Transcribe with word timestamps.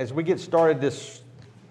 as 0.00 0.14
we 0.14 0.22
get 0.22 0.40
started 0.40 0.80
this 0.80 1.20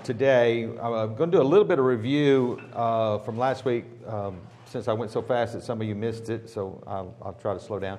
today, 0.03 0.65
I'm 0.65 1.15
going 1.15 1.31
to 1.31 1.37
do 1.37 1.41
a 1.41 1.43
little 1.43 1.65
bit 1.65 1.79
of 1.79 1.85
review 1.85 2.61
uh, 2.73 3.17
from 3.17 3.39
last 3.39 3.65
week 3.65 3.85
um, 4.05 4.39
since 4.65 4.87
I 4.87 4.93
went 4.93 5.09
so 5.09 5.19
fast 5.19 5.53
that 5.53 5.63
some 5.63 5.81
of 5.81 5.87
you 5.87 5.95
missed 5.95 6.29
it, 6.29 6.47
so 6.47 6.79
I'll, 6.85 7.15
I'll 7.23 7.33
try 7.33 7.55
to 7.55 7.59
slow 7.59 7.79
down. 7.79 7.97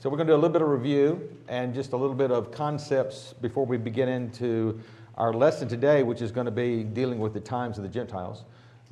So, 0.00 0.08
we're 0.08 0.16
going 0.16 0.26
to 0.26 0.32
do 0.32 0.36
a 0.36 0.40
little 0.40 0.54
bit 0.54 0.62
of 0.62 0.68
review 0.68 1.36
and 1.48 1.74
just 1.74 1.92
a 1.92 1.98
little 1.98 2.16
bit 2.16 2.30
of 2.30 2.50
concepts 2.50 3.34
before 3.42 3.66
we 3.66 3.76
begin 3.76 4.08
into 4.08 4.80
our 5.18 5.34
lesson 5.34 5.68
today, 5.68 6.02
which 6.02 6.22
is 6.22 6.32
going 6.32 6.46
to 6.46 6.50
be 6.50 6.82
dealing 6.82 7.18
with 7.18 7.34
the 7.34 7.40
times 7.40 7.76
of 7.76 7.82
the 7.82 7.90
Gentiles. 7.90 8.44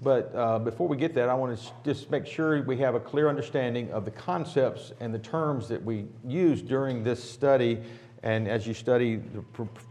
But 0.03 0.31
uh, 0.35 0.59
before 0.59 0.89
we 0.89 0.99
get 0.99 1.15
that, 1.15 1.31
I 1.31 1.35
want 1.35 1.59
to 1.59 1.73
just 1.87 2.11
make 2.11 2.27
sure 2.27 2.63
we 2.65 2.77
have 2.79 2.95
a 2.95 3.01
clear 3.01 3.31
understanding 3.31 3.91
of 3.93 4.05
the 4.05 4.11
concepts 4.11 4.93
and 5.01 5.15
the 5.15 5.19
terms 5.19 5.69
that 5.69 5.83
we 5.83 6.05
use 6.23 6.61
during 6.61 7.03
this 7.03 7.25
study 7.25 7.81
and 8.23 8.49
as 8.49 8.67
you 8.67 8.75
study 8.75 9.17
the 9.17 9.43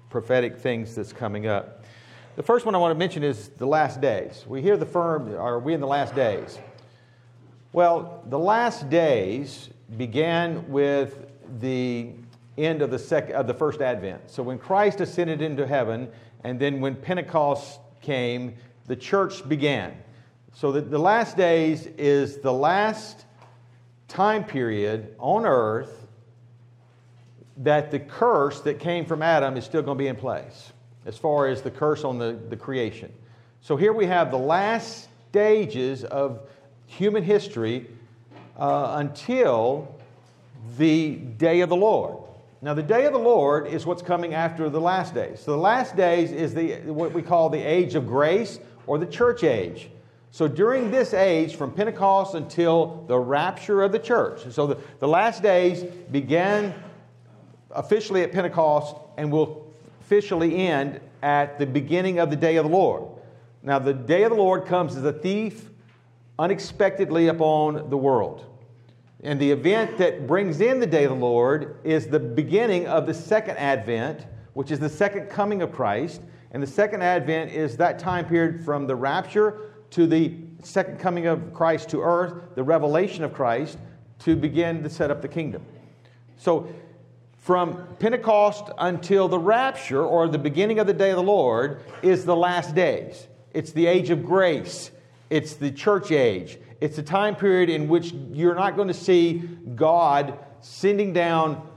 prophetic 0.09 0.57
things 0.57 0.95
that's 0.95 1.13
coming 1.13 1.47
up. 1.47 1.83
The 2.35 2.43
first 2.43 2.65
one 2.65 2.75
I 2.75 2.77
want 2.77 2.91
to 2.91 2.99
mention 2.99 3.23
is 3.23 3.49
the 3.49 3.65
last 3.65 4.01
days. 4.01 4.45
We 4.47 4.61
hear 4.61 4.77
the 4.77 4.85
firm, 4.85 5.33
are 5.35 5.59
we 5.59 5.73
in 5.73 5.79
the 5.79 5.87
last 5.87 6.15
days? 6.15 6.59
Well, 7.71 8.23
the 8.29 8.39
last 8.39 8.89
days 8.89 9.69
began 9.97 10.69
with 10.69 11.31
the 11.59 12.11
end 12.57 12.81
of 12.81 12.91
the, 12.91 12.99
sec- 12.99 13.31
of 13.31 13.47
the 13.47 13.53
first 13.53 13.81
advent. 13.81 14.29
So 14.31 14.43
when 14.43 14.57
Christ 14.57 15.01
ascended 15.01 15.41
into 15.41 15.67
heaven, 15.67 16.09
and 16.43 16.59
then 16.59 16.79
when 16.79 16.95
Pentecost 16.95 17.79
came, 18.01 18.55
the 18.87 18.95
church 18.95 19.47
began. 19.47 19.93
So 20.53 20.71
the, 20.71 20.81
the 20.81 20.99
last 20.99 21.35
days 21.35 21.87
is 21.97 22.37
the 22.37 22.53
last 22.53 23.25
time 24.07 24.43
period 24.43 25.15
on 25.19 25.45
earth 25.45 26.04
that 27.57 27.91
the 27.91 27.99
curse 27.99 28.61
that 28.61 28.79
came 28.79 29.05
from 29.05 29.21
Adam 29.21 29.57
is 29.57 29.65
still 29.65 29.81
going 29.81 29.97
to 29.97 30.03
be 30.03 30.07
in 30.07 30.15
place, 30.15 30.73
as 31.05 31.17
far 31.17 31.47
as 31.47 31.61
the 31.61 31.71
curse 31.71 32.03
on 32.03 32.17
the, 32.17 32.37
the 32.49 32.57
creation. 32.57 33.11
So 33.61 33.75
here 33.75 33.93
we 33.93 34.05
have 34.05 34.31
the 34.31 34.37
last 34.37 35.07
stages 35.29 36.03
of 36.03 36.47
human 36.85 37.23
history 37.23 37.87
uh, 38.57 38.95
until 38.97 39.95
the 40.77 41.15
day 41.15 41.61
of 41.61 41.69
the 41.69 41.75
Lord. 41.75 42.17
Now, 42.61 42.73
the 42.73 42.83
day 42.83 43.05
of 43.05 43.13
the 43.13 43.19
Lord 43.19 43.67
is 43.67 43.85
what's 43.85 44.01
coming 44.01 44.33
after 44.33 44.69
the 44.69 44.79
last 44.79 45.13
days. 45.13 45.39
So, 45.39 45.51
the 45.51 45.57
last 45.57 45.95
days 45.95 46.31
is 46.31 46.53
the, 46.53 46.77
what 46.85 47.13
we 47.13 47.21
call 47.21 47.49
the 47.49 47.59
age 47.59 47.95
of 47.95 48.07
grace 48.07 48.59
or 48.87 48.97
the 48.97 49.05
church 49.05 49.43
age. 49.43 49.89
So, 50.31 50.47
during 50.47 50.89
this 50.89 51.13
age, 51.13 51.55
from 51.55 51.71
Pentecost 51.71 52.33
until 52.33 53.03
the 53.07 53.19
rapture 53.19 53.83
of 53.83 53.91
the 53.91 53.99
church, 53.99 54.51
so 54.51 54.67
the, 54.67 54.77
the 54.99 55.07
last 55.07 55.43
days 55.43 55.83
began 56.11 56.73
officially 57.75 58.23
at 58.23 58.31
Pentecost 58.31 58.95
and 59.17 59.31
will 59.31 59.71
officially 60.01 60.67
end 60.67 60.99
at 61.21 61.59
the 61.59 61.65
beginning 61.65 62.19
of 62.19 62.29
the 62.29 62.35
day 62.35 62.55
of 62.55 62.65
the 62.65 62.71
Lord. 62.71 63.03
Now, 63.63 63.79
the 63.79 63.93
day 63.93 64.23
of 64.23 64.31
the 64.31 64.37
Lord 64.37 64.65
comes 64.65 64.95
as 64.95 65.03
a 65.03 65.13
thief 65.13 65.69
unexpectedly 66.37 67.27
upon 67.27 67.89
the 67.89 67.97
world. 67.97 68.45
And 69.23 69.39
the 69.39 69.49
event 69.49 69.97
that 69.97 70.27
brings 70.27 70.61
in 70.61 70.79
the 70.79 70.85
day 70.85 71.03
of 71.03 71.09
the 71.09 71.15
Lord 71.15 71.79
is 71.83 72.07
the 72.07 72.19
beginning 72.19 72.85
of 72.87 73.07
the 73.07 73.13
second 73.13 73.57
advent, 73.57 74.27
which 74.53 74.69
is 74.69 74.79
the 74.79 74.89
second 74.89 75.29
coming 75.29 75.61
of 75.61 75.71
Christ. 75.71 76.21
And 76.51 76.61
the 76.61 76.67
second 76.67 77.01
advent 77.01 77.51
is 77.51 77.75
that 77.77 77.97
time 77.97 78.25
period 78.25 78.63
from 78.63 78.85
the 78.85 78.95
rapture 78.95 79.71
to 79.91 80.05
the 80.05 80.35
second 80.61 80.99
coming 80.99 81.25
of 81.25 81.53
Christ 81.53 81.89
to 81.89 82.01
earth, 82.01 82.55
the 82.55 82.63
revelation 82.63 83.23
of 83.23 83.33
Christ, 83.33 83.79
to 84.19 84.35
begin 84.35 84.83
to 84.83 84.89
set 84.89 85.09
up 85.09 85.21
the 85.21 85.27
kingdom. 85.27 85.65
So 86.37 86.67
from 87.45 87.87
Pentecost 87.99 88.71
until 88.79 89.27
the 89.27 89.37
rapture 89.37 90.03
or 90.03 90.27
the 90.27 90.39
beginning 90.39 90.79
of 90.79 90.87
the 90.87 90.93
day 90.93 91.11
of 91.11 91.15
the 91.15 91.21
Lord 91.21 91.79
is 92.01 92.25
the 92.25 92.35
last 92.35 92.73
days. 92.73 93.27
It's 93.53 93.71
the 93.71 93.85
age 93.85 94.09
of 94.09 94.25
grace, 94.25 94.89
it's 95.29 95.53
the 95.53 95.69
church 95.69 96.09
age. 96.09 96.57
It's 96.81 96.97
a 96.97 97.03
time 97.03 97.35
period 97.35 97.69
in 97.69 97.87
which 97.87 98.13
you're 98.31 98.55
not 98.55 98.75
going 98.75 98.87
to 98.87 98.95
see 98.95 99.43
God 99.75 100.39
sending 100.61 101.13
down 101.13 101.69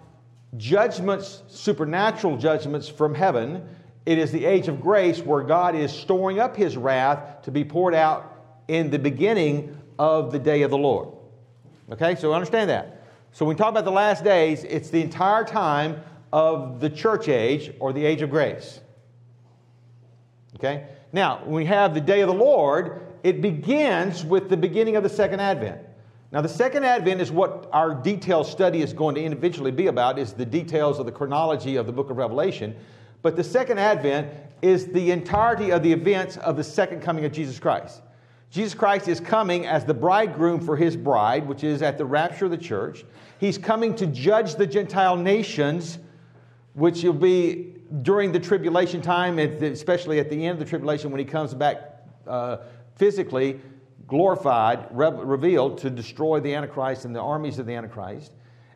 judgments, 0.56 1.42
supernatural 1.48 2.38
judgments 2.38 2.88
from 2.88 3.14
heaven. 3.14 3.68
It 4.06 4.16
is 4.16 4.32
the 4.32 4.46
age 4.46 4.68
of 4.68 4.80
grace 4.80 5.20
where 5.20 5.42
God 5.42 5.74
is 5.74 5.92
storing 5.92 6.40
up 6.40 6.56
his 6.56 6.78
wrath 6.78 7.42
to 7.42 7.50
be 7.50 7.62
poured 7.62 7.94
out 7.94 8.62
in 8.68 8.88
the 8.88 8.98
beginning 8.98 9.78
of 9.98 10.32
the 10.32 10.38
day 10.38 10.62
of 10.62 10.70
the 10.70 10.78
Lord. 10.78 11.10
Okay, 11.92 12.14
so 12.14 12.32
understand 12.32 12.70
that. 12.70 12.97
So 13.32 13.44
when 13.44 13.54
we 13.54 13.58
talk 13.58 13.70
about 13.70 13.84
the 13.84 13.90
last 13.90 14.24
days, 14.24 14.64
it's 14.64 14.90
the 14.90 15.00
entire 15.00 15.44
time 15.44 16.02
of 16.32 16.80
the 16.80 16.90
church 16.90 17.28
age 17.28 17.72
or 17.80 17.92
the 17.92 18.04
age 18.04 18.22
of 18.22 18.30
grace. 18.30 18.80
Okay? 20.56 20.86
Now, 21.12 21.40
when 21.44 21.54
we 21.54 21.64
have 21.66 21.94
the 21.94 22.00
day 22.00 22.20
of 22.20 22.28
the 22.28 22.34
Lord, 22.34 23.06
it 23.22 23.40
begins 23.40 24.24
with 24.24 24.48
the 24.48 24.56
beginning 24.56 24.96
of 24.96 25.02
the 25.02 25.08
second 25.08 25.40
advent. 25.40 25.80
Now, 26.30 26.42
the 26.42 26.48
second 26.48 26.84
advent 26.84 27.20
is 27.20 27.30
what 27.32 27.70
our 27.72 27.94
detailed 27.94 28.46
study 28.46 28.82
is 28.82 28.92
going 28.92 29.14
to 29.14 29.22
individually 29.22 29.70
be 29.70 29.86
about, 29.86 30.18
is 30.18 30.34
the 30.34 30.44
details 30.44 30.98
of 30.98 31.06
the 31.06 31.12
chronology 31.12 31.76
of 31.76 31.86
the 31.86 31.92
book 31.92 32.10
of 32.10 32.18
Revelation. 32.18 32.76
But 33.22 33.34
the 33.34 33.44
second 33.44 33.78
advent 33.78 34.32
is 34.60 34.86
the 34.86 35.10
entirety 35.10 35.70
of 35.70 35.82
the 35.82 35.92
events 35.92 36.36
of 36.38 36.56
the 36.56 36.64
second 36.64 37.00
coming 37.00 37.24
of 37.24 37.32
Jesus 37.32 37.58
Christ. 37.58 38.02
Jesus 38.50 38.74
Christ 38.74 39.08
is 39.08 39.20
coming 39.20 39.66
as 39.66 39.84
the 39.84 39.94
bridegroom 39.94 40.60
for 40.60 40.76
his 40.76 40.96
bride, 40.96 41.46
which 41.46 41.64
is 41.64 41.82
at 41.82 41.98
the 41.98 42.04
rapture 42.04 42.46
of 42.46 42.50
the 42.50 42.56
church. 42.58 43.04
He's 43.38 43.58
coming 43.58 43.94
to 43.96 44.06
judge 44.06 44.54
the 44.54 44.66
Gentile 44.66 45.16
nations, 45.16 45.98
which 46.72 47.02
will 47.02 47.12
be 47.12 47.74
during 48.02 48.32
the 48.32 48.40
tribulation 48.40 49.02
time, 49.02 49.38
especially 49.38 50.18
at 50.18 50.30
the 50.30 50.46
end 50.46 50.54
of 50.54 50.58
the 50.60 50.64
tribulation 50.64 51.10
when 51.10 51.18
he 51.18 51.24
comes 51.24 51.54
back 51.54 52.04
uh, 52.26 52.58
physically, 52.96 53.60
glorified, 54.06 54.86
re- 54.90 55.10
revealed 55.10 55.78
to 55.78 55.90
destroy 55.90 56.40
the 56.40 56.54
Antichrist 56.54 57.04
and 57.04 57.14
the 57.14 57.20
armies 57.20 57.58
of 57.58 57.66
the 57.66 57.74
Antichrist. 57.74 58.32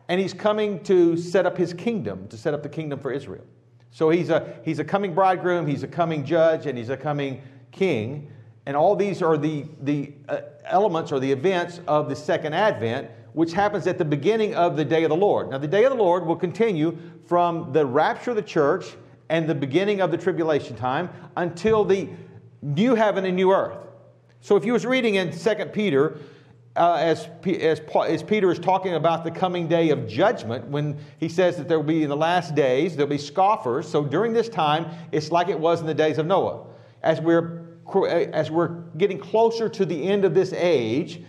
And 0.07 0.19
he's 0.19 0.33
coming 0.33 0.83
to 0.83 1.17
set 1.17 1.45
up 1.45 1.57
his 1.57 1.73
kingdom, 1.73 2.27
to 2.27 2.37
set 2.37 2.53
up 2.53 2.61
the 2.61 2.69
kingdom 2.69 2.99
for 2.99 3.11
Israel. 3.11 3.43
So 3.91 4.09
he's 4.09 4.29
a, 4.29 4.55
he's 4.63 4.79
a 4.79 4.83
coming 4.83 5.13
bridegroom, 5.13 5.67
he's 5.67 5.83
a 5.83 5.87
coming 5.87 6.25
judge, 6.25 6.65
and 6.65 6.77
he's 6.77 6.89
a 6.89 6.97
coming 6.97 7.41
king. 7.71 8.31
And 8.65 8.77
all 8.77 8.95
these 8.95 9.21
are 9.21 9.37
the, 9.37 9.65
the 9.81 10.13
uh, 10.29 10.41
elements 10.65 11.11
or 11.11 11.19
the 11.19 11.31
events 11.31 11.81
of 11.87 12.09
the 12.09 12.15
second 12.15 12.53
advent, 12.53 13.09
which 13.33 13.51
happens 13.51 13.87
at 13.87 13.97
the 13.97 14.05
beginning 14.05 14.55
of 14.55 14.77
the 14.77 14.85
day 14.85 15.03
of 15.03 15.09
the 15.09 15.15
Lord. 15.15 15.49
Now, 15.49 15.57
the 15.57 15.67
day 15.67 15.83
of 15.83 15.91
the 15.91 15.97
Lord 15.97 16.25
will 16.25 16.35
continue 16.35 16.97
from 17.27 17.73
the 17.73 17.85
rapture 17.85 18.31
of 18.31 18.37
the 18.37 18.41
church 18.41 18.95
and 19.29 19.49
the 19.49 19.55
beginning 19.55 20.01
of 20.01 20.11
the 20.11 20.17
tribulation 20.17 20.75
time 20.75 21.09
until 21.35 21.83
the 21.83 22.09
new 22.61 22.95
heaven 22.95 23.25
and 23.25 23.35
new 23.35 23.51
earth. 23.51 23.77
So, 24.41 24.55
if 24.55 24.65
you 24.65 24.73
was 24.73 24.85
reading 24.85 25.15
in 25.15 25.31
2 25.31 25.55
Peter, 25.67 26.19
uh, 26.75 26.95
as, 26.95 27.29
as, 27.45 27.81
as, 28.07 28.23
Peter 28.23 28.51
is 28.51 28.59
talking 28.59 28.95
about 28.95 29.23
the 29.23 29.31
coming 29.31 29.67
day 29.67 29.89
of 29.89 30.07
judgment, 30.07 30.65
when 30.67 30.97
he 31.19 31.29
says 31.29 31.55
that 31.57 31.67
there 31.67 31.79
will 31.79 31.85
be 31.85 32.03
in 32.03 32.09
the 32.09 32.17
last 32.17 32.55
days, 32.55 32.95
there'll 32.95 33.09
be 33.09 33.17
scoffers. 33.17 33.87
So 33.87 34.03
during 34.03 34.33
this 34.33 34.49
time, 34.49 34.87
it's 35.11 35.31
like 35.31 35.49
it 35.49 35.59
was 35.59 35.81
in 35.81 35.87
the 35.87 35.93
days 35.93 36.17
of 36.17 36.25
Noah. 36.25 36.65
As 37.03 37.21
we're 37.21 37.62
as 38.05 38.51
we're 38.51 38.81
getting 38.97 39.19
closer 39.19 39.69
to 39.69 39.85
the 39.85 40.07
end 40.07 40.25
of 40.25 40.33
this 40.33 40.53
age, 40.53 41.21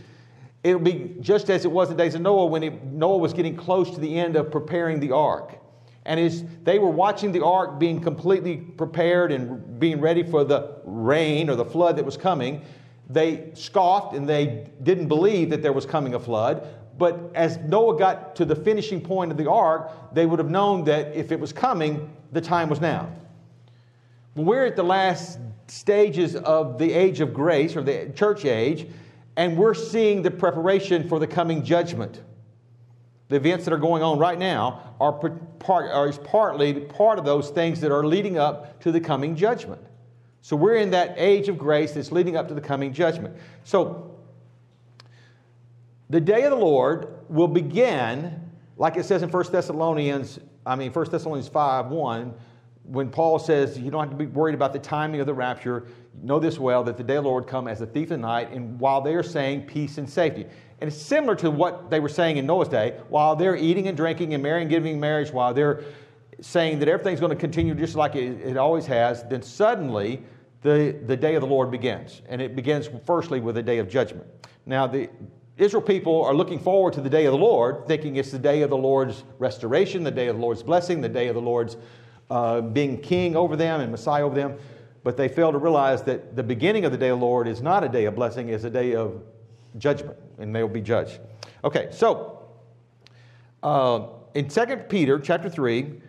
it'll 0.62 0.80
be 0.80 1.14
just 1.20 1.50
as 1.50 1.64
it 1.64 1.70
was 1.70 1.90
in 1.90 1.96
the 1.96 2.02
days 2.02 2.14
of 2.14 2.22
Noah 2.22 2.46
when 2.46 2.62
it, 2.62 2.84
Noah 2.84 3.18
was 3.18 3.32
getting 3.32 3.56
close 3.56 3.90
to 3.90 4.00
the 4.00 4.18
end 4.18 4.36
of 4.36 4.50
preparing 4.50 5.00
the 5.00 5.12
ark. 5.12 5.58
And 6.06 6.20
as 6.20 6.44
they 6.64 6.78
were 6.78 6.90
watching 6.90 7.32
the 7.32 7.44
ark 7.44 7.78
being 7.78 8.00
completely 8.00 8.56
prepared 8.56 9.32
and 9.32 9.78
being 9.78 10.00
ready 10.00 10.22
for 10.22 10.44
the 10.44 10.76
rain 10.84 11.48
or 11.48 11.56
the 11.56 11.64
flood 11.64 11.96
that 11.96 12.04
was 12.04 12.16
coming, 12.16 12.62
they 13.08 13.50
scoffed 13.54 14.14
and 14.14 14.28
they 14.28 14.68
didn't 14.82 15.08
believe 15.08 15.50
that 15.50 15.62
there 15.62 15.72
was 15.72 15.86
coming 15.86 16.14
a 16.14 16.20
flood. 16.20 16.66
But 16.96 17.32
as 17.34 17.58
Noah 17.58 17.98
got 17.98 18.36
to 18.36 18.44
the 18.44 18.54
finishing 18.54 19.00
point 19.00 19.30
of 19.30 19.36
the 19.36 19.50
ark, 19.50 20.14
they 20.14 20.26
would 20.26 20.38
have 20.38 20.50
known 20.50 20.84
that 20.84 21.14
if 21.14 21.32
it 21.32 21.40
was 21.40 21.52
coming, 21.52 22.14
the 22.32 22.40
time 22.40 22.68
was 22.68 22.80
now. 22.80 23.10
We're 24.34 24.66
at 24.66 24.76
the 24.76 24.82
last 24.82 25.38
stages 25.66 26.36
of 26.36 26.78
the 26.78 26.92
age 26.92 27.20
of 27.20 27.32
grace 27.32 27.76
or 27.76 27.82
the 27.82 28.12
church 28.14 28.44
age, 28.44 28.88
and 29.36 29.56
we're 29.56 29.74
seeing 29.74 30.22
the 30.22 30.30
preparation 30.30 31.08
for 31.08 31.18
the 31.18 31.26
coming 31.26 31.64
judgment. 31.64 32.20
The 33.28 33.36
events 33.36 33.64
that 33.64 33.72
are 33.72 33.78
going 33.78 34.02
on 34.02 34.18
right 34.18 34.38
now 34.38 34.94
are, 35.00 35.12
part, 35.12 35.90
are 35.90 36.12
partly 36.12 36.74
part 36.74 37.18
of 37.18 37.24
those 37.24 37.50
things 37.50 37.80
that 37.80 37.90
are 37.90 38.04
leading 38.04 38.38
up 38.38 38.80
to 38.82 38.92
the 38.92 39.00
coming 39.00 39.34
judgment. 39.34 39.80
So 40.42 40.56
we're 40.56 40.76
in 40.76 40.90
that 40.90 41.14
age 41.16 41.48
of 41.48 41.56
grace 41.56 41.92
that's 41.92 42.12
leading 42.12 42.36
up 42.36 42.48
to 42.48 42.54
the 42.54 42.60
coming 42.60 42.92
judgment. 42.92 43.34
So 43.64 44.14
the 46.10 46.20
day 46.20 46.42
of 46.42 46.50
the 46.50 46.56
Lord 46.56 47.08
will 47.28 47.48
begin, 47.48 48.40
like 48.76 48.96
it 48.96 49.04
says 49.06 49.22
in 49.22 49.30
1 49.30 49.44
Thessalonians, 49.50 50.38
I 50.66 50.76
mean 50.76 50.92
1 50.92 51.10
Thessalonians 51.10 51.48
5 51.48 51.86
1 51.86 52.34
when 52.84 53.10
Paul 53.10 53.38
says 53.38 53.78
you 53.78 53.90
don't 53.90 54.00
have 54.00 54.10
to 54.10 54.16
be 54.16 54.26
worried 54.26 54.54
about 54.54 54.72
the 54.72 54.78
timing 54.78 55.20
of 55.20 55.26
the 55.26 55.34
rapture, 55.34 55.86
know 56.22 56.38
this 56.38 56.58
well 56.58 56.84
that 56.84 56.96
the 56.96 57.02
day 57.02 57.16
of 57.16 57.24
the 57.24 57.30
Lord 57.30 57.46
come 57.46 57.66
as 57.66 57.80
a 57.80 57.86
thief 57.86 58.10
in 58.10 58.20
the 58.20 58.26
night, 58.26 58.52
and 58.52 58.78
while 58.78 59.00
they 59.00 59.14
are 59.14 59.22
saying 59.22 59.62
peace 59.62 59.98
and 59.98 60.08
safety. 60.08 60.46
And 60.80 60.88
it's 60.88 61.00
similar 61.00 61.34
to 61.36 61.50
what 61.50 61.90
they 61.90 62.00
were 62.00 62.08
saying 62.08 62.36
in 62.36 62.46
Noah's 62.46 62.68
day, 62.68 63.00
while 63.08 63.36
they're 63.36 63.56
eating 63.56 63.88
and 63.88 63.96
drinking 63.96 64.34
and 64.34 64.42
marrying, 64.42 64.62
and 64.62 64.70
giving 64.70 65.00
marriage, 65.00 65.32
while 65.32 65.54
they're 65.54 65.82
saying 66.40 66.78
that 66.80 66.88
everything's 66.88 67.20
going 67.20 67.30
to 67.30 67.36
continue 67.36 67.74
just 67.74 67.94
like 67.94 68.16
it, 68.16 68.40
it 68.40 68.56
always 68.56 68.84
has, 68.86 69.22
then 69.24 69.40
suddenly 69.40 70.22
the, 70.62 70.98
the 71.06 71.16
day 71.16 71.36
of 71.36 71.40
the 71.40 71.46
Lord 71.46 71.70
begins. 71.70 72.22
And 72.28 72.42
it 72.42 72.54
begins 72.54 72.90
firstly 73.06 73.40
with 73.40 73.56
a 73.56 73.62
day 73.62 73.78
of 73.78 73.88
judgment. 73.88 74.26
Now, 74.66 74.86
the 74.86 75.08
Israel 75.56 75.82
people 75.82 76.24
are 76.24 76.34
looking 76.34 76.58
forward 76.58 76.92
to 76.94 77.00
the 77.00 77.08
day 77.08 77.26
of 77.26 77.32
the 77.32 77.38
Lord, 77.38 77.86
thinking 77.86 78.16
it's 78.16 78.32
the 78.32 78.38
day 78.38 78.62
of 78.62 78.70
the 78.70 78.76
Lord's 78.76 79.22
restoration, 79.38 80.02
the 80.02 80.10
day 80.10 80.26
of 80.26 80.36
the 80.36 80.42
Lord's 80.42 80.62
blessing, 80.62 81.00
the 81.00 81.08
day 81.08 81.28
of 81.28 81.34
the 81.34 81.40
Lord's 81.40 81.76
uh, 82.30 82.60
being 82.60 83.00
king 83.00 83.36
over 83.36 83.56
them 83.56 83.80
and 83.80 83.90
Messiah 83.90 84.24
over 84.24 84.34
them. 84.34 84.56
But 85.02 85.16
they 85.16 85.28
fail 85.28 85.52
to 85.52 85.58
realize 85.58 86.02
that 86.04 86.34
the 86.34 86.42
beginning 86.42 86.84
of 86.84 86.92
the 86.92 86.98
day 86.98 87.10
of 87.10 87.20
the 87.20 87.24
Lord 87.24 87.46
is 87.46 87.60
not 87.60 87.84
a 87.84 87.88
day 87.88 88.06
of 88.06 88.14
blessing, 88.14 88.48
it's 88.48 88.64
a 88.64 88.70
day 88.70 88.94
of 88.94 89.22
judgment, 89.76 90.16
and 90.38 90.54
they 90.54 90.62
will 90.62 90.70
be 90.70 90.80
judged. 90.80 91.20
Okay, 91.62 91.88
so 91.90 92.42
uh, 93.62 94.06
in 94.34 94.48
2 94.48 94.64
Peter 94.88 95.18
chapter 95.18 95.50
3, 95.50 96.00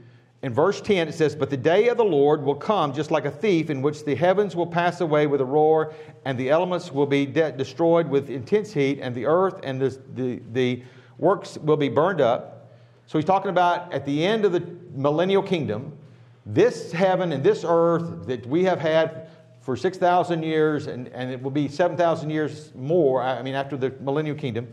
in 0.43 0.53
verse 0.53 0.79
10, 0.79 1.07
it 1.07 1.13
says, 1.13 1.35
But 1.35 1.49
the 1.49 1.57
day 1.57 1.87
of 1.87 1.97
the 1.97 2.05
Lord 2.05 2.43
will 2.43 2.55
come 2.55 2.93
just 2.93 3.09
like 3.09 3.25
a 3.25 3.31
thief, 3.31 3.69
in 3.69 3.81
which 3.81 4.05
the 4.05 4.13
heavens 4.13 4.55
will 4.55 4.67
pass 4.67 5.01
away 5.01 5.27
with 5.27 5.41
a 5.41 5.45
roar, 5.45 5.93
and 6.23 6.37
the 6.37 6.49
elements 6.49 6.91
will 6.91 7.07
be 7.07 7.25
de- 7.25 7.51
destroyed 7.51 8.07
with 8.07 8.29
intense 8.29 8.71
heat, 8.71 8.99
and 9.01 9.15
the 9.15 9.25
earth 9.25 9.59
and 9.63 9.81
the, 9.81 9.99
the, 10.13 10.41
the 10.53 10.83
works 11.17 11.57
will 11.57 11.77
be 11.77 11.89
burned 11.89 12.21
up. 12.21 12.71
So 13.07 13.17
he's 13.17 13.25
talking 13.25 13.49
about 13.49 13.91
at 13.91 14.05
the 14.05 14.23
end 14.23 14.45
of 14.45 14.51
the 14.51 14.63
millennial 14.93 15.41
kingdom, 15.41 15.97
this 16.45 16.91
heaven 16.91 17.31
and 17.31 17.43
this 17.43 17.65
earth 17.67 18.27
that 18.27 18.45
we 18.45 18.63
have 18.65 18.79
had 18.79 19.29
for 19.61 19.75
6,000 19.75 20.43
years, 20.43 20.85
and, 20.85 21.07
and 21.07 21.31
it 21.31 21.41
will 21.41 21.51
be 21.51 21.67
7,000 21.67 22.29
years 22.29 22.71
more, 22.75 23.23
I 23.23 23.41
mean, 23.41 23.55
after 23.55 23.75
the 23.75 23.89
millennial 23.99 24.35
kingdom, 24.35 24.71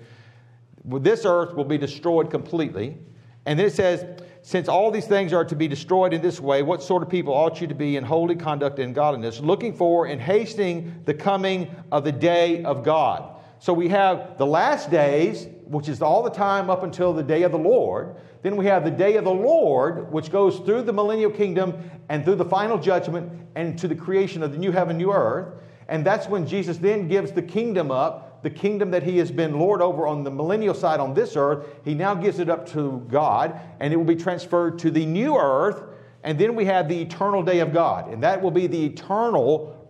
this 0.85 1.25
earth 1.25 1.55
will 1.55 1.65
be 1.65 1.79
destroyed 1.79 2.31
completely. 2.31 2.99
And 3.47 3.59
then 3.59 3.67
it 3.67 3.73
says, 3.73 4.05
since 4.43 4.69
all 4.69 4.91
these 4.91 5.07
things 5.07 5.33
are 5.33 5.45
to 5.45 5.57
be 5.57 5.67
destroyed 5.67 6.13
in 6.13 6.21
this 6.21 6.41
way, 6.41 6.63
what 6.63 6.83
sort 6.83 7.03
of 7.03 7.09
people 7.09 7.33
ought 7.33 7.61
you 7.61 7.67
to 7.69 7.75
be 7.75 7.97
in 7.97 8.05
holy 8.05 8.37
conduct 8.37 8.79
and 8.79 8.95
godliness, 8.95 9.41
looking 9.41 9.73
for 9.73 10.07
and 10.07 10.21
hastening 10.21 11.01
the 11.07 11.15
coming 11.15 11.75
of 11.91 12.05
the 12.05 12.13
day 12.13 12.63
of 12.65 12.85
God? 12.85 13.32
So 13.63 13.73
we 13.73 13.91
have 13.91 14.39
the 14.39 14.45
last 14.45 14.91
days, 14.91 15.47
which 15.67 15.89
is 15.89 16.03
all 16.03 16.25
the 16.25 16.31
time 16.31 16.69
up 16.69 16.83
until 16.83 17.13
the 17.13 17.23
day 17.23 17.45
of 17.45 17.53
the 17.53 17.59
Lord. 17.59 18.17
Then 18.43 18.57
we 18.57 18.67
have 18.67 18.83
the 18.83 18.91
day 18.91 19.15
of 19.15 19.23
the 19.23 19.31
Lord, 19.31 20.13
which 20.13 20.33
goes 20.33 20.59
through 20.59 20.83
the 20.83 20.93
millennial 20.93 21.31
kingdom 21.31 21.89
and 22.09 22.25
through 22.25 22.35
the 22.35 22.45
final 22.45 22.77
judgment 22.77 23.31
and 23.55 23.79
to 23.79 23.87
the 23.87 23.95
creation 23.95 24.43
of 24.43 24.51
the 24.51 24.59
new 24.59 24.73
heaven, 24.73 24.99
new 24.99 25.13
earth. 25.13 25.63
And 25.87 26.05
that's 26.05 26.27
when 26.27 26.45
Jesus 26.45 26.77
then 26.79 27.07
gives 27.07 27.31
the 27.31 27.41
kingdom 27.41 27.93
up 27.93 28.43
the 28.43 28.51
kingdom 28.51 28.91
that 28.91 29.05
he 29.05 29.19
has 29.19 29.31
been 29.31 29.57
Lord 29.57 29.81
over 29.81 30.09
on 30.09 30.25
the 30.25 30.31
millennial 30.33 30.75
side 30.75 30.99
on 30.99 31.15
this 31.15 31.37
earth, 31.37 31.65
he 31.85 31.95
now 31.95 32.13
gives 32.13 32.41
it 32.41 32.51
up 32.51 32.69
to 32.71 33.07
God, 33.09 33.61
and 33.79 33.93
it 33.93 33.97
will 33.97 34.05
be 34.05 34.17
transferred 34.17 34.81
to 34.81 34.91
the 34.91 35.07
new 35.07 35.37
earth. 35.37 35.85
And 36.25 36.37
then 36.37 36.57
we 36.57 36.65
have 36.65 36.89
the 36.89 37.01
eternal 37.01 37.45
day 37.45 37.61
of 37.61 37.73
God, 37.73 38.13
and 38.13 38.23
that 38.25 38.43
will 38.43 38.51
be 38.51 38.67
the 38.67 38.85
eternal 38.85 39.82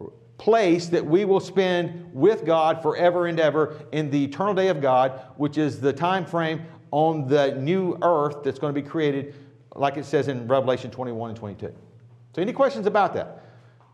place 0.42 0.88
that 0.88 1.06
we 1.06 1.24
will 1.24 1.38
spend 1.38 2.10
with 2.12 2.44
God 2.44 2.82
forever 2.82 3.28
and 3.28 3.38
ever 3.38 3.76
in 3.92 4.10
the 4.10 4.24
eternal 4.24 4.54
day 4.54 4.66
of 4.66 4.80
God, 4.80 5.20
which 5.36 5.56
is 5.56 5.80
the 5.80 5.92
time 5.92 6.26
frame 6.26 6.62
on 6.90 7.28
the 7.28 7.54
new 7.54 7.96
earth 8.02 8.42
that's 8.42 8.58
going 8.58 8.74
to 8.74 8.82
be 8.82 8.86
created, 8.86 9.36
like 9.76 9.96
it 9.96 10.04
says 10.04 10.26
in 10.26 10.48
Revelation 10.48 10.90
21 10.90 11.30
and 11.30 11.38
22. 11.38 11.72
So, 12.34 12.42
any 12.42 12.52
questions 12.52 12.88
about 12.88 13.14
that? 13.14 13.44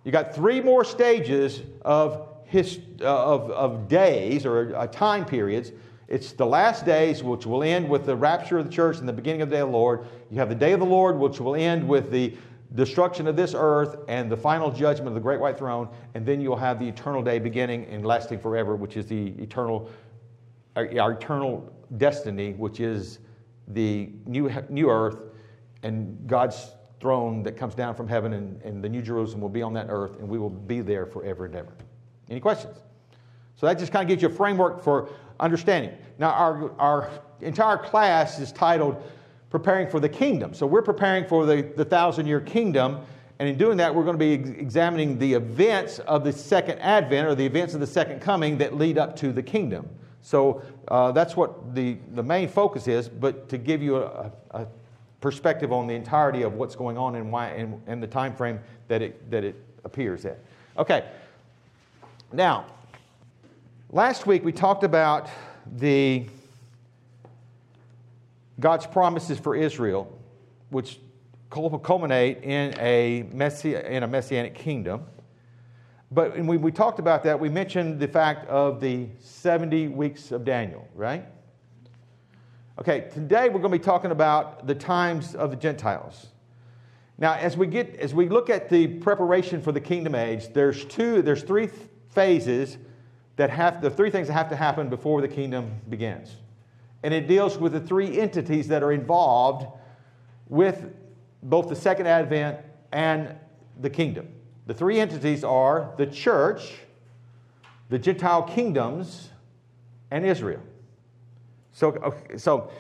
You 0.05 0.11
got 0.11 0.35
three 0.35 0.63
more 0.63 0.87
stages 0.87 1.61
of 1.83 2.27
his, 2.47 2.81
uh, 3.03 3.05
of, 3.05 3.51
of 3.51 3.87
days 3.87 4.47
or 4.47 4.75
uh, 4.75 4.87
time 4.87 5.27
periods. 5.27 5.73
It's 6.09 6.33
the 6.33 6.47
last 6.47 6.87
days, 6.87 7.23
which 7.23 7.45
will 7.45 7.63
end 7.63 7.87
with 7.87 8.07
the 8.07 8.17
rapture 8.17 8.57
of 8.57 8.65
the 8.65 8.73
church 8.73 8.97
and 9.01 9.07
the 9.07 9.13
beginning 9.13 9.43
of 9.43 9.51
the 9.51 9.57
day 9.57 9.61
of 9.61 9.69
the 9.69 9.77
Lord. 9.77 10.07
You 10.31 10.39
have 10.39 10.49
the 10.49 10.55
day 10.55 10.73
of 10.73 10.81
the 10.81 10.87
Lord, 10.87 11.19
which 11.19 11.41
will 11.41 11.57
end 11.57 11.87
with 11.87 12.11
the 12.11 12.35
destruction 12.75 13.27
of 13.27 13.37
this 13.37 13.55
earth 13.57 13.97
and 14.09 14.31
the 14.31 14.37
final 14.37 14.71
judgment 14.71 15.09
of 15.09 15.15
the 15.15 15.21
great 15.21 15.41
white 15.41 15.59
throne. 15.59 15.89
And 16.15 16.27
then 16.27 16.41
you'll 16.41 16.57
have 16.57 16.79
the 16.79 16.89
eternal 16.89 17.23
day 17.23 17.39
beginning 17.39 17.87
and 17.87 18.05
lasting 18.05 18.39
forever, 18.39 18.77
which 18.77 18.97
is 18.97 19.07
the 19.07 19.29
eternal, 19.39 19.91
our, 20.77 21.13
eternal 21.13 21.73
destiny, 21.97 22.53
which 22.53 22.81
is 22.81 23.21
the 23.69 24.11
new, 24.27 24.51
new 24.69 24.91
earth 24.91 25.19
and 25.83 26.27
God's 26.27 26.73
throne 27.01 27.43
that 27.45 27.57
comes 27.57 27.75
down 27.75 27.95
from 27.95 28.09
heaven, 28.09 28.33
and, 28.33 28.61
and 28.63 28.83
the 28.83 28.89
new 28.89 29.01
Jerusalem 29.03 29.41
will 29.41 29.49
be 29.49 29.63
on 29.63 29.73
that 29.75 29.87
earth, 29.89 30.19
and 30.19 30.29
we 30.29 30.39
will 30.39 30.51
be 30.51 30.81
there 30.81 31.07
forever 31.07 31.47
and 31.47 31.55
ever. 31.55 31.73
Any 32.29 32.41
questions? 32.41 32.77
So 33.55 33.67
that 33.67 33.79
just 33.79 33.93
kind 33.93 34.03
of 34.03 34.09
gives 34.09 34.23
you 34.23 34.29
a 34.29 34.33
framework 34.33 34.83
for 34.83 35.11
understanding. 35.41 35.93
Now, 36.19 36.31
our, 36.31 36.73
our 36.79 37.11
entire 37.41 37.77
class 37.77 38.41
is 38.41 38.53
titled 38.53 39.03
Preparing 39.51 39.89
for 39.89 40.01
the 40.01 40.09
Kingdom. 40.09 40.55
So 40.55 40.67
we're 40.67 40.83
preparing 40.83 41.27
for 41.27 41.47
the, 41.47 41.63
the 41.77 41.85
thousand 41.85 42.27
year 42.27 42.41
kingdom. 42.41 43.01
And 43.39 43.49
in 43.49 43.57
doing 43.57 43.77
that, 43.77 43.95
we're 43.95 44.05
going 44.05 44.19
to 44.19 44.19
be 44.19 44.33
examining 44.33 45.19
the 45.19 45.35
events 45.35 46.01
of 46.01 46.25
the 46.25 46.33
second 46.33 46.81
advent 46.81 47.29
or 47.29 47.35
the 47.35 47.47
events 47.47 47.73
of 47.73 47.81
the 47.81 47.87
second 47.87 48.21
coming 48.21 48.59
that 48.59 48.77
lead 48.77 48.99
up 48.99 49.15
to 49.17 49.33
the 49.33 49.43
kingdom. 49.43 49.89
So 50.23 50.63
uh, 50.89 51.13
that's 51.13 51.37
what 51.37 51.75
the, 51.75 51.97
the 52.15 52.23
main 52.23 52.49
focus 52.49 52.89
is, 52.89 53.09
but 53.09 53.49
to 53.49 53.59
give 53.59 53.81
you 53.81 53.97
a, 53.97 54.33
a 54.51 54.67
perspective 55.21 55.73
on 55.73 55.87
the 55.87 55.95
entirety 55.95 56.43
of 56.43 56.55
what's 56.55 56.77
going 56.77 56.99
on 56.99 57.15
and 57.15 57.31
why 57.31 57.49
and, 57.49 57.81
and 57.87 58.03
the 58.03 58.07
time 58.07 58.35
frame 58.35 58.61
that 58.89 59.03
it, 59.03 59.31
that 59.31 59.45
it 59.45 59.57
appears 59.85 60.25
at. 60.25 60.39
Okay, 60.77 61.09
now, 62.33 62.67
last 63.91 64.27
week 64.27 64.45
we 64.45 64.53
talked 64.53 64.85
about 64.85 65.29
the 65.77 66.27
God's 68.61 68.87
promises 68.87 69.39
for 69.39 69.55
Israel, 69.55 70.13
which 70.71 70.99
culminate 71.51 72.43
in 72.43 72.75
a, 72.79 73.25
messi- 73.33 73.83
in 73.85 74.03
a 74.03 74.07
messianic 74.07 74.55
kingdom. 74.55 75.07
But 76.11 76.33
when 76.33 76.47
we, 76.47 76.57
we 76.57 76.73
talked 76.73 76.99
about 76.99 77.23
that, 77.25 77.39
we 77.39 77.49
mentioned 77.49 78.01
the 78.01 78.09
fact 78.09 78.49
of 78.49 78.81
the 78.81 79.09
70 79.21 79.89
weeks 79.89 80.33
of 80.33 80.45
Daniel, 80.45 80.89
right? 80.95 81.25
Okay, 82.79 83.09
today 83.13 83.49
we're 83.49 83.61
going 83.61 83.73
to 83.73 83.79
be 83.79 83.85
talking 83.85 84.11
about 84.11 84.67
the 84.67 84.75
times 84.75 85.35
of 85.35 85.51
the 85.51 85.57
Gentiles. 85.57 86.29
Now, 87.19 87.35
as 87.35 87.57
we 87.57 87.67
get 87.67 87.97
as 87.97 88.15
we 88.15 88.29
look 88.29 88.49
at 88.49 88.69
the 88.69 88.87
preparation 88.87 89.61
for 89.61 89.73
the 89.73 89.81
kingdom 89.81 90.15
age, 90.15 90.53
there's 90.53 90.85
two, 90.85 91.21
there's 91.21 91.43
three 91.43 91.69
phases 92.11 92.79
that 93.35 93.51
have 93.51 93.83
the 93.83 93.91
three 93.91 94.11
things 94.11 94.29
that 94.29 94.35
have 94.35 94.49
to 94.51 94.57
happen 94.57 94.89
before 94.89 95.21
the 95.21 95.29
kingdom 95.29 95.81
begins. 95.89 96.37
And 97.09 97.15
it 97.15 97.27
deals 97.27 97.57
with 97.57 97.73
the 97.73 97.81
three 97.81 98.21
entities 98.21 98.69
that 98.69 98.83
are 98.83 98.93
involved 98.93 99.67
with 100.47 100.95
both 101.43 101.71
the 101.71 101.75
second 101.75 102.07
advent 102.07 102.59
and 102.93 103.35
the 103.81 103.89
kingdom. 103.89 104.29
The 104.67 104.75
three 104.75 105.01
entities 105.01 105.43
are 105.43 105.95
the 105.97 106.05
church, 106.05 106.75
the 107.89 107.99
Gentile 107.99 108.43
kingdoms, 108.43 109.31
and 110.11 110.27
Israel. 110.27 110.61
So, 111.73 112.15
so 112.37 112.71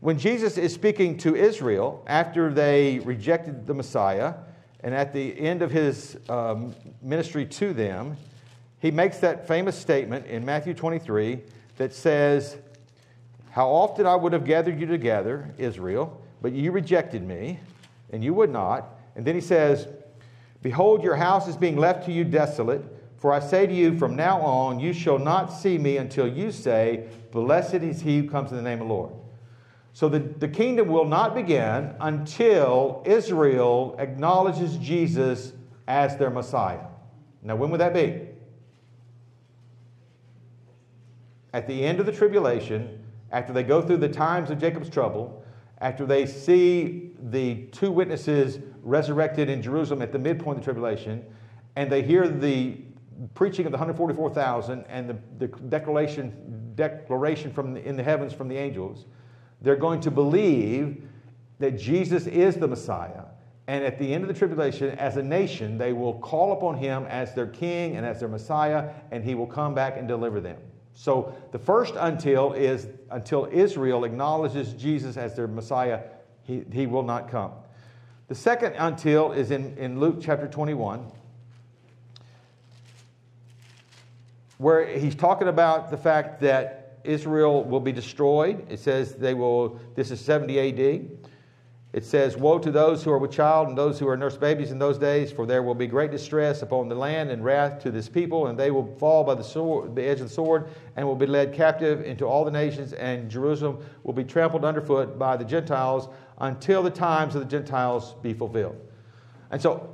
when 0.00 0.18
Jesus 0.18 0.58
is 0.58 0.74
speaking 0.74 1.16
to 1.16 1.34
Israel 1.34 2.04
after 2.06 2.52
they 2.52 2.98
rejected 2.98 3.66
the 3.66 3.72
Messiah, 3.72 4.34
and 4.80 4.94
at 4.94 5.14
the 5.14 5.40
end 5.40 5.62
of 5.62 5.70
his 5.70 6.18
um, 6.28 6.74
ministry 7.00 7.46
to 7.46 7.72
them, 7.72 8.18
he 8.78 8.90
makes 8.90 9.16
that 9.20 9.48
famous 9.48 9.78
statement 9.78 10.26
in 10.26 10.44
Matthew 10.44 10.74
23 10.74 11.40
that 11.78 11.94
says, 11.94 12.58
How 13.50 13.68
often 13.68 14.06
I 14.06 14.14
would 14.14 14.32
have 14.32 14.44
gathered 14.44 14.80
you 14.80 14.86
together, 14.86 15.52
Israel, 15.58 16.20
but 16.40 16.52
you 16.52 16.72
rejected 16.72 17.26
me, 17.26 17.60
and 18.12 18.22
you 18.22 18.32
would 18.34 18.50
not. 18.50 18.98
And 19.16 19.24
then 19.24 19.34
he 19.34 19.40
says, 19.40 19.88
Behold, 20.62 21.02
your 21.02 21.16
house 21.16 21.48
is 21.48 21.56
being 21.56 21.76
left 21.76 22.06
to 22.06 22.12
you 22.12 22.24
desolate. 22.24 22.82
For 23.16 23.32
I 23.32 23.40
say 23.40 23.66
to 23.66 23.74
you, 23.74 23.98
from 23.98 24.16
now 24.16 24.40
on, 24.40 24.80
you 24.80 24.92
shall 24.92 25.18
not 25.18 25.46
see 25.46 25.78
me 25.78 25.96
until 25.96 26.26
you 26.26 26.52
say, 26.52 27.08
Blessed 27.32 27.74
is 27.74 28.00
he 28.00 28.18
who 28.18 28.30
comes 28.30 28.50
in 28.50 28.56
the 28.56 28.62
name 28.62 28.80
of 28.80 28.88
the 28.88 28.94
Lord. 28.94 29.12
So 29.92 30.08
the, 30.08 30.20
the 30.20 30.48
kingdom 30.48 30.88
will 30.88 31.04
not 31.04 31.34
begin 31.34 31.94
until 32.00 33.02
Israel 33.04 33.96
acknowledges 33.98 34.76
Jesus 34.76 35.52
as 35.88 36.16
their 36.16 36.30
Messiah. 36.30 36.86
Now, 37.42 37.56
when 37.56 37.70
would 37.70 37.80
that 37.80 37.94
be? 37.94 38.30
at 41.52 41.66
the 41.66 41.84
end 41.84 42.00
of 42.00 42.06
the 42.06 42.12
tribulation, 42.12 42.99
after 43.32 43.52
they 43.52 43.62
go 43.62 43.80
through 43.80 43.98
the 43.98 44.08
times 44.08 44.50
of 44.50 44.58
Jacob's 44.58 44.90
trouble, 44.90 45.44
after 45.78 46.04
they 46.04 46.26
see 46.26 47.12
the 47.30 47.66
two 47.72 47.90
witnesses 47.90 48.58
resurrected 48.82 49.48
in 49.48 49.62
Jerusalem 49.62 50.02
at 50.02 50.12
the 50.12 50.18
midpoint 50.18 50.58
of 50.58 50.64
the 50.64 50.72
tribulation, 50.72 51.24
and 51.76 51.90
they 51.90 52.02
hear 52.02 52.28
the 52.28 52.76
preaching 53.34 53.66
of 53.66 53.72
the 53.72 53.78
144,000 53.78 54.84
and 54.88 55.08
the, 55.08 55.16
the 55.38 55.46
declaration, 55.46 56.72
declaration 56.74 57.52
from 57.52 57.74
the, 57.74 57.84
in 57.86 57.96
the 57.96 58.02
heavens 58.02 58.32
from 58.32 58.48
the 58.48 58.56
angels, 58.56 59.06
they're 59.60 59.76
going 59.76 60.00
to 60.00 60.10
believe 60.10 61.02
that 61.58 61.78
Jesus 61.78 62.26
is 62.26 62.56
the 62.56 62.66
Messiah. 62.66 63.24
And 63.66 63.84
at 63.84 63.98
the 63.98 64.12
end 64.12 64.24
of 64.24 64.28
the 64.28 64.34
tribulation, 64.34 64.90
as 64.98 65.16
a 65.16 65.22
nation, 65.22 65.78
they 65.78 65.92
will 65.92 66.14
call 66.14 66.52
upon 66.52 66.76
him 66.76 67.04
as 67.04 67.34
their 67.34 67.46
king 67.46 67.96
and 67.96 68.04
as 68.04 68.18
their 68.20 68.28
Messiah, 68.28 68.90
and 69.10 69.22
he 69.22 69.34
will 69.34 69.46
come 69.46 69.74
back 69.74 69.96
and 69.96 70.08
deliver 70.08 70.40
them. 70.40 70.56
So 70.94 71.34
the 71.52 71.58
first 71.58 71.94
until 71.96 72.52
is 72.52 72.88
until 73.10 73.48
Israel 73.50 74.04
acknowledges 74.04 74.72
Jesus 74.74 75.16
as 75.16 75.34
their 75.34 75.48
Messiah, 75.48 76.00
he, 76.42 76.62
he 76.72 76.86
will 76.86 77.02
not 77.02 77.30
come. 77.30 77.52
The 78.28 78.34
second 78.34 78.74
until 78.78 79.32
is 79.32 79.50
in, 79.50 79.76
in 79.76 79.98
Luke 79.98 80.18
chapter 80.20 80.46
21, 80.46 81.10
where 84.58 84.86
he's 84.86 85.14
talking 85.14 85.48
about 85.48 85.90
the 85.90 85.96
fact 85.96 86.40
that 86.42 87.00
Israel 87.02 87.64
will 87.64 87.80
be 87.80 87.92
destroyed. 87.92 88.66
It 88.70 88.78
says 88.78 89.14
they 89.14 89.34
will, 89.34 89.80
this 89.94 90.10
is 90.10 90.20
70 90.20 90.60
AD. 90.60 91.19
It 91.92 92.04
says, 92.04 92.36
Woe 92.36 92.58
to 92.60 92.70
those 92.70 93.02
who 93.02 93.10
are 93.10 93.18
with 93.18 93.32
child 93.32 93.68
and 93.68 93.76
those 93.76 93.98
who 93.98 94.06
are 94.06 94.16
nurse 94.16 94.36
babies 94.36 94.70
in 94.70 94.78
those 94.78 94.96
days, 94.96 95.32
for 95.32 95.44
there 95.44 95.64
will 95.64 95.74
be 95.74 95.88
great 95.88 96.12
distress 96.12 96.62
upon 96.62 96.88
the 96.88 96.94
land 96.94 97.30
and 97.30 97.44
wrath 97.44 97.82
to 97.82 97.90
this 97.90 98.08
people, 98.08 98.46
and 98.46 98.56
they 98.56 98.70
will 98.70 98.94
fall 98.98 99.24
by 99.24 99.34
the, 99.34 99.42
sword, 99.42 99.96
the 99.96 100.02
edge 100.02 100.20
of 100.20 100.28
the 100.28 100.34
sword 100.34 100.68
and 100.96 101.04
will 101.04 101.16
be 101.16 101.26
led 101.26 101.52
captive 101.52 102.02
into 102.02 102.24
all 102.24 102.44
the 102.44 102.50
nations, 102.50 102.92
and 102.92 103.28
Jerusalem 103.28 103.84
will 104.04 104.12
be 104.12 104.22
trampled 104.22 104.64
underfoot 104.64 105.18
by 105.18 105.36
the 105.36 105.44
Gentiles 105.44 106.08
until 106.38 106.84
the 106.84 106.90
times 106.90 107.34
of 107.34 107.40
the 107.40 107.48
Gentiles 107.48 108.14
be 108.22 108.34
fulfilled. 108.34 108.76
And 109.50 109.60
so, 109.60 109.92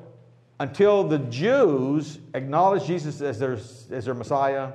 until 0.60 1.02
the 1.02 1.18
Jews 1.18 2.18
acknowledge 2.34 2.84
Jesus 2.86 3.22
as 3.22 3.38
their, 3.38 3.52
as 3.52 4.04
their 4.04 4.14
Messiah, 4.14 4.72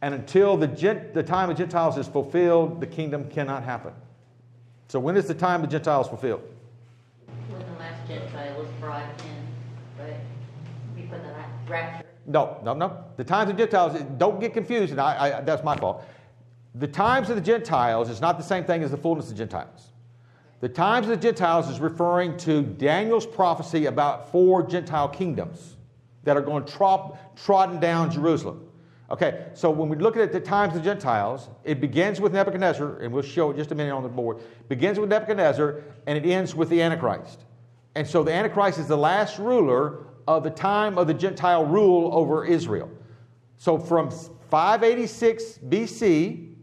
and 0.00 0.14
until 0.14 0.56
the, 0.56 0.66
the 1.12 1.22
time 1.22 1.50
of 1.50 1.58
Gentiles 1.58 1.98
is 1.98 2.08
fulfilled, 2.08 2.80
the 2.80 2.86
kingdom 2.86 3.28
cannot 3.28 3.64
happen. 3.64 3.92
So, 4.88 4.98
when 4.98 5.16
is 5.18 5.26
the 5.26 5.34
time 5.34 5.62
of 5.62 5.68
the 5.68 5.72
Gentiles 5.78 6.08
fulfilled? 6.08 6.53
Brought 8.84 9.00
in, 9.00 10.04
right? 10.04 10.20
Before 10.94 11.16
the 11.16 11.72
rapture. 11.72 12.06
No, 12.26 12.60
no, 12.62 12.74
no. 12.74 13.04
The 13.16 13.24
times 13.24 13.50
of 13.50 13.56
the 13.56 13.62
Gentiles, 13.62 13.98
don't 14.18 14.38
get 14.40 14.52
confused, 14.52 14.92
and 14.92 15.00
I, 15.00 15.38
I, 15.38 15.40
that's 15.40 15.64
my 15.64 15.74
fault. 15.74 16.04
The 16.74 16.86
times 16.88 17.30
of 17.30 17.36
the 17.36 17.42
Gentiles 17.42 18.10
is 18.10 18.20
not 18.20 18.36
the 18.36 18.44
same 18.44 18.64
thing 18.64 18.82
as 18.82 18.90
the 18.90 18.98
fullness 18.98 19.30
of 19.30 19.30
the 19.30 19.38
Gentiles. 19.38 19.92
The 20.60 20.68
times 20.68 21.06
of 21.06 21.10
the 21.10 21.16
Gentiles 21.16 21.70
is 21.70 21.80
referring 21.80 22.36
to 22.38 22.62
Daniel's 22.62 23.24
prophecy 23.24 23.86
about 23.86 24.30
four 24.30 24.62
Gentile 24.62 25.08
kingdoms 25.08 25.76
that 26.24 26.36
are 26.36 26.42
going 26.42 26.64
to 26.64 26.70
trot, 26.70 27.18
trodden 27.36 27.80
down 27.80 28.10
Jerusalem. 28.10 28.68
Okay, 29.10 29.46
so 29.54 29.70
when 29.70 29.88
we 29.88 29.96
look 29.96 30.18
at 30.18 30.30
the 30.30 30.40
times 30.40 30.76
of 30.76 30.82
the 30.82 30.84
Gentiles, 30.84 31.48
it 31.64 31.80
begins 31.80 32.20
with 32.20 32.34
Nebuchadnezzar, 32.34 32.98
and 32.98 33.14
we'll 33.14 33.22
show 33.22 33.50
it 33.50 33.56
just 33.56 33.72
a 33.72 33.74
minute 33.74 33.94
on 33.94 34.02
the 34.02 34.10
board. 34.10 34.42
Begins 34.68 34.98
with 34.98 35.08
Nebuchadnezzar, 35.08 35.80
and 36.06 36.18
it 36.18 36.28
ends 36.28 36.54
with 36.54 36.68
the 36.68 36.82
Antichrist. 36.82 37.44
And 37.94 38.06
so 38.06 38.22
the 38.22 38.32
Antichrist 38.32 38.78
is 38.78 38.88
the 38.88 38.96
last 38.96 39.38
ruler 39.38 40.06
of 40.26 40.42
the 40.42 40.50
time 40.50 40.98
of 40.98 41.06
the 41.06 41.14
Gentile 41.14 41.64
rule 41.64 42.10
over 42.12 42.44
Israel. 42.44 42.90
So 43.56 43.78
from 43.78 44.10
586 44.10 45.58
BC, 45.68 46.54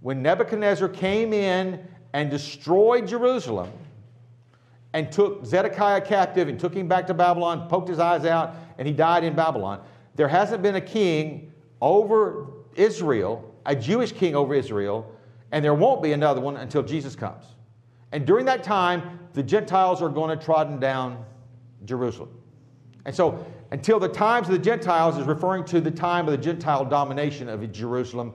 when 0.00 0.22
Nebuchadnezzar 0.22 0.88
came 0.88 1.32
in 1.32 1.86
and 2.12 2.30
destroyed 2.30 3.06
Jerusalem 3.06 3.70
and 4.92 5.10
took 5.12 5.44
Zedekiah 5.44 6.00
captive 6.00 6.48
and 6.48 6.58
took 6.58 6.74
him 6.74 6.88
back 6.88 7.06
to 7.08 7.14
Babylon, 7.14 7.68
poked 7.68 7.88
his 7.88 7.98
eyes 7.98 8.24
out, 8.24 8.54
and 8.78 8.86
he 8.86 8.94
died 8.94 9.24
in 9.24 9.34
Babylon, 9.34 9.82
there 10.16 10.28
hasn't 10.28 10.62
been 10.62 10.76
a 10.76 10.80
king 10.80 11.52
over 11.80 12.48
Israel, 12.74 13.54
a 13.66 13.76
Jewish 13.76 14.12
king 14.12 14.34
over 14.34 14.54
Israel, 14.54 15.10
and 15.52 15.64
there 15.64 15.74
won't 15.74 16.02
be 16.02 16.12
another 16.12 16.40
one 16.40 16.56
until 16.56 16.82
Jesus 16.82 17.14
comes. 17.14 17.44
And 18.12 18.26
during 18.26 18.44
that 18.46 18.62
time, 18.62 19.18
the 19.32 19.42
Gentiles 19.42 20.02
are 20.02 20.08
going 20.08 20.36
to 20.36 20.44
trodden 20.44 20.80
down 20.80 21.24
Jerusalem. 21.84 22.30
And 23.04 23.14
so, 23.14 23.44
until 23.70 24.00
the 24.00 24.08
times 24.08 24.48
of 24.48 24.52
the 24.52 24.58
Gentiles 24.58 25.16
is 25.16 25.26
referring 25.26 25.64
to 25.66 25.80
the 25.80 25.90
time 25.90 26.26
of 26.26 26.32
the 26.32 26.38
Gentile 26.38 26.84
domination 26.84 27.48
of 27.48 27.70
Jerusalem 27.72 28.32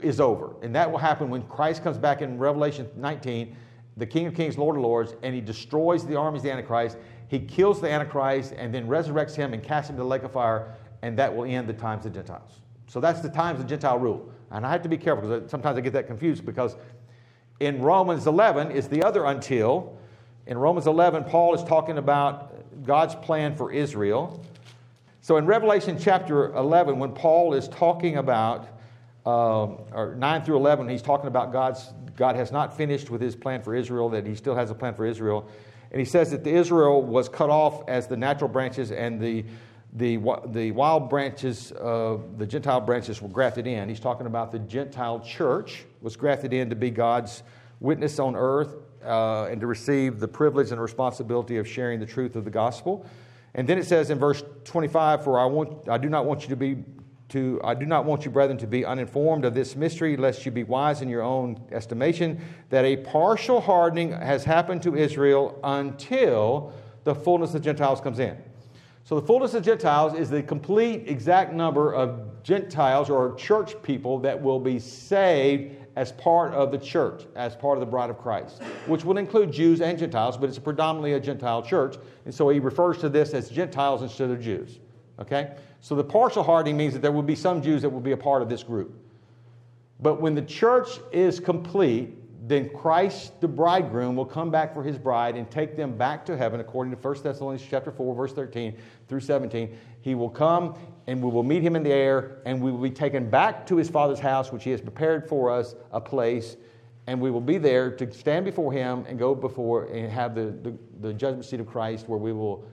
is 0.00 0.20
over. 0.20 0.54
And 0.62 0.74
that 0.74 0.90
will 0.90 0.98
happen 0.98 1.28
when 1.30 1.42
Christ 1.42 1.82
comes 1.82 1.98
back 1.98 2.22
in 2.22 2.38
Revelation 2.38 2.88
19, 2.96 3.56
the 3.96 4.06
King 4.06 4.26
of 4.26 4.34
Kings, 4.34 4.56
Lord 4.56 4.76
of 4.76 4.82
Lords, 4.82 5.14
and 5.22 5.34
he 5.34 5.40
destroys 5.40 6.06
the 6.06 6.16
armies 6.16 6.40
of 6.40 6.44
the 6.44 6.52
Antichrist. 6.52 6.96
He 7.26 7.40
kills 7.40 7.80
the 7.80 7.90
Antichrist 7.90 8.54
and 8.56 8.72
then 8.72 8.86
resurrects 8.86 9.34
him 9.34 9.52
and 9.52 9.62
casts 9.62 9.90
him 9.90 9.96
to 9.96 10.02
the 10.02 10.08
lake 10.08 10.22
of 10.22 10.32
fire, 10.32 10.74
and 11.02 11.18
that 11.18 11.34
will 11.34 11.44
end 11.44 11.68
the 11.68 11.72
times 11.72 12.06
of 12.06 12.12
the 12.12 12.18
Gentiles. 12.20 12.60
So 12.86 13.00
that's 13.00 13.20
the 13.20 13.28
times 13.28 13.60
of 13.60 13.66
Gentile 13.66 13.98
rule. 13.98 14.32
And 14.50 14.64
I 14.64 14.70
have 14.70 14.82
to 14.82 14.88
be 14.88 14.96
careful 14.96 15.28
because 15.28 15.50
sometimes 15.50 15.76
I 15.76 15.80
get 15.80 15.92
that 15.92 16.06
confused 16.06 16.46
because 16.46 16.76
in 17.60 17.80
Romans 17.82 18.26
11 18.26 18.70
is 18.70 18.88
the 18.88 19.02
other 19.02 19.24
until. 19.24 19.96
In 20.46 20.56
Romans 20.56 20.86
11, 20.86 21.24
Paul 21.24 21.54
is 21.54 21.62
talking 21.64 21.98
about 21.98 22.84
God's 22.84 23.14
plan 23.14 23.56
for 23.56 23.72
Israel. 23.72 24.44
So 25.20 25.36
in 25.36 25.46
Revelation 25.46 25.98
chapter 25.98 26.54
11, 26.54 26.98
when 26.98 27.12
Paul 27.12 27.54
is 27.54 27.68
talking 27.68 28.16
about, 28.16 28.68
um, 29.26 29.78
or 29.92 30.14
9 30.16 30.42
through 30.42 30.56
11, 30.56 30.88
he's 30.88 31.02
talking 31.02 31.26
about 31.26 31.52
God's, 31.52 31.92
God 32.16 32.36
has 32.36 32.50
not 32.52 32.76
finished 32.76 33.10
with 33.10 33.20
his 33.20 33.36
plan 33.36 33.62
for 33.62 33.74
Israel, 33.74 34.08
that 34.10 34.26
he 34.26 34.34
still 34.34 34.54
has 34.54 34.70
a 34.70 34.74
plan 34.74 34.94
for 34.94 35.04
Israel. 35.04 35.48
And 35.90 35.98
he 35.98 36.04
says 36.04 36.30
that 36.30 36.44
the 36.44 36.54
Israel 36.54 37.02
was 37.02 37.28
cut 37.28 37.50
off 37.50 37.86
as 37.88 38.06
the 38.06 38.16
natural 38.16 38.48
branches 38.48 38.92
and 38.92 39.20
the, 39.20 39.44
the, 39.94 40.18
the 40.48 40.70
wild 40.72 41.08
branches, 41.08 41.70
the 41.70 42.46
Gentile 42.46 42.80
branches 42.80 43.22
were 43.22 43.28
grafted 43.28 43.66
in. 43.66 43.88
He's 43.88 44.00
talking 44.00 44.26
about 44.26 44.52
the 44.52 44.58
Gentile 44.58 45.20
church 45.20 45.84
was 46.00 46.16
grafted 46.16 46.52
in 46.52 46.70
to 46.70 46.76
be 46.76 46.90
God's 46.90 47.42
witness 47.80 48.18
on 48.18 48.36
earth 48.36 48.76
uh, 49.04 49.44
and 49.44 49.60
to 49.60 49.66
receive 49.66 50.20
the 50.20 50.28
privilege 50.28 50.70
and 50.72 50.80
responsibility 50.80 51.56
of 51.56 51.66
sharing 51.66 52.00
the 52.00 52.06
truth 52.06 52.36
of 52.36 52.44
the 52.44 52.50
gospel. 52.50 53.06
And 53.54 53.68
then 53.68 53.78
it 53.78 53.86
says 53.86 54.10
in 54.10 54.18
verse 54.18 54.42
25, 54.64 55.24
For 55.24 55.38
I, 55.38 55.46
want, 55.46 55.88
I 55.88 55.98
do 55.98 56.08
not 56.08 56.26
want 56.26 56.42
you 56.42 56.48
to 56.48 56.56
be 56.56 56.84
to 57.30 57.60
I 57.62 57.74
do 57.74 57.84
not 57.84 58.06
want 58.06 58.24
you, 58.24 58.30
brethren, 58.30 58.56
to 58.58 58.66
be 58.66 58.86
uninformed 58.86 59.44
of 59.44 59.54
this 59.54 59.76
mystery, 59.76 60.16
lest 60.16 60.46
you 60.46 60.52
be 60.52 60.64
wise 60.64 61.02
in 61.02 61.10
your 61.10 61.22
own 61.22 61.60
estimation, 61.70 62.40
that 62.70 62.86
a 62.86 62.96
partial 62.96 63.60
hardening 63.60 64.12
has 64.12 64.44
happened 64.44 64.82
to 64.84 64.96
Israel 64.96 65.58
until 65.62 66.72
the 67.04 67.14
fullness 67.14 67.50
of 67.50 67.54
the 67.54 67.60
Gentiles 67.60 68.00
comes 68.00 68.18
in. 68.18 68.38
So 69.08 69.18
the 69.18 69.26
fullness 69.26 69.54
of 69.54 69.62
Gentiles 69.62 70.12
is 70.12 70.28
the 70.28 70.42
complete 70.42 71.08
exact 71.08 71.54
number 71.54 71.94
of 71.94 72.42
Gentiles 72.42 73.08
or 73.08 73.34
church 73.36 73.82
people 73.82 74.18
that 74.18 74.38
will 74.38 74.60
be 74.60 74.78
saved 74.78 75.76
as 75.96 76.12
part 76.12 76.52
of 76.52 76.70
the 76.70 76.76
church, 76.76 77.24
as 77.34 77.56
part 77.56 77.78
of 77.78 77.80
the 77.80 77.86
bride 77.86 78.10
of 78.10 78.18
Christ, 78.18 78.62
which 78.86 79.06
will 79.06 79.16
include 79.16 79.50
Jews 79.50 79.80
and 79.80 79.98
Gentiles, 79.98 80.36
but 80.36 80.50
it's 80.50 80.58
predominantly 80.58 81.14
a 81.14 81.20
Gentile 81.20 81.62
church. 81.62 81.96
And 82.26 82.34
so 82.34 82.50
he 82.50 82.60
refers 82.60 82.98
to 82.98 83.08
this 83.08 83.32
as 83.32 83.48
Gentiles 83.48 84.02
instead 84.02 84.28
of 84.28 84.42
Jews. 84.42 84.78
Okay? 85.18 85.56
So 85.80 85.94
the 85.94 86.04
partial 86.04 86.42
hardening 86.42 86.76
means 86.76 86.92
that 86.92 87.00
there 87.00 87.10
will 87.10 87.22
be 87.22 87.34
some 87.34 87.62
Jews 87.62 87.80
that 87.80 87.88
will 87.88 88.00
be 88.00 88.12
a 88.12 88.16
part 88.18 88.42
of 88.42 88.50
this 88.50 88.62
group. 88.62 88.94
But 90.00 90.20
when 90.20 90.34
the 90.34 90.42
church 90.42 91.00
is 91.12 91.40
complete, 91.40 92.14
then 92.48 92.70
Christ, 92.70 93.40
the 93.40 93.48
bridegroom, 93.48 94.16
will 94.16 94.24
come 94.24 94.50
back 94.50 94.72
for 94.72 94.82
his 94.82 94.98
bride 94.98 95.36
and 95.36 95.50
take 95.50 95.76
them 95.76 95.96
back 95.96 96.24
to 96.26 96.36
heaven, 96.36 96.60
according 96.60 96.94
to 96.94 96.98
1 96.98 97.22
Thessalonians 97.22 97.66
chapter 97.68 97.90
4, 97.90 98.14
verse 98.14 98.32
13 98.32 98.76
through 99.08 99.20
17. 99.20 99.76
He 100.00 100.14
will 100.14 100.30
come 100.30 100.74
and 101.06 101.22
we 101.22 101.30
will 101.30 101.42
meet 101.42 101.62
him 101.62 101.74
in 101.74 101.82
the 101.82 101.92
air, 101.92 102.42
and 102.44 102.60
we 102.60 102.70
will 102.70 102.82
be 102.82 102.90
taken 102.90 103.30
back 103.30 103.66
to 103.66 103.76
his 103.76 103.88
father's 103.88 104.20
house, 104.20 104.52
which 104.52 104.62
he 104.62 104.70
has 104.70 104.80
prepared 104.80 105.26
for 105.26 105.50
us, 105.50 105.74
a 105.92 106.00
place, 106.00 106.58
and 107.06 107.18
we 107.18 107.30
will 107.30 107.40
be 107.40 107.56
there 107.56 107.90
to 107.90 108.12
stand 108.12 108.44
before 108.44 108.70
him 108.70 109.06
and 109.08 109.18
go 109.18 109.34
before 109.34 109.84
and 109.84 110.12
have 110.12 110.34
the, 110.34 110.54
the, 110.62 110.76
the 111.00 111.14
judgment 111.14 111.46
seat 111.46 111.60
of 111.60 111.66
Christ 111.66 112.06
where 112.08 112.18
we 112.18 112.34
will 112.34 112.66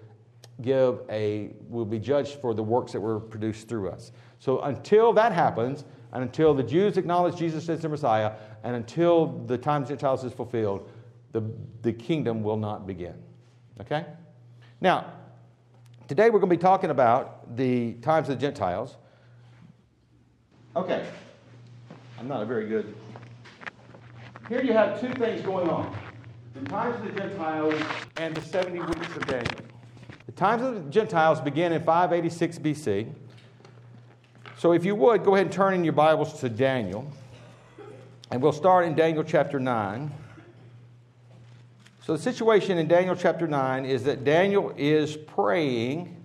give 0.61 0.99
a, 1.09 1.53
we'll 1.69 1.85
be 1.85 1.99
judged 1.99 2.39
for 2.41 2.53
the 2.53 2.63
works 2.63 2.91
that 2.91 2.99
were 2.99 3.19
produced 3.19 3.69
through 3.69 3.89
us. 3.89 4.11
So 4.39 4.59
until 4.61 5.13
that 5.13 5.31
happens, 5.31 5.85
and 6.11 6.23
until 6.23 6.53
the 6.53 6.63
Jews 6.63 6.97
acknowledge 6.97 7.35
Jesus 7.35 7.67
as 7.67 7.81
their 7.81 7.89
Messiah, 7.89 8.33
and 8.65 8.75
until 8.75 9.27
the 9.45 9.59
time 9.59 9.83
of 9.83 9.87
the 9.87 9.93
Gentiles 9.93 10.23
is 10.23 10.33
fulfilled, 10.33 10.89
the, 11.33 11.43
the 11.83 11.93
kingdom 11.93 12.41
will 12.41 12.57
not 12.57 12.87
begin. 12.87 13.13
Okay? 13.79 14.05
Now, 14.81 15.13
today 16.07 16.31
we're 16.31 16.39
going 16.39 16.49
to 16.49 16.57
be 16.57 16.61
talking 16.61 16.89
about 16.89 17.55
the 17.55 17.93
times 18.01 18.27
of 18.27 18.39
the 18.39 18.41
Gentiles. 18.41 18.97
Okay. 20.75 21.05
I'm 22.19 22.27
not 22.27 22.41
a 22.41 22.45
very 22.45 22.67
good. 22.67 22.95
Here 24.49 24.63
you 24.63 24.73
have 24.73 24.99
two 24.99 25.13
things 25.13 25.43
going 25.43 25.69
on 25.69 25.95
the 26.55 26.67
times 26.67 26.95
of 26.95 27.13
the 27.13 27.19
Gentiles 27.19 27.79
and 28.17 28.35
the 28.35 28.41
70 28.41 28.79
weeks 28.79 29.15
of 29.15 29.27
Daniel. 29.27 29.61
The 30.25 30.31
times 30.31 30.63
of 30.63 30.85
the 30.85 30.89
Gentiles 30.89 31.39
begin 31.39 31.71
in 31.71 31.83
586 31.83 32.57
BC. 32.57 33.13
So, 34.57 34.71
if 34.71 34.85
you 34.85 34.95
would, 34.95 35.23
go 35.23 35.35
ahead 35.35 35.47
and 35.47 35.53
turn 35.53 35.75
in 35.75 35.83
your 35.83 35.93
Bibles 35.93 36.39
to 36.39 36.49
Daniel. 36.49 37.11
And 38.31 38.41
we'll 38.41 38.53
start 38.53 38.87
in 38.87 38.95
Daniel 38.95 39.23
chapter 39.23 39.59
9. 39.59 40.11
So, 42.01 42.13
the 42.17 42.21
situation 42.21 42.79
in 42.79 42.87
Daniel 42.87 43.15
chapter 43.15 43.47
9 43.47 43.85
is 43.85 44.03
that 44.05 44.23
Daniel 44.23 44.73
is 44.75 45.15
praying 45.15 46.23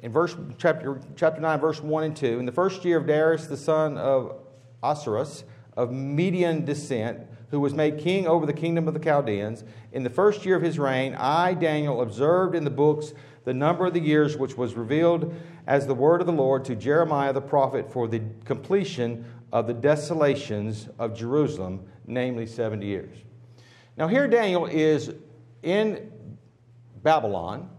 in 0.00 0.12
verse, 0.12 0.36
chapter, 0.56 1.00
chapter 1.16 1.40
9, 1.40 1.58
verse 1.58 1.82
1 1.82 2.04
and 2.04 2.16
2. 2.16 2.38
In 2.38 2.46
the 2.46 2.52
first 2.52 2.84
year 2.84 2.98
of 2.98 3.06
Darius, 3.06 3.46
the 3.46 3.56
son 3.56 3.98
of 3.98 4.36
Ahasuerus, 4.80 5.42
of 5.76 5.90
Median 5.90 6.64
descent, 6.64 7.26
who 7.50 7.58
was 7.58 7.74
made 7.74 7.98
king 7.98 8.28
over 8.28 8.46
the 8.46 8.52
kingdom 8.52 8.86
of 8.86 8.94
the 8.94 9.00
Chaldeans, 9.00 9.64
in 9.92 10.04
the 10.04 10.10
first 10.10 10.46
year 10.46 10.54
of 10.54 10.62
his 10.62 10.78
reign, 10.78 11.16
I, 11.16 11.54
Daniel, 11.54 12.00
observed 12.00 12.54
in 12.54 12.62
the 12.62 12.70
books 12.70 13.12
the 13.44 13.54
number 13.54 13.86
of 13.86 13.94
the 13.94 14.00
years 14.00 14.36
which 14.36 14.56
was 14.56 14.74
revealed 14.74 15.34
as 15.66 15.86
the 15.86 15.94
word 15.94 16.20
of 16.20 16.26
the 16.26 16.32
Lord 16.32 16.64
to 16.66 16.76
Jeremiah 16.76 17.32
the 17.32 17.40
prophet 17.40 17.90
for 17.90 18.06
the 18.06 18.20
completion 18.44 19.24
of 19.52 19.66
the 19.66 19.74
desolations 19.74 20.88
of 20.98 21.16
Jerusalem, 21.16 21.86
namely 22.06 22.46
70 22.46 22.86
years. 22.86 23.16
Now, 23.96 24.06
here 24.08 24.28
Daniel 24.28 24.66
is 24.66 25.12
in 25.62 26.12
Babylon. 27.02 27.70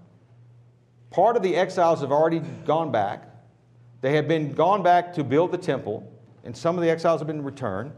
Part 1.11 1.37
of 1.37 1.43
the 1.43 1.55
exiles 1.55 2.01
have 2.01 2.11
already 2.11 2.39
gone 2.65 2.91
back. 2.91 3.25
They 4.01 4.15
have 4.15 4.27
been 4.27 4.53
gone 4.53 4.83
back 4.83 5.13
to 5.13 5.23
build 5.23 5.51
the 5.51 5.57
temple, 5.57 6.11
and 6.43 6.55
some 6.55 6.75
of 6.75 6.83
the 6.83 6.89
exiles 6.89 7.19
have 7.19 7.27
been 7.27 7.43
returned. 7.43 7.91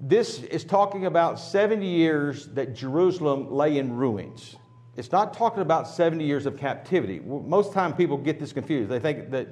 This 0.00 0.42
is 0.42 0.62
talking 0.62 1.06
about 1.06 1.40
70 1.40 1.86
years 1.86 2.46
that 2.48 2.74
Jerusalem 2.74 3.50
lay 3.50 3.78
in 3.78 3.96
ruins. 3.96 4.56
It's 4.96 5.12
not 5.12 5.34
talking 5.34 5.62
about 5.62 5.88
70 5.88 6.24
years 6.24 6.46
of 6.46 6.56
captivity. 6.56 7.20
Most 7.20 7.72
time 7.72 7.94
people 7.94 8.16
get 8.16 8.38
this 8.38 8.52
confused. 8.52 8.90
They 8.90 8.98
think 8.98 9.30
that, 9.30 9.48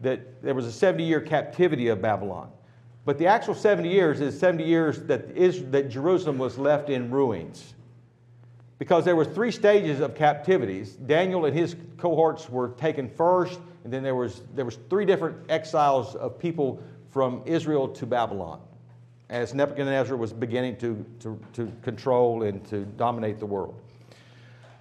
that 0.00 0.42
there 0.42 0.54
was 0.54 0.66
a 0.66 0.72
70 0.72 1.04
year 1.04 1.20
captivity 1.20 1.88
of 1.88 2.02
Babylon. 2.02 2.50
But 3.04 3.18
the 3.18 3.26
actual 3.26 3.54
70 3.54 3.88
years 3.88 4.20
is 4.20 4.38
70 4.38 4.64
years 4.64 5.00
that, 5.04 5.88
Jerusalem 5.88 6.38
was 6.38 6.58
left 6.58 6.90
in 6.90 7.10
ruins. 7.10 7.74
Because 8.78 9.04
there 9.04 9.16
were 9.16 9.24
three 9.24 9.52
stages 9.52 10.00
of 10.00 10.14
captivities. 10.14 10.96
Daniel 10.96 11.46
and 11.46 11.56
his 11.56 11.76
cohorts 11.96 12.50
were 12.50 12.70
taken 12.70 13.08
first, 13.08 13.60
and 13.84 13.92
then 13.92 14.02
there 14.02 14.16
was, 14.16 14.42
there 14.54 14.64
was 14.64 14.78
three 14.90 15.06
different 15.06 15.36
exiles 15.48 16.14
of 16.16 16.38
people 16.38 16.82
from 17.10 17.42
Israel 17.46 17.88
to 17.88 18.04
Babylon 18.04 18.60
as 19.28 19.54
Nebuchadnezzar 19.54 20.16
was 20.16 20.32
beginning 20.32 20.76
to, 20.76 21.04
to, 21.20 21.40
to 21.54 21.72
control 21.82 22.44
and 22.44 22.64
to 22.68 22.84
dominate 22.96 23.38
the 23.38 23.46
world. 23.46 23.80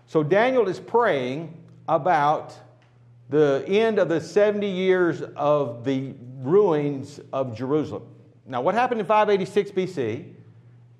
So 0.08 0.22
Daniel 0.22 0.68
is 0.68 0.80
praying 0.80 1.56
about 1.88 2.56
the 3.30 3.64
end 3.68 4.00
of 4.00 4.10
the 4.10 4.22
70 4.22 4.68
years 4.68 5.22
of 5.36 5.84
the 5.84 6.14
ruins 6.42 7.20
of 7.34 7.56
Jerusalem. 7.56 8.04
Now, 8.46 8.62
what 8.62 8.76
happened 8.76 9.00
in 9.00 9.08
586 9.08 9.72
BC 9.72 10.34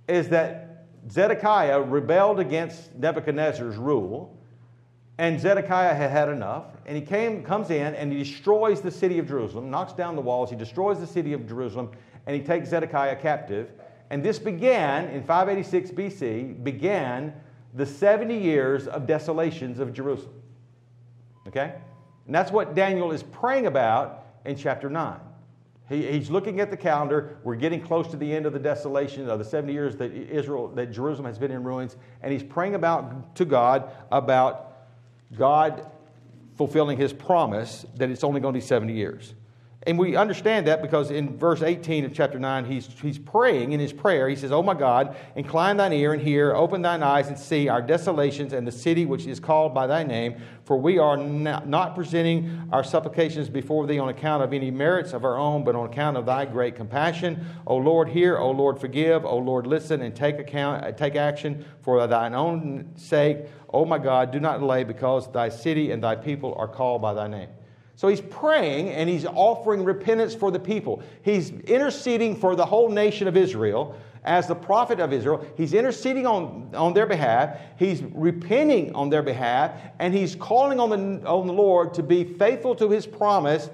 is 0.08 0.30
that 0.30 0.86
Zedekiah 1.10 1.82
rebelled 1.82 2.40
against 2.40 2.96
Nebuchadnezzar's 2.96 3.78
rule, 3.78 4.36
and 5.18 5.40
Zedekiah 5.40 5.94
had 5.94 6.10
had 6.10 6.30
enough, 6.30 6.66
and 6.86 6.96
he 6.96 7.02
came, 7.02 7.44
comes 7.44 7.70
in 7.70 7.96
and 7.96 8.12
he 8.12 8.20
destroys 8.20 8.82
the 8.82 8.92
city 8.92 9.20
of 9.20 9.28
Jerusalem, 9.28 9.70
knocks 9.70 9.94
down 9.94 10.16
the 10.16 10.22
walls, 10.22 10.50
he 10.50 10.56
destroys 10.56 11.00
the 11.00 11.08
city 11.08 11.34
of 11.34 11.48
Jerusalem, 11.48 11.92
and 12.26 12.36
he 12.36 12.42
takes 12.42 12.70
Zedekiah 12.70 13.16
captive. 13.16 13.72
And 14.10 14.24
this 14.24 14.40
began 14.40 15.08
in 15.10 15.24
586 15.24 15.92
BC, 15.92 16.64
began 16.64 17.34
the 17.76 17.86
70 17.86 18.38
years 18.38 18.88
of 18.88 19.06
desolations 19.06 19.80
of 19.80 19.94
Jerusalem. 19.94 20.42
Okay? 21.48 21.76
And 22.26 22.34
that's 22.34 22.52
what 22.52 22.76
Daniel 22.76 23.12
is 23.12 23.24
praying 23.24 23.68
about 23.68 24.26
in 24.46 24.56
chapter 24.56 24.90
9. 24.90 25.20
He, 25.90 26.08
he's 26.12 26.32
looking 26.32 26.60
at 26.60 26.72
the 26.72 26.78
calendar. 26.78 27.38
We're 27.44 27.56
getting 27.56 27.82
close 27.82 28.08
to 28.08 28.18
the 28.18 28.32
end 28.32 28.46
of 28.46 28.54
the 28.54 28.60
desolation 28.60 29.30
of 29.30 29.38
the 29.38 29.46
70 29.46 29.72
years 29.72 29.96
that 29.98 30.12
Israel, 30.12 30.70
that 30.70 30.92
Jerusalem 30.92 31.28
has 31.28 31.38
been 31.38 31.52
in 31.52 31.64
ruins, 31.64 31.96
and 32.22 32.34
he's 32.34 32.44
praying 32.44 32.76
about 32.76 33.36
to 33.36 33.46
God 33.46 33.92
about 34.12 34.74
God 35.38 35.90
fulfilling 36.56 36.98
his 36.98 37.14
promise 37.14 37.86
that 37.96 38.10
it's 38.10 38.24
only 38.24 38.40
going 38.42 38.54
to 38.54 38.58
be 38.60 38.66
70 38.66 38.94
years. 38.94 39.34
And 39.88 40.00
we 40.00 40.16
understand 40.16 40.66
that 40.66 40.82
because 40.82 41.12
in 41.12 41.38
verse 41.38 41.62
18 41.62 42.06
of 42.06 42.14
chapter 42.14 42.40
9, 42.40 42.66
he's, 42.66 42.88
he's 43.04 43.20
praying 43.20 43.72
in 43.72 43.80
his 43.80 43.94
prayer. 43.94 44.28
He 44.28 44.36
says, 44.36 44.52
Oh 44.52 44.64
my 44.64 44.74
God, 44.74 45.16
incline 45.36 45.78
thine 45.78 45.94
ear 45.94 46.14
and 46.14 46.22
hear, 46.22 46.56
open 46.56 46.82
thine 46.82 47.04
eyes 47.04 47.28
and 47.28 47.38
see 47.38 47.70
our 47.70 47.84
desolations 47.84 48.52
and 48.52 48.66
the 48.66 48.72
city 48.72 49.06
which 49.06 49.28
is 49.28 49.40
called 49.40 49.76
by 49.76 49.86
thy 49.86 50.02
name. 50.02 50.42
For 50.64 50.76
we 50.76 50.98
are 50.98 51.16
not 51.16 51.94
presenting 51.94 52.68
our 52.72 52.84
supplications 52.84 53.48
before 53.48 53.86
thee 53.86 54.00
on 54.00 54.10
account 54.10 54.42
of 54.42 54.54
any 54.54 54.72
merits 54.72 55.14
of 55.14 55.24
our 55.24 55.38
own, 55.38 55.64
but 55.64 55.76
on 55.76 55.86
account 55.88 56.18
of 56.18 56.26
thy 56.26 56.46
great 56.46 56.76
compassion. 56.76 57.46
O 57.68 57.76
Lord, 57.76 58.10
hear. 58.10 58.40
O 58.40 58.50
Lord, 58.50 58.80
forgive. 58.80 59.24
O 59.24 59.38
Lord, 59.38 59.68
listen 59.68 60.02
and 60.02 60.16
take, 60.16 60.40
account, 60.40 60.84
uh, 60.84 60.92
take 60.94 61.16
action 61.16 61.64
for 61.84 62.08
thine 62.08 62.34
own 62.34 62.92
sake. 62.96 63.46
O 63.72 63.86
my 63.86 64.00
God, 64.00 64.32
do 64.32 64.40
not 64.40 64.60
delay 64.60 64.84
because 64.84 65.32
thy 65.32 65.50
city 65.50 65.92
and 65.92 66.04
thy 66.04 66.16
people 66.16 66.56
are 66.58 66.68
called 66.68 67.04
by 67.04 67.14
thy 67.14 67.28
name. 67.28 67.50
So 67.96 68.08
he's 68.10 68.22
praying 68.22 68.90
and 68.90 69.10
he's 69.10 69.26
offering 69.26 69.84
repentance 69.84 70.36
for 70.36 70.52
the 70.52 70.60
people. 70.60 71.02
He's 71.22 71.52
interceding 71.52 72.36
for 72.36 72.56
the 72.56 72.66
whole 72.66 72.90
nation 72.90 73.28
of 73.28 73.38
Israel 73.38 73.96
as 74.26 74.48
the 74.48 74.56
prophet 74.56 75.00
of 75.00 75.14
Israel. 75.14 75.46
He's 75.56 75.74
interceding 75.74 76.26
on, 76.26 76.72
on 76.76 76.94
their 76.94 77.06
behalf. 77.06 77.58
He's 77.78 78.04
repenting 78.12 78.94
on 78.94 79.10
their 79.10 79.24
behalf. 79.24 79.80
And 80.00 80.14
he's 80.14 80.36
calling 80.36 80.80
on 80.80 80.90
the, 80.90 81.28
on 81.28 81.48
the 81.48 81.54
Lord 81.54 81.94
to 81.94 82.04
be 82.04 82.24
faithful 82.24 82.76
to 82.76 82.90
his 82.90 83.06
promise 83.06 83.70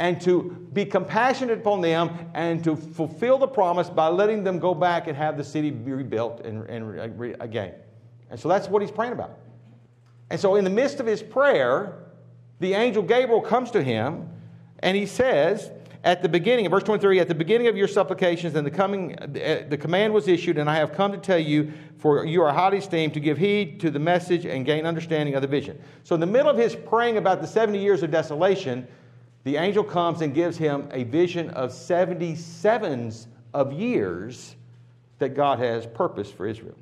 and 0.00 0.20
to 0.22 0.66
be 0.72 0.84
compassionate 0.84 1.58
upon 1.58 1.82
them 1.82 2.30
and 2.34 2.64
to 2.64 2.74
fulfill 2.74 3.38
the 3.38 3.46
promise 3.46 3.90
by 3.90 4.08
letting 4.08 4.42
them 4.42 4.58
go 4.58 4.74
back 4.74 5.06
and 5.06 5.16
have 5.16 5.36
the 5.36 5.44
city 5.44 5.70
rebuilt 5.70 6.40
and, 6.40 6.68
and 6.70 7.36
again. 7.40 7.74
And 8.30 8.40
so 8.40 8.48
that's 8.48 8.66
what 8.68 8.80
he's 8.80 8.90
praying 8.90 9.12
about. 9.12 9.38
And 10.30 10.40
so, 10.40 10.54
in 10.54 10.64
the 10.64 10.70
midst 10.70 11.00
of 11.00 11.06
his 11.06 11.22
prayer, 11.22 12.09
the 12.60 12.74
angel 12.74 13.02
Gabriel 13.02 13.40
comes 13.40 13.70
to 13.72 13.82
him 13.82 14.28
and 14.78 14.96
he 14.96 15.06
says, 15.06 15.70
at 16.02 16.22
the 16.22 16.28
beginning, 16.28 16.64
in 16.64 16.70
verse 16.70 16.82
23, 16.82 17.20
at 17.20 17.28
the 17.28 17.34
beginning 17.34 17.66
of 17.66 17.76
your 17.76 17.88
supplications 17.88 18.54
and 18.54 18.66
the 18.66 18.70
coming, 18.70 19.16
eh, 19.36 19.64
the 19.68 19.76
command 19.76 20.14
was 20.14 20.28
issued, 20.28 20.56
and 20.56 20.70
I 20.70 20.76
have 20.76 20.94
come 20.94 21.12
to 21.12 21.18
tell 21.18 21.38
you, 21.38 21.72
for 21.98 22.24
you 22.24 22.42
are 22.42 22.52
highly 22.54 22.78
esteemed, 22.78 23.12
to 23.14 23.20
give 23.20 23.36
heed 23.36 23.80
to 23.80 23.90
the 23.90 23.98
message 23.98 24.46
and 24.46 24.64
gain 24.64 24.86
understanding 24.86 25.34
of 25.34 25.42
the 25.42 25.48
vision. 25.48 25.78
So, 26.04 26.14
in 26.14 26.20
the 26.20 26.26
middle 26.26 26.48
of 26.48 26.56
his 26.56 26.74
praying 26.74 27.18
about 27.18 27.42
the 27.42 27.46
70 27.46 27.78
years 27.78 28.02
of 28.02 28.10
desolation, 28.10 28.88
the 29.44 29.56
angel 29.56 29.84
comes 29.84 30.22
and 30.22 30.32
gives 30.34 30.56
him 30.56 30.88
a 30.90 31.04
vision 31.04 31.50
of 31.50 31.70
77s 31.70 33.26
of 33.52 33.72
years 33.74 34.56
that 35.18 35.30
God 35.30 35.58
has 35.58 35.86
purposed 35.86 36.34
for 36.34 36.46
Israel. 36.46 36.76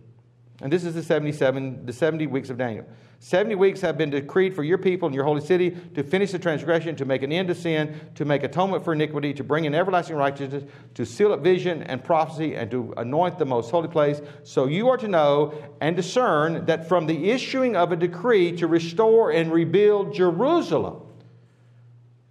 And 0.61 0.73
this 0.73 0.85
is 0.85 0.95
the 0.95 1.03
77, 1.03 1.87
the 1.87 1.93
70 1.93 2.29
weeks 2.29 2.51
of 2.51 2.59
Daniel. 2.59 2.87
70 3.21 3.57
weeks 3.57 3.81
have 3.81 3.99
been 3.99 4.11
decreed 4.11 4.55
for 4.55 4.63
your 4.63 4.79
people 4.79 5.07
and 5.07 5.15
your 5.15 5.25
holy 5.25 5.41
city 5.41 5.77
to 5.95 6.05
finish 6.05 6.31
the 6.31 6.39
transgression, 6.39 6.95
to 6.97 7.05
make 7.05 7.23
an 7.23 7.33
end 7.33 7.49
to 7.49 7.55
sin, 7.55 7.99
to 8.15 8.25
make 8.25 8.45
atonement 8.45 8.85
for 8.85 8.93
iniquity, 8.93 9.35
to 9.35 9.43
bring 9.43 9.65
in 9.65 9.75
everlasting 9.75 10.15
righteousness, 10.15 10.63
to 10.95 11.05
seal 11.05 11.33
up 11.33 11.41
vision 11.41 11.83
and 11.83 12.05
prophecy, 12.05 12.55
and 12.55 12.71
to 12.71 12.95
anoint 12.97 13.37
the 13.37 13.45
most 13.45 13.73
holy 13.73 13.89
place. 13.89 14.21
So 14.45 14.67
you 14.67 14.89
are 14.89 14.97
to 14.99 15.09
know 15.09 15.53
and 15.81 15.97
discern 15.97 16.65
that 16.67 16.89
from 16.89 17.07
the 17.07 17.31
issuing 17.31 17.75
of 17.75 17.91
a 17.91 17.97
decree 17.97 18.53
to 18.53 18.69
restore 18.69 19.33
and 19.33 19.53
rebuild 19.53 20.15
Jerusalem, 20.15 21.03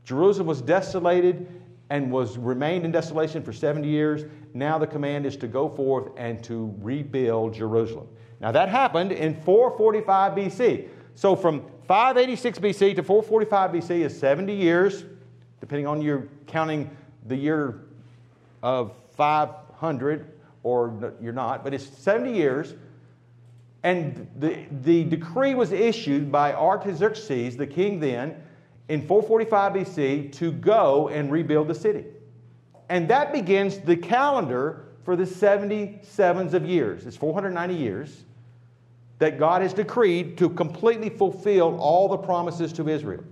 Jerusalem 0.06 0.47
was 0.47 0.62
desolated 0.62 1.47
and 1.89 2.10
was 2.10 2.38
remained 2.38 2.86
in 2.86 2.93
desolation 2.93 3.43
for 3.43 3.52
70 3.52 3.86
years. 3.88 4.23
Now 4.54 4.78
the 4.78 4.88
command 4.88 5.26
is 5.26 5.36
to 5.38 5.47
go 5.47 5.67
forth 5.67 6.12
and 6.15 6.41
to 6.45 6.73
rebuild 6.80 7.54
Jerusalem. 7.54 8.08
Now 8.39 8.52
that 8.52 8.69
happened 8.69 9.12
in 9.12 9.36
445 9.41 10.34
BC. 10.34 10.89
So 11.15 11.36
from 11.36 11.65
586 11.88 12.60
BC 12.60 12.95
to 12.97 13.04
445 13.04 13.71
BC 13.71 14.06
is 14.06 14.17
70 14.19 14.54
years, 14.54 15.06
depending 15.60 15.88
on 15.88 16.02
your 16.02 16.28
counting 16.45 16.95
the 17.26 17.36
year 17.36 17.82
of 18.62 18.93
500 19.15 20.32
or 20.63 21.13
you're 21.21 21.34
not, 21.34 21.63
but 21.63 21.73
it's 21.73 21.86
70 21.86 22.34
years. 22.34 22.76
And 23.84 24.28
the, 24.38 24.65
the 24.84 25.06
decree 25.06 25.56
was 25.56 25.71
issued 25.71 26.32
by 26.32 26.54
Artaxerxes, 26.54 27.56
the 27.56 27.67
king 27.67 28.00
then, 28.00 28.36
in 28.89 29.06
445 29.08 29.73
BC 29.73 30.32
to 30.34 30.52
go 30.52 31.08
and 31.10 31.32
rebuild 31.32 31.67
the 31.67 31.76
city. 31.76 32.06
And 32.89 33.08
that 33.10 33.32
begins 33.32 33.80
the 33.80 33.95
calendar 33.95 34.86
for 35.04 35.15
the 35.15 35.23
77s 35.23 36.54
of 36.54 36.65
years. 36.65 37.06
It's 37.06 37.17
490 37.17 37.76
years 37.76 38.26
that 39.19 39.39
God 39.39 39.62
has 39.62 39.73
decreed 39.73 40.38
to 40.38 40.49
completely 40.49 41.10
fulfill 41.10 41.77
all 41.80 42.08
the 42.08 42.17
promises 42.17 42.71
to 42.73 42.88
Israel. 42.88 43.23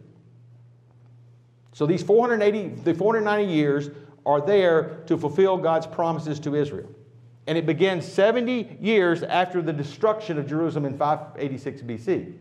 So 1.74 1.86
these 1.86 2.02
480, 2.02 2.82
the 2.84 2.94
490 2.94 3.54
years 3.54 3.90
are 4.26 4.42
there 4.42 5.04
to 5.08 5.18
fulfill 5.18 5.58
God's 5.58 5.86
promises 5.86 6.40
to 6.42 6.56
Israel. 6.56 6.90
And 7.48 7.58
it 7.58 7.66
begins 7.66 8.06
70 8.06 8.78
years 8.82 9.22
after 9.22 9.62
the 9.62 9.74
destruction 9.74 10.40
of 10.40 10.48
Jerusalem 10.48 10.86
in 10.86 10.98
586 10.98 11.82
BC. 11.82 12.34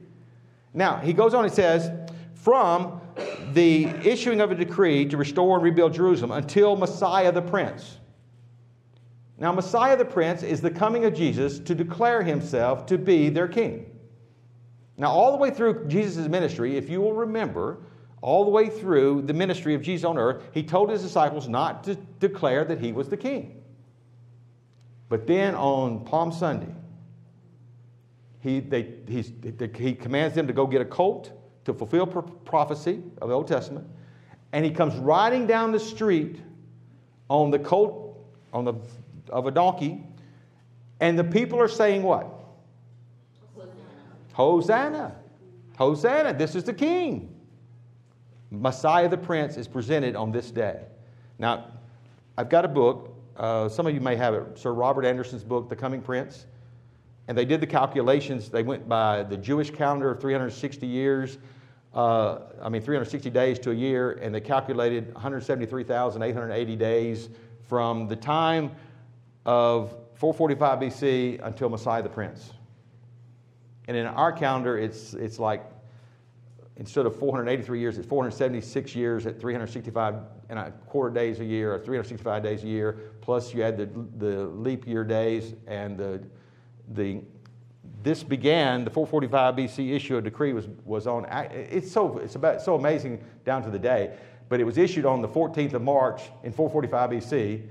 Now, 0.72 0.96
he 0.96 1.12
goes 1.12 1.35
on 1.35 1.44
and 1.44 1.52
says, 1.52 1.90
from 2.35 3.00
the 3.52 3.87
issuing 3.87 4.40
of 4.40 4.50
a 4.50 4.54
decree 4.54 5.07
to 5.07 5.16
restore 5.16 5.57
and 5.57 5.64
rebuild 5.64 5.94
Jerusalem 5.94 6.30
until 6.30 6.76
Messiah 6.76 7.33
the 7.33 7.42
Prince. 7.42 7.98
Now, 9.38 9.52
Messiah 9.52 9.96
the 9.96 10.04
Prince 10.04 10.42
is 10.42 10.60
the 10.60 10.70
coming 10.70 11.04
of 11.04 11.14
Jesus 11.14 11.58
to 11.60 11.74
declare 11.74 12.22
himself 12.22 12.86
to 12.86 12.98
be 12.98 13.28
their 13.28 13.48
king. 13.48 13.90
Now, 14.96 15.10
all 15.10 15.32
the 15.32 15.38
way 15.38 15.50
through 15.50 15.88
Jesus' 15.88 16.28
ministry, 16.28 16.76
if 16.76 16.88
you 16.88 17.00
will 17.00 17.14
remember, 17.14 17.78
all 18.22 18.44
the 18.44 18.50
way 18.50 18.68
through 18.68 19.22
the 19.22 19.34
ministry 19.34 19.74
of 19.74 19.82
Jesus 19.82 20.04
on 20.04 20.16
earth, 20.16 20.44
he 20.52 20.62
told 20.62 20.88
his 20.88 21.02
disciples 21.02 21.48
not 21.48 21.82
to 21.84 21.96
declare 22.20 22.64
that 22.64 22.80
he 22.80 22.92
was 22.92 23.08
the 23.08 23.16
king. 23.16 23.62
But 25.08 25.26
then 25.26 25.54
on 25.54 26.04
Palm 26.04 26.32
Sunday, 26.32 26.72
he, 28.40 28.60
they, 28.60 28.94
he 29.76 29.94
commands 29.94 30.34
them 30.34 30.46
to 30.46 30.52
go 30.52 30.66
get 30.66 30.80
a 30.80 30.84
colt 30.84 31.32
to 31.64 31.74
fulfill 31.74 32.06
prophecy 32.06 33.02
of 33.20 33.28
the 33.28 33.34
Old 33.34 33.48
Testament. 33.48 33.86
And 34.52 34.64
he 34.64 34.70
comes 34.70 34.94
riding 34.96 35.46
down 35.46 35.72
the 35.72 35.80
street 35.80 36.40
on 37.28 37.50
the 37.50 37.58
colt, 37.58 38.16
on 38.52 38.64
the 38.64 38.74
of 39.30 39.46
a 39.46 39.50
donkey, 39.50 40.02
and 41.00 41.18
the 41.18 41.24
people 41.24 41.60
are 41.60 41.68
saying 41.68 42.02
what? 42.02 42.26
Hosanna. 44.32 45.14
Hosanna. 45.76 46.34
This 46.34 46.54
is 46.54 46.64
the 46.64 46.72
king. 46.72 47.34
Messiah 48.50 49.08
the 49.08 49.16
Prince 49.16 49.56
is 49.56 49.68
presented 49.68 50.16
on 50.16 50.32
this 50.32 50.50
day. 50.50 50.82
Now, 51.38 51.66
I've 52.37 52.48
got 52.48 52.64
a 52.64 52.68
book. 52.68 53.16
Uh, 53.37 53.68
some 53.68 53.87
of 53.87 53.94
you 53.94 54.00
may 54.00 54.16
have 54.16 54.34
it. 54.34 54.58
Sir 54.58 54.72
Robert 54.72 55.04
Anderson's 55.04 55.44
book, 55.44 55.68
The 55.68 55.76
Coming 55.76 56.00
Prince. 56.00 56.46
And 57.26 57.38
they 57.38 57.44
did 57.44 57.60
the 57.60 57.66
calculations. 57.66 58.48
They 58.48 58.62
went 58.62 58.88
by 58.88 59.22
the 59.22 59.37
Jewish 59.37 59.70
calendar 59.70 60.10
of 60.10 60.20
360 60.20 60.87
years, 60.87 61.38
uh, 61.94 62.40
I 62.60 62.68
mean, 62.68 62.82
360 62.82 63.30
days 63.30 63.58
to 63.60 63.70
a 63.70 63.74
year, 63.74 64.12
and 64.12 64.34
they 64.34 64.40
calculated 64.40 65.14
173,880 65.14 66.76
days 66.76 67.28
from 67.68 68.08
the 68.08 68.16
time 68.16 68.72
of 69.44 69.90
445 70.14 70.78
BC 70.78 71.46
until 71.46 71.68
Messiah 71.68 72.02
the 72.02 72.09
Prince. 72.09 72.52
And 73.88 73.96
in 73.96 74.07
our 74.07 74.33
calendar, 74.33 74.78
it's, 74.78 75.14
it's 75.14 75.38
like 75.38 75.64
instead 76.76 77.07
of 77.07 77.14
483 77.16 77.78
years, 77.78 77.98
it's 77.98 78.07
476 78.07 78.94
years 78.94 79.26
at 79.26 79.40
365 79.40 80.14
and 80.48 80.59
a 80.59 80.70
quarter 80.87 81.12
days 81.12 81.40
a 81.40 81.44
year, 81.44 81.74
or 81.74 81.78
365 81.78 82.42
days 82.42 82.64
a 82.64 82.66
year. 82.66 83.12
Plus, 83.20 83.54
you 83.54 83.62
add 83.62 83.76
the, 83.76 83.88
the 84.18 84.46
leap 84.46 84.87
year 84.87 85.04
days 85.04 85.54
and 85.66 85.96
the 85.98 86.22
the 86.92 87.22
this 88.02 88.22
began 88.22 88.85
the 88.85 88.90
445 88.90 89.54
BC 89.57 89.94
issue 89.94 90.16
of 90.16 90.24
decree 90.24 90.52
was 90.52 90.68
was 90.85 91.07
on. 91.07 91.24
It's 91.24 91.90
so 91.90 92.18
it's 92.18 92.35
about 92.35 92.61
so 92.61 92.74
amazing 92.74 93.24
down 93.44 93.62
to 93.62 93.70
the 93.70 93.78
day, 93.78 94.16
but 94.48 94.61
it 94.61 94.64
was 94.64 94.76
issued 94.76 95.07
on 95.07 95.22
the 95.22 95.28
14th 95.28 95.72
of 95.72 95.83
March 95.83 96.22
in 96.42 96.52
445 96.52 97.11
BC. 97.11 97.62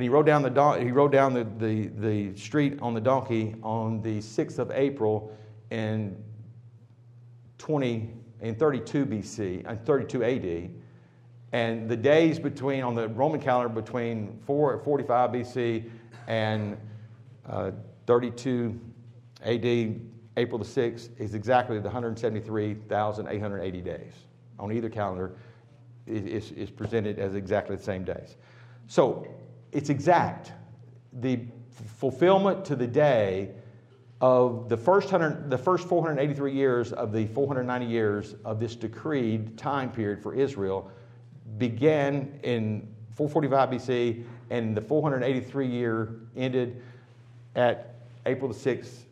And 0.00 0.04
he 0.06 0.08
rode 0.08 0.24
down 0.24 0.40
the 0.40 0.78
he 0.82 0.92
rode 0.92 1.12
down 1.12 1.34
the, 1.34 1.44
the, 1.58 1.88
the 1.88 2.34
street 2.34 2.78
on 2.80 2.94
the 2.94 3.02
donkey 3.02 3.54
on 3.62 4.00
the 4.00 4.20
6th 4.20 4.58
of 4.58 4.70
April 4.70 5.30
in 5.70 6.16
20 7.58 8.10
in 8.40 8.54
32 8.54 9.04
BC 9.04 9.62
and 9.68 9.84
32 9.84 10.24
AD. 10.24 10.70
And 11.52 11.86
the 11.86 11.98
days 11.98 12.38
between 12.38 12.82
on 12.82 12.94
the 12.94 13.08
Roman 13.08 13.42
calendar 13.42 13.68
between 13.68 14.38
4, 14.46 14.78
45 14.78 15.30
BC 15.32 15.90
and 16.26 16.78
uh, 17.46 17.72
32 18.06 18.80
AD, 19.42 20.00
April 20.38 20.58
the 20.58 20.64
6th, 20.64 21.10
is 21.20 21.34
exactly 21.34 21.76
the 21.76 21.82
173,880 21.82 23.80
days. 23.82 24.14
On 24.58 24.72
either 24.72 24.88
calendar 24.88 25.36
is, 26.06 26.52
is 26.52 26.70
presented 26.70 27.18
as 27.18 27.34
exactly 27.34 27.76
the 27.76 27.82
same 27.82 28.02
days. 28.02 28.38
So 28.86 29.28
it's 29.72 29.90
exact. 29.90 30.52
The 31.20 31.40
fulfillment 31.98 32.64
to 32.66 32.76
the 32.76 32.86
day 32.86 33.50
of 34.20 34.68
the 34.68 34.76
first, 34.76 35.10
100, 35.10 35.50
the 35.50 35.58
first 35.58 35.88
483 35.88 36.52
years 36.52 36.92
of 36.92 37.12
the 37.12 37.26
490 37.26 37.86
years 37.86 38.34
of 38.44 38.60
this 38.60 38.76
decreed 38.76 39.56
time 39.56 39.90
period 39.90 40.22
for 40.22 40.34
Israel 40.34 40.90
began 41.58 42.38
in 42.42 42.86
445 43.14 43.70
BC, 43.70 44.24
and 44.50 44.76
the 44.76 44.80
483 44.80 45.66
year 45.66 46.20
ended 46.36 46.82
at 47.54 47.94
April 48.26 48.52
the 48.52 48.54
6th 48.54 49.04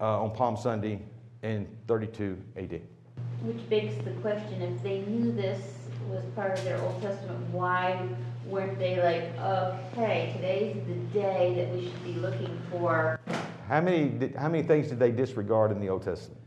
uh, 0.00 0.22
on 0.22 0.30
Palm 0.30 0.56
Sunday 0.56 1.00
in 1.42 1.66
32 1.86 2.38
AD. 2.56 2.80
Which 3.42 3.68
begs 3.70 3.96
the 4.04 4.12
question 4.20 4.62
if 4.62 4.82
they 4.82 5.00
knew 5.00 5.32
this 5.32 5.60
was 6.08 6.24
part 6.36 6.58
of 6.58 6.64
their 6.64 6.80
Old 6.82 7.00
Testament, 7.02 7.40
why 7.50 8.08
weren't 8.46 8.78
they 8.78 8.96
like, 9.02 9.38
okay, 9.92 10.32
today's 10.36 10.76
the 10.86 11.18
day 11.18 11.54
that 11.56 11.74
we 11.74 11.86
should 11.86 12.04
be 12.04 12.14
looking 12.14 12.60
for? 12.70 13.20
How 13.68 13.80
many, 13.80 14.32
how 14.36 14.48
many 14.48 14.62
things 14.62 14.88
did 14.88 14.98
they 14.98 15.10
disregard 15.10 15.72
in 15.72 15.80
the 15.80 15.88
Old 15.88 16.02
Testament? 16.02 16.40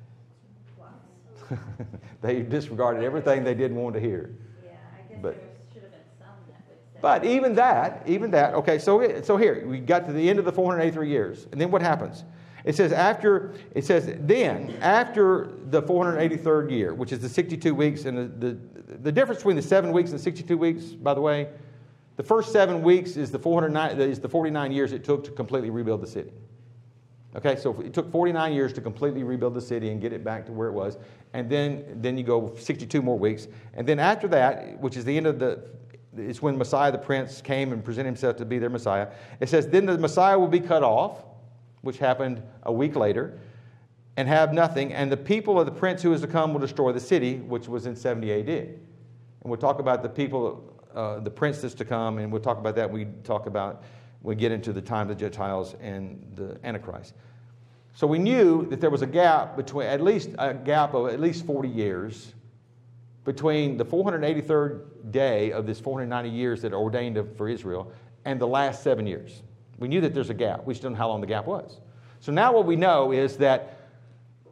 they 2.22 2.42
disregarded 2.42 3.04
everything 3.04 3.44
they 3.44 3.54
didn't 3.54 3.78
want 3.78 3.94
to 3.96 4.02
hear. 4.02 4.36
Yeah, 4.64 4.72
I 4.72 5.14
guess 5.14 5.20
but, 5.22 5.36
there 5.36 5.44
should 5.74 5.84
have 5.84 5.92
been 5.92 6.00
some 6.20 6.28
that 6.48 6.64
would 6.68 6.78
say. 6.94 7.00
But 7.02 7.26
even 7.26 7.56
that, 7.56 8.04
even 8.08 8.32
that, 8.32 8.54
okay, 8.56 8.80
so, 8.80 9.22
so 9.22 9.38
here, 9.38 9.66
we 9.68 9.80
got 9.80 10.06
to 10.08 10.14
the 10.14 10.30
end 10.30 10.40
of 10.40 10.46
the 10.46 10.52
483 10.52 11.10
years. 11.10 11.48
And 11.52 11.62
then 11.62 11.72
what 11.72 11.82
happens? 11.82 12.24
It 12.64 12.76
says 12.76 12.92
after, 12.92 13.54
it 13.76 13.86
says 13.86 14.12
then, 14.22 14.76
after 14.82 15.52
the 15.70 15.84
483rd 15.84 16.72
year, 16.72 16.96
which 16.96 17.12
is 17.12 17.20
the 17.20 17.30
62 17.30 17.76
weeks, 17.76 18.06
and 18.06 18.18
the, 18.18 18.48
the, 18.48 18.98
the 19.04 19.12
difference 19.12 19.42
between 19.42 19.56
the 19.56 19.62
seven 19.62 19.92
weeks 19.92 20.10
and 20.10 20.20
the 20.20 20.24
62 20.24 20.58
weeks, 20.58 20.86
by 20.86 21.14
the 21.14 21.22
way, 21.22 21.50
the 22.16 22.24
first 22.24 22.52
seven 22.52 22.82
weeks 22.82 23.18
is 23.18 23.32
the, 23.32 23.40
409, 23.40 24.00
is 24.00 24.20
the 24.20 24.30
49 24.30 24.72
years 24.72 24.92
it 24.92 25.04
took 25.04 25.24
to 25.26 25.32
completely 25.32 25.70
rebuild 25.70 26.02
the 26.02 26.08
city. 26.08 26.32
Okay, 27.36 27.58
so 27.58 27.80
it 27.82 27.94
took 27.94 28.10
49 28.12 28.54
years 28.54 28.72
to 28.74 28.82
completely 28.82 29.24
rebuild 29.24 29.54
the 29.54 29.62
city 29.62 29.90
and 29.90 30.00
get 30.00 30.14
it 30.14 30.24
back 30.24 30.46
to 30.46 30.54
where 30.54 30.70
it 30.70 30.74
was. 30.74 30.98
And 31.34 31.50
then, 31.50 31.84
then 32.02 32.18
you 32.18 32.24
go 32.24 32.56
62 32.58 33.02
more 33.02 33.20
weeks. 33.20 33.50
And 33.74 33.86
then 33.86 34.00
after 34.00 34.30
that, 34.30 34.80
which 34.80 34.96
is 34.96 35.04
the 35.04 35.18
end 35.18 35.28
of 35.28 35.40
the, 35.40 35.62
it's 36.16 36.42
when 36.42 36.58
Messiah 36.58 36.94
the 36.94 36.98
Prince 36.98 37.42
came 37.42 37.74
and 37.74 37.84
presented 37.84 38.08
himself 38.08 38.38
to 38.38 38.46
be 38.46 38.58
their 38.58 38.70
Messiah. 38.70 39.10
It 39.42 39.50
says, 39.50 39.68
then 39.68 39.86
the 39.86 39.98
Messiah 39.98 40.40
will 40.40 40.48
be 40.48 40.62
cut 40.62 40.82
off, 40.82 41.26
which 41.82 41.98
happened 41.98 42.42
a 42.64 42.72
week 42.72 42.96
later, 42.96 43.38
and 44.16 44.30
have 44.30 44.54
nothing. 44.54 44.94
And 44.94 45.12
the 45.12 45.18
people 45.18 45.60
of 45.60 45.66
the 45.66 45.74
prince 45.74 46.02
who 46.02 46.14
is 46.14 46.22
to 46.22 46.28
come 46.28 46.54
will 46.54 46.62
destroy 46.62 46.94
the 46.94 47.02
city, 47.02 47.40
which 47.40 47.68
was 47.68 47.86
in 47.86 47.98
70 47.98 48.32
AD. 48.32 48.50
And 48.50 48.80
we'll 49.44 49.60
talk 49.60 49.80
about 49.80 50.04
the 50.04 50.10
people, 50.10 50.75
uh, 50.96 51.20
the 51.20 51.30
prince 51.30 51.62
that's 51.62 51.74
to 51.76 51.86
come, 51.86 52.18
and 52.18 52.32
we'll 52.32 52.42
talk 52.42 52.58
about 52.58 52.76
that. 52.76 52.90
We 52.90 53.06
talk 53.24 53.46
about 53.46 53.84
we 54.22 54.34
get 54.34 54.52
into 54.52 54.74
the 54.74 54.82
time 54.82 55.10
of 55.10 55.18
the 55.18 55.24
Gentiles 55.24 55.76
and 55.80 56.20
the 56.36 56.58
Antichrist. 56.64 57.14
So 57.94 58.08
we 58.08 58.18
knew 58.18 58.66
that 58.68 58.82
there 58.82 58.90
was 58.90 59.04
a 59.04 59.08
gap 59.08 59.56
between, 59.56 59.88
at 59.88 60.02
least 60.02 60.30
a 60.40 60.54
gap 60.54 60.94
of 60.96 61.08
at 61.10 61.20
least 61.20 61.46
40 61.46 61.70
years 61.70 62.34
between 63.24 63.78
the 63.78 63.86
483rd 63.86 65.12
day 65.12 65.52
of 65.52 65.66
this 65.66 65.80
490 65.80 66.30
years 66.30 66.62
that 66.64 66.74
are 66.74 66.80
ordained 66.80 67.24
for 67.38 67.48
Israel 67.48 67.92
and 68.26 68.42
the 68.42 68.48
last 68.48 68.84
seven 68.84 69.06
years. 69.06 69.44
We 69.78 69.88
knew 69.88 70.02
that 70.02 70.14
there's 70.14 70.30
a 70.30 70.36
gap. 70.36 70.66
We 70.66 70.74
just 70.74 70.84
don't 70.84 70.94
know 70.94 70.98
how 70.98 71.10
long 71.10 71.22
the 71.22 71.28
gap 71.28 71.46
was. 71.46 71.80
So 72.20 72.32
now 72.32 72.52
what 72.52 72.66
we 72.66 72.76
know 72.76 73.12
is 73.12 73.38
that 73.38 73.80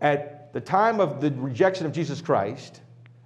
at 0.01 0.53
the 0.53 0.61
time 0.61 0.99
of 0.99 1.19
the 1.19 1.31
rejection 1.31 1.87
of 1.87 1.91
Jesus 1.91 2.21
Christ, 2.21 2.81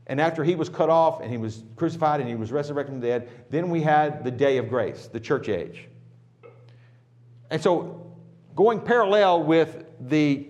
and 0.08 0.20
after 0.22 0.44
he 0.44 0.56
was 0.56 0.70
cut 0.70 0.90
off 0.90 1.22
and 1.22 1.30
he 1.30 1.38
was 1.38 1.64
crucified 1.76 2.22
and 2.22 2.30
he 2.30 2.36
was 2.36 2.52
resurrected 2.52 2.94
from 2.94 3.02
the 3.02 3.08
dead, 3.08 3.30
then 3.50 3.70
we 3.70 3.82
had 3.82 4.24
the 4.24 4.32
day 4.32 4.58
of 4.58 4.70
grace, 4.70 5.08
the 5.08 5.20
church 5.20 5.50
age. 5.50 5.88
And 7.50 7.62
so, 7.62 8.06
going 8.56 8.82
parallel 8.82 9.44
with 9.44 9.86
the, 10.00 10.48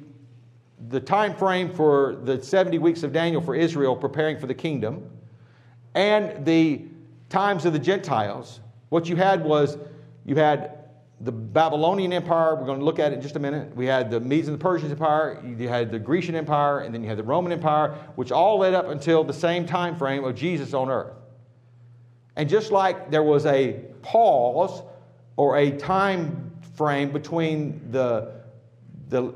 the 0.89 0.99
time 0.99 1.35
frame 1.35 1.73
for 1.73 2.15
the 2.23 2.41
70 2.41 2.77
weeks 2.77 3.03
of 3.03 3.11
Daniel 3.11 3.41
for 3.41 3.55
Israel 3.55 3.95
preparing 3.95 4.37
for 4.39 4.47
the 4.47 4.53
kingdom 4.53 5.09
and 5.95 6.45
the 6.45 6.85
times 7.29 7.65
of 7.65 7.73
the 7.73 7.79
Gentiles, 7.79 8.59
what 8.89 9.09
you 9.09 9.15
had 9.15 9.43
was 9.43 9.77
you 10.25 10.35
had 10.35 10.76
the 11.19 11.31
Babylonian 11.31 12.13
Empire, 12.13 12.55
we're 12.55 12.65
going 12.65 12.79
to 12.79 12.85
look 12.85 12.99
at 12.99 13.11
it 13.11 13.15
in 13.15 13.21
just 13.21 13.35
a 13.35 13.39
minute. 13.39 13.75
We 13.75 13.87
had 13.87 14.11
the 14.11 14.19
Medes 14.19 14.47
and 14.47 14.57
the 14.57 14.61
Persian 14.61 14.91
Empire, 14.91 15.41
you 15.43 15.67
had 15.67 15.91
the 15.91 15.97
Grecian 15.97 16.35
Empire, 16.35 16.81
and 16.81 16.93
then 16.93 17.01
you 17.01 17.09
had 17.09 17.17
the 17.17 17.23
Roman 17.23 17.51
Empire, 17.51 17.95
which 18.15 18.31
all 18.31 18.59
led 18.59 18.75
up 18.75 18.87
until 18.89 19.23
the 19.23 19.33
same 19.33 19.65
time 19.65 19.95
frame 19.95 20.23
of 20.23 20.35
Jesus 20.35 20.73
on 20.75 20.89
earth. 20.89 21.13
And 22.35 22.47
just 22.47 22.71
like 22.71 23.09
there 23.09 23.23
was 23.23 23.47
a 23.47 23.81
pause 24.03 24.83
or 25.37 25.57
a 25.57 25.71
time 25.71 26.51
frame 26.75 27.11
between 27.11 27.91
the, 27.91 28.31
the 29.09 29.33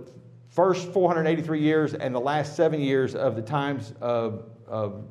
first 0.49 0.91
483 0.91 1.59
years 1.59 1.93
and 1.95 2.13
the 2.13 2.19
last 2.19 2.55
seven 2.55 2.79
years 2.79 3.15
of 3.15 3.35
the 3.35 3.41
times 3.41 3.93
of, 4.01 4.43
of 4.67 5.03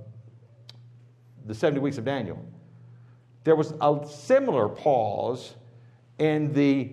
the 1.47 1.55
70 1.55 1.81
weeks 1.81 1.99
of 1.99 2.05
Daniel. 2.05 2.45
There 3.43 3.57
was 3.57 3.75
a 3.81 4.07
similar 4.09 4.69
pause 4.69 5.55
in 6.21 6.53
the 6.53 6.93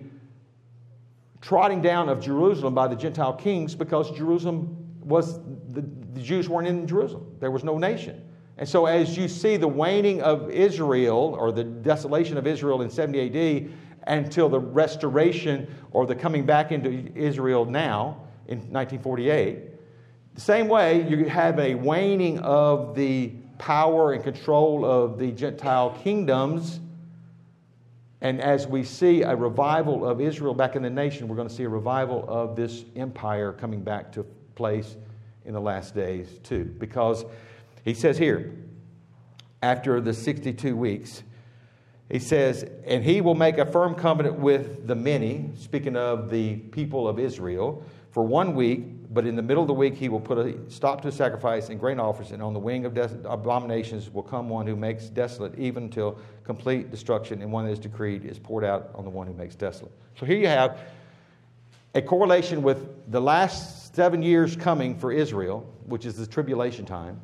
trotting 1.40 1.80
down 1.80 2.08
of 2.08 2.20
Jerusalem 2.20 2.74
by 2.74 2.88
the 2.88 2.96
Gentile 2.96 3.34
kings 3.34 3.74
because 3.74 4.10
Jerusalem 4.10 4.76
was, 5.00 5.38
the, 5.72 5.82
the 6.14 6.20
Jews 6.20 6.48
weren't 6.48 6.66
in 6.66 6.86
Jerusalem. 6.86 7.36
There 7.38 7.50
was 7.50 7.62
no 7.62 7.78
nation. 7.78 8.24
And 8.56 8.68
so, 8.68 8.86
as 8.86 9.16
you 9.16 9.28
see 9.28 9.56
the 9.56 9.68
waning 9.68 10.20
of 10.20 10.50
Israel 10.50 11.36
or 11.38 11.52
the 11.52 11.62
desolation 11.62 12.36
of 12.36 12.46
Israel 12.46 12.82
in 12.82 12.90
70 12.90 13.64
AD, 13.64 13.70
until 14.08 14.48
the 14.48 14.58
restoration 14.58 15.72
or 15.92 16.06
the 16.06 16.14
coming 16.14 16.44
back 16.44 16.72
into 16.72 17.12
Israel 17.14 17.64
now 17.64 18.22
in 18.48 18.58
1948. 18.58 19.58
The 20.34 20.40
same 20.40 20.68
way, 20.68 21.06
you 21.08 21.26
have 21.26 21.58
a 21.58 21.74
waning 21.74 22.38
of 22.40 22.94
the 22.94 23.32
power 23.58 24.12
and 24.12 24.24
control 24.24 24.84
of 24.84 25.18
the 25.18 25.30
Gentile 25.32 25.90
kingdoms. 26.02 26.80
And 28.20 28.40
as 28.40 28.66
we 28.66 28.82
see 28.82 29.22
a 29.22 29.36
revival 29.36 30.04
of 30.04 30.20
Israel 30.20 30.54
back 30.54 30.74
in 30.74 30.82
the 30.82 30.90
nation, 30.90 31.28
we're 31.28 31.36
going 31.36 31.48
to 31.48 31.54
see 31.54 31.64
a 31.64 31.68
revival 31.68 32.24
of 32.26 32.56
this 32.56 32.84
empire 32.96 33.52
coming 33.52 33.82
back 33.82 34.12
to 34.12 34.24
place 34.54 34.96
in 35.44 35.54
the 35.54 35.60
last 35.60 35.94
days, 35.94 36.38
too. 36.42 36.64
Because 36.64 37.24
he 37.84 37.94
says 37.94 38.18
here, 38.18 38.54
after 39.62 40.00
the 40.00 40.12
62 40.12 40.76
weeks, 40.76 41.22
he 42.10 42.18
says, 42.18 42.68
and 42.86 43.04
he 43.04 43.20
will 43.20 43.34
make 43.34 43.58
a 43.58 43.66
firm 43.66 43.94
covenant 43.94 44.38
with 44.38 44.86
the 44.86 44.94
many, 44.94 45.50
speaking 45.56 45.94
of 45.96 46.30
the 46.30 46.56
people 46.56 47.06
of 47.06 47.18
Israel, 47.18 47.84
for 48.10 48.24
one 48.24 48.54
week, 48.54 48.97
But 49.10 49.26
in 49.26 49.36
the 49.36 49.42
middle 49.42 49.62
of 49.62 49.68
the 49.68 49.74
week, 49.74 49.94
he 49.94 50.10
will 50.10 50.20
put 50.20 50.38
a 50.38 50.70
stop 50.70 51.00
to 51.02 51.10
sacrifice 51.10 51.70
and 51.70 51.80
grain 51.80 51.98
offerings, 51.98 52.32
and 52.32 52.42
on 52.42 52.52
the 52.52 52.58
wing 52.58 52.84
of 52.84 52.92
des- 52.92 53.08
abominations 53.24 54.10
will 54.10 54.22
come 54.22 54.50
one 54.50 54.66
who 54.66 54.76
makes 54.76 55.06
desolate, 55.08 55.58
even 55.58 55.84
until 55.84 56.18
complete 56.44 56.90
destruction, 56.90 57.40
and 57.40 57.50
one 57.50 57.64
that 57.64 57.72
is 57.72 57.78
decreed 57.78 58.26
is 58.26 58.38
poured 58.38 58.64
out 58.64 58.90
on 58.94 59.04
the 59.04 59.10
one 59.10 59.26
who 59.26 59.32
makes 59.32 59.54
desolate. 59.54 59.92
So 60.18 60.26
here 60.26 60.36
you 60.36 60.46
have 60.48 60.80
a 61.94 62.02
correlation 62.02 62.62
with 62.62 63.10
the 63.10 63.20
last 63.20 63.94
seven 63.94 64.22
years 64.22 64.54
coming 64.56 64.98
for 64.98 65.10
Israel, 65.10 65.66
which 65.86 66.04
is 66.04 66.16
the 66.16 66.26
tribulation 66.26 66.84
time, 66.84 67.18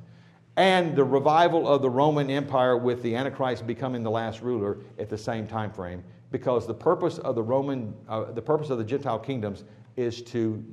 and 0.56 0.96
the 0.96 1.04
revival 1.04 1.68
of 1.68 1.82
the 1.82 1.90
Roman 1.90 2.30
Empire 2.30 2.78
with 2.78 3.02
the 3.02 3.14
Antichrist 3.14 3.66
becoming 3.66 4.02
the 4.02 4.10
last 4.10 4.40
ruler 4.40 4.78
at 4.98 5.10
the 5.10 5.18
same 5.18 5.46
time 5.46 5.70
frame. 5.70 6.02
Because 6.30 6.66
the 6.66 6.74
purpose 6.74 7.18
of 7.18 7.34
the 7.34 7.42
Roman, 7.42 7.94
uh, 8.08 8.32
the 8.32 8.42
purpose 8.42 8.70
of 8.70 8.78
the 8.78 8.84
Gentile 8.84 9.18
kingdoms 9.18 9.64
is 9.96 10.22
to 10.22 10.64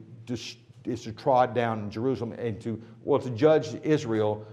is 0.86 1.04
to 1.04 1.12
trod 1.12 1.54
down 1.54 1.89
Jerusalem 1.89 2.34
and 2.34 2.60
to 2.62 2.82
well 3.04 3.20
to 3.20 3.30
judge 3.32 3.76
Israel. 3.84 4.46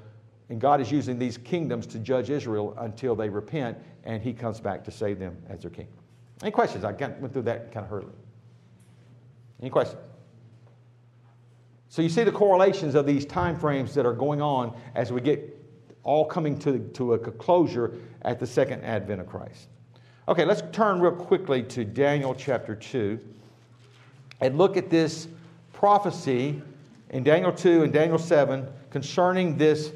And 0.50 0.60
God 0.60 0.80
is 0.80 0.90
using 0.90 1.18
these 1.18 1.36
kingdoms 1.36 1.86
to 1.88 1.98
judge 1.98 2.30
Israel 2.30 2.74
until 2.78 3.14
they 3.14 3.28
repent, 3.28 3.76
and 4.04 4.22
He 4.22 4.32
comes 4.32 4.60
back 4.60 4.82
to 4.84 4.90
save 4.90 5.18
them 5.18 5.36
as 5.48 5.60
their 5.62 5.70
king. 5.70 5.88
Any 6.42 6.50
questions? 6.50 6.84
I 6.84 6.92
went 6.92 7.32
through 7.32 7.42
that 7.42 7.72
kind 7.72 7.84
of 7.84 7.90
hurriedly. 7.90 8.14
Any 9.60 9.70
questions? 9.70 10.00
So 11.90 12.02
you 12.02 12.08
see 12.08 12.22
the 12.22 12.32
correlations 12.32 12.94
of 12.94 13.06
these 13.06 13.24
time 13.24 13.58
frames 13.58 13.94
that 13.94 14.06
are 14.06 14.12
going 14.12 14.40
on 14.40 14.76
as 14.94 15.10
we 15.10 15.20
get 15.20 15.54
all 16.02 16.24
coming 16.24 16.58
to, 16.60 16.78
to 16.78 17.14
a 17.14 17.18
closure 17.18 17.94
at 18.22 18.38
the 18.38 18.46
second 18.46 18.82
advent 18.82 19.20
of 19.20 19.26
Christ. 19.26 19.68
Okay, 20.28 20.44
let's 20.44 20.62
turn 20.72 21.00
real 21.00 21.12
quickly 21.12 21.62
to 21.64 21.84
Daniel 21.84 22.34
chapter 22.34 22.74
2 22.74 23.18
and 24.40 24.58
look 24.58 24.76
at 24.76 24.90
this 24.90 25.28
prophecy 25.78 26.60
in 27.10 27.22
Daniel 27.22 27.52
2 27.52 27.84
and 27.84 27.92
Daniel 27.92 28.18
7 28.18 28.66
concerning 28.90 29.56
this 29.56 29.92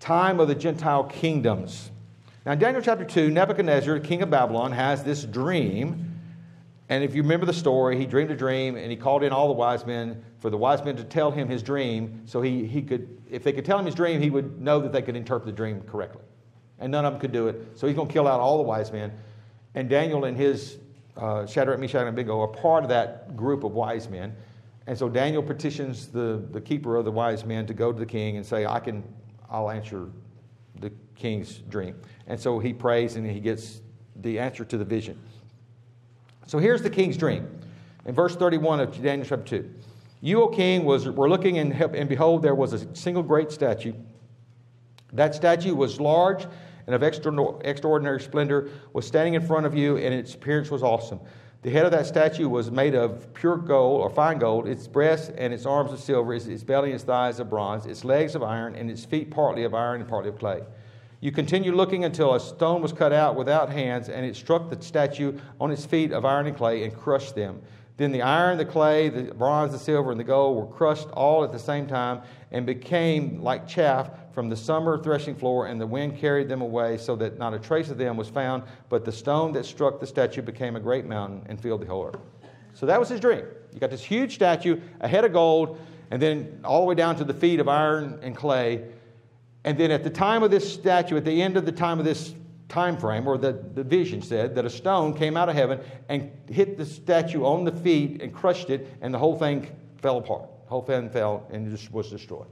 time 0.00 0.40
of 0.40 0.48
the 0.48 0.54
Gentile 0.54 1.04
kingdoms. 1.04 1.90
Now, 2.44 2.52
in 2.52 2.58
Daniel 2.58 2.82
chapter 2.82 3.04
2, 3.04 3.30
Nebuchadnezzar, 3.30 4.00
king 4.00 4.22
of 4.22 4.30
Babylon, 4.30 4.72
has 4.72 5.04
this 5.04 5.24
dream 5.24 6.10
and 6.90 7.04
if 7.04 7.14
you 7.14 7.22
remember 7.22 7.46
the 7.46 7.52
story, 7.52 7.96
he 7.96 8.04
dreamed 8.04 8.32
a 8.32 8.36
dream 8.36 8.74
and 8.74 8.90
he 8.90 8.96
called 8.96 9.22
in 9.22 9.32
all 9.32 9.46
the 9.46 9.54
wise 9.54 9.86
men 9.86 10.24
for 10.40 10.50
the 10.50 10.56
wise 10.56 10.84
men 10.84 10.96
to 10.96 11.04
tell 11.04 11.30
him 11.30 11.48
his 11.48 11.62
dream 11.62 12.22
so 12.26 12.42
he, 12.42 12.66
he 12.66 12.82
could, 12.82 13.16
if 13.30 13.44
they 13.44 13.52
could 13.52 13.64
tell 13.64 13.78
him 13.78 13.86
his 13.86 13.94
dream, 13.94 14.20
he 14.20 14.28
would 14.28 14.60
know 14.60 14.80
that 14.80 14.90
they 14.92 15.00
could 15.00 15.14
interpret 15.14 15.46
the 15.46 15.52
dream 15.52 15.82
correctly. 15.82 16.22
And 16.80 16.90
none 16.90 17.04
of 17.04 17.12
them 17.12 17.20
could 17.20 17.30
do 17.30 17.46
it. 17.46 17.78
So 17.78 17.86
he's 17.86 17.94
going 17.94 18.08
to 18.08 18.12
kill 18.12 18.26
out 18.26 18.40
all 18.40 18.56
the 18.56 18.64
wise 18.64 18.90
men. 18.90 19.12
And 19.76 19.88
Daniel 19.88 20.24
and 20.24 20.36
his 20.36 20.78
uh, 21.16 21.46
Shadrach, 21.46 21.78
Meshach, 21.78 22.00
and 22.00 22.08
Abednego 22.08 22.40
are 22.40 22.48
part 22.48 22.82
of 22.82 22.88
that 22.90 23.36
group 23.36 23.64
of 23.64 23.72
wise 23.72 24.08
men. 24.08 24.34
And 24.86 24.98
so 24.98 25.08
Daniel 25.08 25.42
petitions 25.42 26.08
the, 26.08 26.42
the 26.50 26.60
keeper 26.60 26.96
of 26.96 27.04
the 27.04 27.12
wise 27.12 27.44
men 27.44 27.66
to 27.66 27.74
go 27.74 27.92
to 27.92 27.98
the 27.98 28.06
king 28.06 28.36
and 28.36 28.46
say, 28.46 28.66
I 28.66 28.80
can, 28.80 29.04
I'll 29.50 29.70
answer 29.70 30.08
the 30.80 30.90
king's 31.14 31.58
dream. 31.58 31.96
And 32.26 32.40
so 32.40 32.58
he 32.58 32.72
prays 32.72 33.16
and 33.16 33.28
he 33.28 33.40
gets 33.40 33.82
the 34.16 34.38
answer 34.38 34.64
to 34.64 34.78
the 34.78 34.84
vision. 34.84 35.18
So 36.46 36.58
here's 36.58 36.82
the 36.82 36.90
king's 36.90 37.16
dream. 37.16 37.48
In 38.06 38.14
verse 38.14 38.34
31 38.34 38.80
of 38.80 39.02
Daniel 39.02 39.26
chapter 39.26 39.62
2. 39.62 39.74
You, 40.22 40.42
O 40.42 40.48
king, 40.48 40.84
was, 40.84 41.08
were 41.08 41.28
looking, 41.28 41.58
and, 41.58 41.72
and 41.72 42.08
behold, 42.08 42.42
there 42.42 42.54
was 42.54 42.72
a 42.72 42.94
single 42.94 43.22
great 43.22 43.50
statue. 43.50 43.94
That 45.12 45.34
statue 45.34 45.74
was 45.74 46.00
large 46.00 46.46
and 46.90 46.94
of 46.94 47.02
extraordinary 47.02 48.20
splendor, 48.20 48.68
was 48.92 49.06
standing 49.06 49.34
in 49.34 49.46
front 49.46 49.66
of 49.66 49.74
you, 49.74 49.96
and 49.96 50.12
its 50.12 50.34
appearance 50.34 50.70
was 50.70 50.82
awesome. 50.82 51.20
The 51.62 51.70
head 51.70 51.84
of 51.84 51.92
that 51.92 52.06
statue 52.06 52.48
was 52.48 52.70
made 52.70 52.94
of 52.94 53.32
pure 53.34 53.58
gold 53.58 54.00
or 54.00 54.10
fine 54.10 54.38
gold, 54.38 54.66
its 54.66 54.88
breast 54.88 55.30
and 55.36 55.52
its 55.52 55.66
arms 55.66 55.92
of 55.92 56.00
silver, 56.00 56.34
its, 56.34 56.64
belly 56.64 56.88
and 56.88 56.94
its 56.94 57.04
thighs 57.04 57.38
of 57.38 57.50
bronze, 57.50 57.86
its 57.86 58.02
legs 58.02 58.34
of 58.34 58.42
iron, 58.42 58.74
and 58.74 58.90
its 58.90 59.04
feet 59.04 59.30
partly 59.30 59.64
of 59.64 59.74
iron 59.74 60.00
and 60.00 60.08
partly 60.08 60.30
of 60.30 60.38
clay. 60.38 60.62
You 61.20 61.30
continued 61.32 61.74
looking 61.74 62.06
until 62.06 62.34
a 62.34 62.40
stone 62.40 62.80
was 62.80 62.94
cut 62.94 63.12
out 63.12 63.36
without 63.36 63.70
hands, 63.70 64.08
and 64.08 64.24
it 64.24 64.34
struck 64.34 64.70
the 64.70 64.82
statue 64.82 65.38
on 65.60 65.70
its 65.70 65.84
feet 65.84 66.12
of 66.12 66.24
iron 66.24 66.46
and 66.46 66.56
clay 66.56 66.82
and 66.82 66.96
crushed 66.96 67.34
them. 67.34 67.60
Then 68.00 68.12
the 68.12 68.22
iron, 68.22 68.56
the 68.56 68.64
clay, 68.64 69.10
the 69.10 69.34
bronze, 69.34 69.72
the 69.72 69.78
silver, 69.78 70.10
and 70.10 70.18
the 70.18 70.24
gold 70.24 70.56
were 70.56 70.74
crushed 70.74 71.10
all 71.10 71.44
at 71.44 71.52
the 71.52 71.58
same 71.58 71.86
time 71.86 72.22
and 72.50 72.64
became 72.64 73.42
like 73.42 73.68
chaff 73.68 74.08
from 74.32 74.48
the 74.48 74.56
summer 74.56 74.96
threshing 74.96 75.34
floor, 75.34 75.66
and 75.66 75.78
the 75.78 75.86
wind 75.86 76.16
carried 76.16 76.48
them 76.48 76.62
away 76.62 76.96
so 76.96 77.14
that 77.16 77.36
not 77.36 77.52
a 77.52 77.58
trace 77.58 77.90
of 77.90 77.98
them 77.98 78.16
was 78.16 78.30
found. 78.30 78.62
But 78.88 79.04
the 79.04 79.12
stone 79.12 79.52
that 79.52 79.66
struck 79.66 80.00
the 80.00 80.06
statue 80.06 80.40
became 80.40 80.76
a 80.76 80.80
great 80.80 81.04
mountain 81.04 81.42
and 81.50 81.60
filled 81.60 81.82
the 81.82 81.88
whole 81.88 82.06
earth. 82.06 82.22
So 82.72 82.86
that 82.86 82.98
was 82.98 83.10
his 83.10 83.20
dream. 83.20 83.44
You 83.70 83.80
got 83.80 83.90
this 83.90 84.02
huge 84.02 84.34
statue, 84.34 84.80
a 85.00 85.06
head 85.06 85.26
of 85.26 85.34
gold, 85.34 85.78
and 86.10 86.22
then 86.22 86.58
all 86.64 86.80
the 86.80 86.86
way 86.86 86.94
down 86.94 87.16
to 87.16 87.24
the 87.24 87.34
feet 87.34 87.60
of 87.60 87.68
iron 87.68 88.18
and 88.22 88.34
clay 88.34 88.82
and 89.64 89.76
then 89.76 89.90
at 89.90 90.02
the 90.02 90.10
time 90.10 90.42
of 90.42 90.50
this 90.50 90.72
statue, 90.72 91.16
at 91.16 91.24
the 91.24 91.42
end 91.42 91.56
of 91.56 91.66
the 91.66 91.72
time 91.72 91.98
of 91.98 92.04
this 92.04 92.34
time 92.70 92.96
frame, 92.96 93.26
or 93.26 93.36
the, 93.36 93.52
the 93.74 93.84
vision 93.84 94.22
said, 94.22 94.54
that 94.54 94.64
a 94.64 94.70
stone 94.70 95.12
came 95.12 95.36
out 95.36 95.50
of 95.50 95.54
heaven 95.54 95.80
and 96.08 96.30
hit 96.48 96.78
the 96.78 96.86
statue 96.86 97.44
on 97.44 97.64
the 97.64 97.72
feet 97.72 98.22
and 98.22 98.32
crushed 98.32 98.70
it, 98.70 98.86
and 99.02 99.12
the 99.12 99.18
whole 99.18 99.36
thing 99.36 99.68
fell 99.98 100.16
apart. 100.16 100.48
The 100.64 100.70
whole 100.70 100.82
thing 100.82 101.10
fell 101.10 101.46
and 101.50 101.70
just 101.70 101.92
was 101.92 102.08
destroyed. 102.08 102.46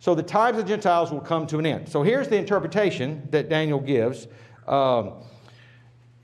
So 0.00 0.14
the 0.14 0.22
times 0.22 0.58
of 0.58 0.64
the 0.64 0.68
Gentiles 0.68 1.10
will 1.10 1.20
come 1.20 1.46
to 1.46 1.58
an 1.58 1.66
end. 1.66 1.88
So 1.88 2.02
here's 2.02 2.28
the 2.28 2.36
interpretation 2.36 3.26
that 3.30 3.48
Daniel 3.48 3.80
gives. 3.80 4.28
Um, 4.66 5.14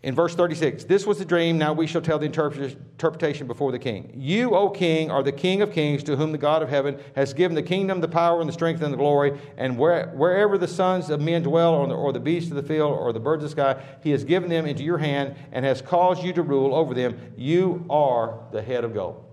in 0.05 0.15
verse 0.15 0.35
36, 0.35 0.85
this 0.85 1.07
was 1.07 1.19
the 1.19 1.25
dream. 1.25 1.57
Now 1.57 1.73
we 1.73 1.87
shall 1.87 2.03
tell 2.03 2.19
the 2.19 2.27
interpretation 2.27 3.47
before 3.47 3.73
the 3.73 3.79
king. 3.79 4.13
You, 4.15 4.55
O 4.55 4.69
king, 4.69 5.11
are 5.11 5.23
the 5.23 5.33
king 5.33 5.63
of 5.63 5.73
kings, 5.73 6.03
to 6.05 6.15
whom 6.15 6.31
the 6.31 6.37
God 6.37 6.63
of 6.63 6.69
heaven 6.69 6.99
has 7.17 7.33
given 7.33 7.55
the 7.55 7.63
kingdom, 7.63 8.03
the 8.03 8.09
power, 8.09 8.41
and 8.41 8.47
the 8.47 8.53
strength, 8.53 8.83
and 8.83 8.93
the 8.93 8.99
glory. 8.99 9.41
And 9.57 9.79
where, 9.79 10.09
wherever 10.09 10.59
the 10.59 10.69
sons 10.69 11.09
of 11.09 11.23
men 11.23 11.43
dwell, 11.43 11.73
or 11.73 11.89
the, 11.89 11.95
or 11.95 12.13
the 12.13 12.21
beasts 12.21 12.51
of 12.51 12.57
the 12.57 12.63
field, 12.63 12.93
or 12.93 13.15
the 13.15 13.19
birds 13.19 13.45
of 13.45 13.49
the 13.49 13.53
sky, 13.53 13.83
he 14.03 14.11
has 14.11 14.25
given 14.25 14.51
them 14.51 14.67
into 14.67 14.83
your 14.83 14.99
hand 14.99 15.37
and 15.53 15.65
has 15.65 15.81
caused 15.81 16.23
you 16.23 16.35
to 16.35 16.43
rule 16.43 16.75
over 16.75 16.93
them. 16.93 17.19
You 17.39 17.87
are 17.89 18.41
the 18.53 18.61
head 18.61 18.85
of 18.85 18.93
gold. 18.93 19.25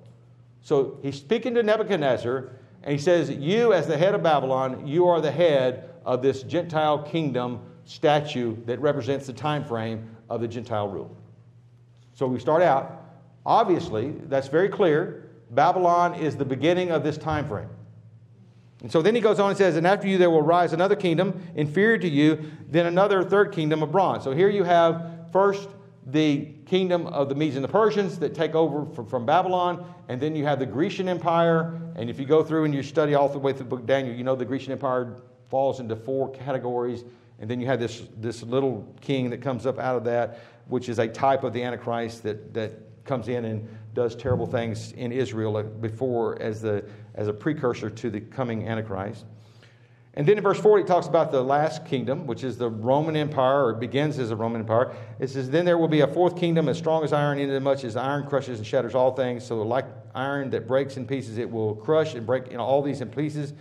So 0.61 0.99
he's 1.01 1.17
speaking 1.17 1.53
to 1.55 1.63
Nebuchadnezzar, 1.63 2.49
and 2.83 2.93
he 2.93 2.97
says, 2.97 3.29
You, 3.29 3.73
as 3.73 3.87
the 3.87 3.97
head 3.97 4.15
of 4.15 4.23
Babylon, 4.23 4.87
you 4.87 5.05
are 5.07 5.19
the 5.19 5.31
head 5.31 5.89
of 6.05 6.21
this 6.21 6.43
Gentile 6.43 7.03
kingdom 7.03 7.59
statue 7.83 8.55
that 8.67 8.79
represents 8.79 9.27
the 9.27 9.33
time 9.33 9.65
frame 9.65 10.07
of 10.31 10.39
the 10.41 10.47
Gentile 10.47 10.87
rule. 10.87 11.15
So 12.13 12.25
we 12.25 12.39
start 12.39 12.61
out, 12.61 13.03
obviously, 13.45 14.11
that's 14.25 14.47
very 14.47 14.69
clear. 14.69 15.29
Babylon 15.51 16.15
is 16.15 16.37
the 16.37 16.45
beginning 16.45 16.91
of 16.91 17.03
this 17.03 17.17
time 17.17 17.47
frame. 17.47 17.69
And 18.81 18.91
so 18.91 19.01
then 19.01 19.13
he 19.13 19.21
goes 19.21 19.39
on 19.39 19.49
and 19.49 19.57
says, 19.57 19.75
And 19.75 19.85
after 19.85 20.07
you 20.07 20.17
there 20.17 20.29
will 20.29 20.41
rise 20.41 20.73
another 20.73 20.95
kingdom 20.95 21.43
inferior 21.55 21.97
to 21.97 22.07
you, 22.07 22.51
then 22.67 22.85
another 22.85 23.23
third 23.23 23.51
kingdom 23.51 23.83
of 23.83 23.91
bronze. 23.91 24.23
So 24.23 24.31
here 24.31 24.49
you 24.49 24.63
have 24.63 25.27
first 25.31 25.67
the 26.07 26.45
kingdom 26.65 27.05
of 27.07 27.29
the 27.29 27.35
Medes 27.35 27.57
and 27.57 27.63
the 27.63 27.69
Persians 27.69 28.17
that 28.19 28.33
take 28.33 28.55
over 28.55 28.85
from, 28.95 29.05
from, 29.05 29.25
Babylon, 29.25 29.93
and 30.07 30.19
then 30.19 30.35
you 30.35 30.45
have 30.45 30.57
the 30.57 30.65
Grecian 30.65 31.07
Empire. 31.07 31.79
And 31.95 32.09
if 32.09 32.17
you 32.19 32.25
go 32.25 32.43
through 32.43 32.63
and 32.63 32.73
you 32.73 32.81
study 32.81 33.13
all 33.13 33.29
the 33.29 33.37
way 33.37 33.51
through 33.51 33.65
the 33.65 33.69
book 33.69 33.85
Daniel, 33.85 34.15
you 34.15 34.23
know 34.23 34.35
the 34.35 34.45
Grecian 34.45 34.71
Empire 34.71 35.17
falls 35.49 35.79
into 35.79 35.95
four 35.95 36.31
categories 36.31 37.03
and 37.41 37.49
then 37.49 37.59
you 37.59 37.65
have 37.65 37.79
this, 37.79 38.03
this 38.17 38.43
little 38.43 38.87
king 39.01 39.31
that 39.31 39.41
comes 39.41 39.65
up 39.65 39.79
out 39.79 39.97
of 39.97 40.03
that, 40.03 40.39
which 40.67 40.87
is 40.87 40.99
a 40.99 41.07
type 41.07 41.43
of 41.43 41.53
the 41.53 41.63
Antichrist 41.63 42.21
that, 42.23 42.53
that 42.53 42.71
comes 43.03 43.27
in 43.27 43.45
and 43.45 43.67
does 43.95 44.15
terrible 44.15 44.45
things 44.45 44.91
in 44.93 45.11
Israel 45.11 45.57
uh, 45.57 45.63
before 45.63 46.39
as, 46.39 46.61
the, 46.61 46.85
as 47.15 47.27
a 47.27 47.33
precursor 47.33 47.89
to 47.89 48.11
the 48.11 48.21
coming 48.21 48.67
Antichrist. 48.67 49.25
And 50.13 50.27
then 50.27 50.37
in 50.37 50.43
verse 50.43 50.59
40, 50.59 50.83
it 50.83 50.87
talks 50.87 51.07
about 51.07 51.31
the 51.31 51.41
last 51.41 51.85
kingdom, 51.85 52.27
which 52.27 52.43
is 52.43 52.57
the 52.57 52.69
Roman 52.69 53.15
Empire, 53.15 53.67
or 53.67 53.73
begins 53.73 54.19
as 54.19 54.29
a 54.29 54.35
Roman 54.35 54.61
Empire. 54.61 54.93
It 55.19 55.29
says, 55.29 55.49
Then 55.49 55.65
there 55.65 55.77
will 55.77 55.87
be 55.87 56.01
a 56.01 56.07
fourth 56.07 56.35
kingdom 56.35 56.67
as 56.67 56.77
strong 56.77 57.03
as 57.03 57.13
iron, 57.13 57.39
inasmuch 57.39 57.55
as 57.55 57.63
much 57.63 57.83
as 57.85 57.95
iron 57.95 58.27
crushes 58.27 58.59
and 58.59 58.67
shatters 58.67 58.93
all 58.93 59.15
things. 59.15 59.45
So, 59.45 59.61
like 59.61 59.85
iron 60.13 60.49
that 60.49 60.67
breaks 60.67 60.97
in 60.97 61.07
pieces, 61.07 61.37
it 61.37 61.49
will 61.49 61.75
crush 61.75 62.13
and 62.13 62.25
break 62.25 62.51
you 62.51 62.57
know, 62.57 62.63
all 62.63 62.81
these 62.81 62.99
in 62.99 63.09
pieces. 63.09 63.53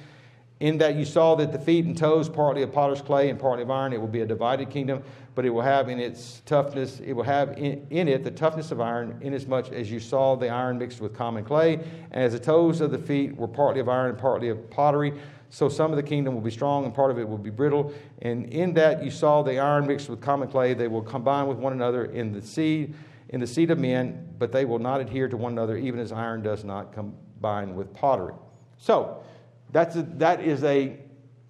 In 0.60 0.76
that 0.78 0.94
you 0.94 1.06
saw 1.06 1.34
that 1.36 1.52
the 1.52 1.58
feet 1.58 1.86
and 1.86 1.96
toes, 1.96 2.28
partly 2.28 2.62
of 2.62 2.70
potter's 2.70 3.00
clay 3.00 3.30
and 3.30 3.40
partly 3.40 3.62
of 3.62 3.70
iron, 3.70 3.94
it 3.94 4.00
will 4.00 4.08
be 4.08 4.20
a 4.20 4.26
divided 4.26 4.68
kingdom, 4.68 5.02
but 5.34 5.46
it 5.46 5.50
will 5.50 5.62
have 5.62 5.88
in 5.88 5.98
its 5.98 6.42
toughness, 6.44 7.00
it 7.00 7.14
will 7.14 7.24
have 7.24 7.56
in, 7.56 7.86
in 7.88 8.08
it 8.08 8.24
the 8.24 8.30
toughness 8.30 8.70
of 8.70 8.78
iron, 8.78 9.18
inasmuch 9.22 9.72
as 9.72 9.90
you 9.90 9.98
saw 9.98 10.36
the 10.36 10.50
iron 10.50 10.78
mixed 10.78 11.00
with 11.00 11.14
common 11.14 11.44
clay, 11.44 11.74
and 12.10 12.24
as 12.24 12.34
the 12.34 12.38
toes 12.38 12.82
of 12.82 12.90
the 12.90 12.98
feet 12.98 13.34
were 13.34 13.48
partly 13.48 13.80
of 13.80 13.88
iron 13.88 14.10
and 14.10 14.18
partly 14.18 14.50
of 14.50 14.68
pottery, 14.68 15.14
so 15.48 15.68
some 15.68 15.90
of 15.90 15.96
the 15.96 16.02
kingdom 16.02 16.34
will 16.34 16.42
be 16.42 16.50
strong 16.50 16.84
and 16.84 16.94
part 16.94 17.10
of 17.10 17.18
it 17.18 17.28
will 17.28 17.38
be 17.38 17.50
brittle. 17.50 17.92
And 18.22 18.46
in 18.52 18.72
that 18.74 19.02
you 19.02 19.10
saw 19.10 19.42
the 19.42 19.58
iron 19.58 19.86
mixed 19.86 20.08
with 20.08 20.20
common 20.20 20.48
clay, 20.48 20.74
they 20.74 20.88
will 20.88 21.02
combine 21.02 21.48
with 21.48 21.58
one 21.58 21.72
another 21.72 22.04
in 22.04 22.32
the 22.32 22.40
seed, 22.40 22.94
in 23.30 23.40
the 23.40 23.46
seed 23.46 23.70
of 23.70 23.78
men, 23.78 24.28
but 24.38 24.52
they 24.52 24.64
will 24.64 24.78
not 24.78 25.00
adhere 25.00 25.28
to 25.28 25.36
one 25.36 25.52
another, 25.52 25.76
even 25.76 25.98
as 25.98 26.12
iron 26.12 26.42
does 26.42 26.64
not 26.64 26.92
combine 26.92 27.74
with 27.74 27.92
pottery. 27.92 28.34
So 28.78 29.24
that's 29.72 29.96
a, 29.96 30.02
that 30.02 30.40
is 30.40 30.64
a 30.64 30.96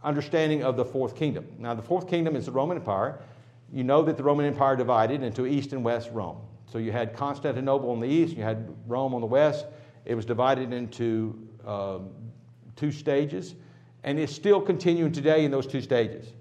understanding 0.02 0.62
of 0.62 0.76
the 0.76 0.84
fourth 0.84 1.14
kingdom. 1.14 1.46
Now, 1.58 1.74
the 1.74 1.82
fourth 1.82 2.08
kingdom 2.08 2.36
is 2.36 2.46
the 2.46 2.52
Roman 2.52 2.76
Empire. 2.78 3.20
You 3.72 3.84
know 3.84 4.02
that 4.02 4.16
the 4.16 4.22
Roman 4.22 4.46
Empire 4.46 4.76
divided 4.76 5.22
into 5.22 5.46
East 5.46 5.72
and 5.72 5.84
West 5.84 6.10
Rome. 6.12 6.38
So 6.70 6.78
you 6.78 6.92
had 6.92 7.14
Constantinople 7.14 7.90
on 7.90 8.00
the 8.00 8.06
east, 8.06 8.36
you 8.36 8.44
had 8.44 8.72
Rome 8.86 9.12
on 9.14 9.20
the 9.20 9.26
west, 9.26 9.66
It 10.04 10.14
was 10.14 10.24
divided 10.24 10.72
into 10.72 11.36
um, 11.66 12.10
two 12.76 12.92
stages, 12.92 13.56
and 14.04 14.18
it's 14.18 14.32
still 14.32 14.60
continuing 14.60 15.12
today 15.12 15.44
in 15.44 15.50
those 15.50 15.66
two 15.66 15.80
stages. 15.80 16.32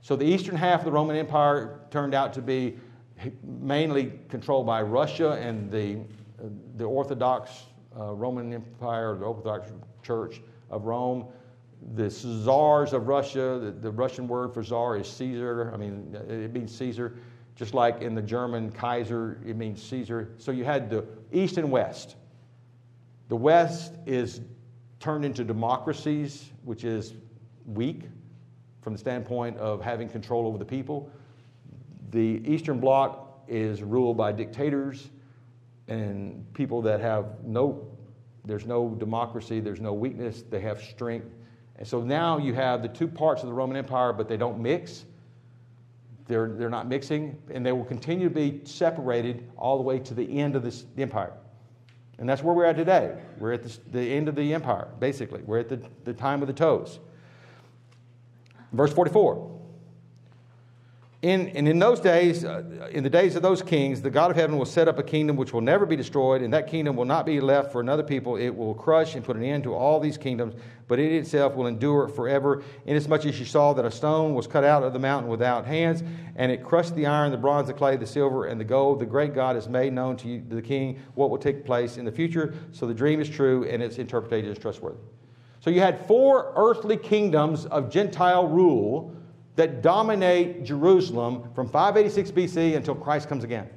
So 0.00 0.16
the 0.16 0.24
eastern 0.24 0.56
half 0.56 0.80
of 0.80 0.86
the 0.86 0.92
Roman 0.92 1.16
Empire 1.16 1.80
turned 1.90 2.14
out 2.14 2.32
to 2.34 2.42
be 2.42 2.76
mainly 3.42 4.12
controlled 4.28 4.66
by 4.66 4.82
Russia 4.82 5.32
and 5.32 5.70
the, 5.70 5.98
the 6.76 6.84
Orthodox 6.84 7.50
uh, 7.98 8.12
Roman 8.12 8.52
Empire, 8.52 9.16
the 9.16 9.24
Orthodox 9.24 9.70
Church 10.02 10.40
of 10.70 10.84
Rome. 10.84 11.26
The 11.94 12.10
czars 12.10 12.92
of 12.92 13.06
Russia, 13.06 13.60
the, 13.62 13.70
the 13.70 13.90
Russian 13.90 14.26
word 14.26 14.54
for 14.54 14.62
czar 14.62 14.96
is 14.96 15.08
Caesar. 15.08 15.70
I 15.72 15.76
mean, 15.76 16.16
it 16.28 16.52
means 16.52 16.74
Caesar. 16.76 17.16
Just 17.54 17.74
like 17.74 18.02
in 18.02 18.14
the 18.14 18.22
German 18.22 18.70
Kaiser, 18.70 19.40
it 19.46 19.56
means 19.56 19.82
Caesar. 19.82 20.34
So 20.38 20.52
you 20.52 20.64
had 20.64 20.90
the 20.90 21.06
east 21.32 21.56
and 21.56 21.70
west. 21.70 22.16
The 23.28 23.36
west 23.36 23.94
is 24.04 24.40
turned 25.00 25.24
into 25.24 25.44
democracies, 25.44 26.50
which 26.64 26.84
is 26.84 27.14
weak 27.66 28.02
from 28.82 28.92
the 28.92 28.98
standpoint 28.98 29.56
of 29.58 29.82
having 29.82 30.08
control 30.08 30.46
over 30.46 30.58
the 30.58 30.64
people. 30.64 31.10
The 32.10 32.42
Eastern 32.46 32.78
Bloc 32.78 33.42
is 33.48 33.82
ruled 33.82 34.16
by 34.16 34.32
dictators 34.32 35.10
and 35.88 36.44
people 36.54 36.82
that 36.82 37.00
have 37.00 37.44
no, 37.44 37.86
there's 38.46 38.64
no 38.64 38.90
democracy, 38.90 39.60
there's 39.60 39.80
no 39.80 39.92
weakness, 39.92 40.42
they 40.48 40.60
have 40.60 40.80
strength. 40.80 41.28
And 41.76 41.86
so 41.86 42.00
now 42.00 42.38
you 42.38 42.54
have 42.54 42.80
the 42.80 42.88
two 42.88 43.08
parts 43.08 43.42
of 43.42 43.48
the 43.48 43.52
Roman 43.52 43.76
Empire, 43.76 44.12
but 44.12 44.28
they 44.28 44.36
don't 44.36 44.58
mix. 44.60 45.04
They're, 46.26 46.48
they're 46.48 46.70
not 46.70 46.88
mixing, 46.88 47.40
and 47.52 47.64
they 47.64 47.72
will 47.72 47.84
continue 47.84 48.28
to 48.28 48.34
be 48.34 48.60
separated 48.64 49.48
all 49.56 49.76
the 49.76 49.82
way 49.82 49.98
to 49.98 50.14
the 50.14 50.38
end 50.38 50.56
of 50.56 50.62
this 50.62 50.84
empire. 50.96 51.32
And 52.18 52.28
that's 52.28 52.42
where 52.42 52.54
we're 52.54 52.64
at 52.64 52.76
today. 52.76 53.14
We're 53.38 53.52
at 53.52 53.62
the, 53.62 53.78
the 53.90 54.00
end 54.00 54.28
of 54.28 54.34
the 54.34 54.54
empire, 54.54 54.88
basically. 54.98 55.42
We're 55.42 55.58
at 55.58 55.68
the, 55.68 55.80
the 56.04 56.14
time 56.14 56.40
of 56.40 56.48
the 56.48 56.54
toes. 56.54 56.98
Verse 58.72 58.92
44. 58.92 59.55
In, 61.26 61.48
and 61.56 61.66
in 61.66 61.80
those 61.80 61.98
days, 61.98 62.44
uh, 62.44 62.62
in 62.92 63.02
the 63.02 63.10
days 63.10 63.34
of 63.34 63.42
those 63.42 63.60
kings, 63.60 64.00
the 64.00 64.10
God 64.10 64.30
of 64.30 64.36
heaven 64.36 64.56
will 64.56 64.64
set 64.64 64.86
up 64.86 65.00
a 65.00 65.02
kingdom 65.02 65.34
which 65.34 65.52
will 65.52 65.60
never 65.60 65.84
be 65.84 65.96
destroyed, 65.96 66.40
and 66.40 66.54
that 66.54 66.68
kingdom 66.68 66.94
will 66.94 67.04
not 67.04 67.26
be 67.26 67.40
left 67.40 67.72
for 67.72 67.80
another 67.80 68.04
people. 68.04 68.36
It 68.36 68.50
will 68.50 68.74
crush 68.74 69.16
and 69.16 69.24
put 69.24 69.34
an 69.34 69.42
end 69.42 69.64
to 69.64 69.74
all 69.74 69.98
these 69.98 70.16
kingdoms, 70.16 70.54
but 70.86 71.00
it 71.00 71.10
itself 71.10 71.56
will 71.56 71.66
endure 71.66 72.06
forever. 72.06 72.62
Inasmuch 72.84 73.26
as 73.26 73.40
you 73.40 73.44
saw 73.44 73.72
that 73.72 73.84
a 73.84 73.90
stone 73.90 74.34
was 74.34 74.46
cut 74.46 74.62
out 74.62 74.84
of 74.84 74.92
the 74.92 75.00
mountain 75.00 75.28
without 75.28 75.66
hands, 75.66 76.04
and 76.36 76.52
it 76.52 76.62
crushed 76.62 76.94
the 76.94 77.06
iron, 77.06 77.32
the 77.32 77.36
bronze, 77.36 77.66
the 77.66 77.74
clay, 77.74 77.96
the 77.96 78.06
silver, 78.06 78.46
and 78.46 78.60
the 78.60 78.64
gold, 78.64 79.00
the 79.00 79.04
great 79.04 79.34
God 79.34 79.56
has 79.56 79.68
made 79.68 79.92
known 79.92 80.16
to 80.18 80.28
you, 80.28 80.44
the 80.48 80.62
king 80.62 81.00
what 81.16 81.28
will 81.28 81.38
take 81.38 81.64
place 81.64 81.96
in 81.96 82.04
the 82.04 82.12
future. 82.12 82.54
So 82.70 82.86
the 82.86 82.94
dream 82.94 83.20
is 83.20 83.28
true, 83.28 83.64
and 83.64 83.82
its 83.82 83.98
interpretation 83.98 84.48
is 84.48 84.58
trustworthy. 84.58 85.00
So 85.58 85.70
you 85.70 85.80
had 85.80 86.06
four 86.06 86.52
earthly 86.54 86.96
kingdoms 86.96 87.66
of 87.66 87.90
Gentile 87.90 88.46
rule 88.46 89.15
that 89.56 89.82
dominate 89.82 90.64
Jerusalem 90.64 91.50
from 91.54 91.68
586 91.68 92.30
BC 92.30 92.76
until 92.76 92.94
Christ 92.94 93.28
comes 93.28 93.42
again. 93.42 93.68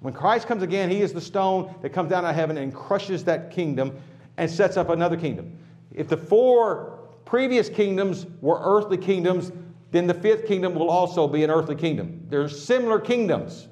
When 0.00 0.14
Christ 0.14 0.46
comes 0.46 0.62
again, 0.62 0.90
he 0.90 1.02
is 1.02 1.12
the 1.12 1.20
stone 1.20 1.74
that 1.82 1.90
comes 1.90 2.10
down 2.10 2.24
out 2.24 2.30
of 2.30 2.34
heaven 2.34 2.56
and 2.56 2.74
crushes 2.74 3.22
that 3.24 3.50
kingdom 3.50 4.00
and 4.38 4.50
sets 4.50 4.78
up 4.78 4.88
another 4.88 5.16
kingdom. 5.16 5.58
If 5.92 6.08
the 6.08 6.16
four 6.16 7.08
previous 7.26 7.68
kingdoms 7.68 8.26
were 8.40 8.58
earthly 8.62 8.96
kingdoms, 8.96 9.52
then 9.90 10.06
the 10.06 10.14
fifth 10.14 10.46
kingdom 10.46 10.74
will 10.74 10.88
also 10.88 11.28
be 11.28 11.44
an 11.44 11.50
earthly 11.50 11.76
kingdom. 11.76 12.24
They're 12.28 12.48
similar 12.48 12.98
kingdoms. 12.98 13.68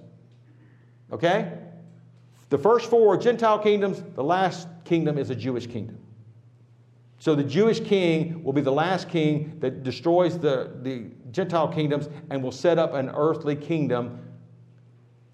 Okay? 1.11 1.53
The 2.51 2.59
first 2.59 2.91
four 2.91 3.15
are 3.15 3.17
Gentile 3.17 3.59
kingdoms, 3.59 4.03
the 4.15 4.25
last 4.25 4.69
kingdom 4.85 5.17
is 5.17 5.31
a 5.31 5.35
Jewish 5.35 5.67
kingdom. 5.67 5.99
So 7.19 7.35
the 7.35 7.43
Jewish 7.43 7.81
king 7.81 8.45
will 8.45 8.53
be 8.53 8.61
the 8.61 8.73
last 8.73 9.09
king 9.09 9.57
that 9.59 9.83
destroys 9.83 10.39
the, 10.39 10.71
the 10.83 11.07
Gentile 11.33 11.69
kingdoms 11.69 12.09
and 12.31 12.43
will 12.43 12.53
set 12.53 12.79
up 12.79 12.95
an 12.95 13.11
earthly 13.15 13.57
kingdom 13.57 14.21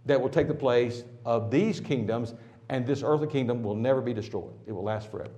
that 0.07 0.21
will 0.21 0.31
take 0.31 0.49
the 0.49 0.55
place 0.55 1.05
of 1.25 1.51
these 1.51 1.81
kingdoms, 1.81 2.35
and 2.69 2.87
this 2.87 3.03
earthly 3.03 3.27
kingdom 3.27 3.63
will 3.63 3.75
never 3.75 4.01
be 4.01 4.13
destroyed. 4.13 4.53
It 4.67 4.73
will 4.73 4.83
last 4.83 5.11
forever. 5.11 5.31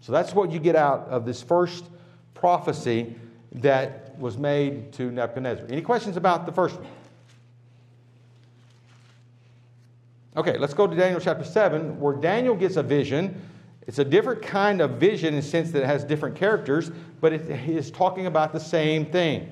So 0.00 0.12
that's 0.12 0.34
what 0.34 0.50
you 0.50 0.58
get 0.58 0.76
out 0.76 1.08
of 1.08 1.24
this 1.24 1.42
first 1.42 1.86
prophecy 2.34 3.14
that 3.52 4.16
was 4.18 4.36
made 4.36 4.92
to 4.94 5.10
Nebuchadnezzar. 5.10 5.66
Any 5.68 5.82
questions 5.82 6.16
about 6.16 6.46
the 6.46 6.52
first 6.52 6.76
one? 6.76 6.86
Okay, 10.36 10.58
let's 10.58 10.74
go 10.74 10.86
to 10.86 10.94
Daniel 10.94 11.20
chapter 11.20 11.44
7, 11.44 11.98
where 11.98 12.14
Daniel 12.14 12.54
gets 12.54 12.76
a 12.76 12.82
vision 12.82 13.40
it's 13.86 13.98
a 13.98 14.04
different 14.04 14.42
kind 14.42 14.80
of 14.80 14.92
vision 14.92 15.34
in 15.34 15.40
the 15.40 15.46
sense 15.46 15.70
that 15.70 15.82
it 15.82 15.86
has 15.86 16.04
different 16.04 16.36
characters, 16.36 16.90
but 17.20 17.32
it 17.32 17.48
is 17.68 17.90
talking 17.90 18.26
about 18.26 18.52
the 18.52 18.60
same 18.60 19.06
thing. 19.06 19.50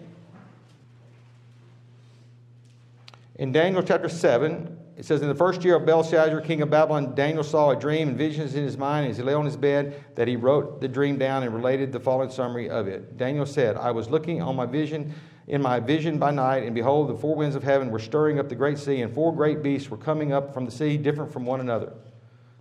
In 3.36 3.52
Daniel 3.52 3.82
chapter 3.82 4.08
7, 4.08 4.78
it 4.96 5.04
says, 5.04 5.22
In 5.22 5.28
the 5.28 5.34
first 5.34 5.64
year 5.64 5.76
of 5.76 5.86
Belshazzar, 5.86 6.40
king 6.40 6.62
of 6.62 6.70
Babylon, 6.70 7.14
Daniel 7.14 7.42
saw 7.42 7.70
a 7.70 7.76
dream 7.76 8.08
and 8.08 8.18
visions 8.18 8.54
in 8.54 8.62
his 8.62 8.76
mind 8.76 9.10
as 9.10 9.16
he 9.16 9.22
lay 9.22 9.34
on 9.34 9.44
his 9.44 9.56
bed, 9.56 10.04
that 10.14 10.28
he 10.28 10.36
wrote 10.36 10.80
the 10.80 10.88
dream 10.88 11.18
down 11.18 11.42
and 11.42 11.54
related 11.54 11.92
the 11.92 12.00
following 12.00 12.30
summary 12.30 12.68
of 12.70 12.86
it. 12.86 13.16
Daniel 13.16 13.46
said, 13.46 13.76
I 13.76 13.90
was 13.90 14.08
looking 14.08 14.40
on 14.40 14.56
my 14.56 14.66
vision 14.66 15.12
in 15.46 15.60
my 15.60 15.78
vision 15.78 16.18
by 16.18 16.30
night, 16.30 16.62
and 16.62 16.74
behold, 16.74 17.08
the 17.08 17.14
four 17.14 17.36
winds 17.36 17.54
of 17.54 17.62
heaven 17.62 17.90
were 17.90 17.98
stirring 17.98 18.38
up 18.38 18.48
the 18.48 18.54
great 18.54 18.78
sea, 18.78 19.02
and 19.02 19.12
four 19.12 19.34
great 19.34 19.62
beasts 19.62 19.90
were 19.90 19.96
coming 19.96 20.32
up 20.32 20.54
from 20.54 20.64
the 20.64 20.70
sea, 20.70 20.96
different 20.96 21.32
from 21.32 21.44
one 21.44 21.60
another. 21.60 21.92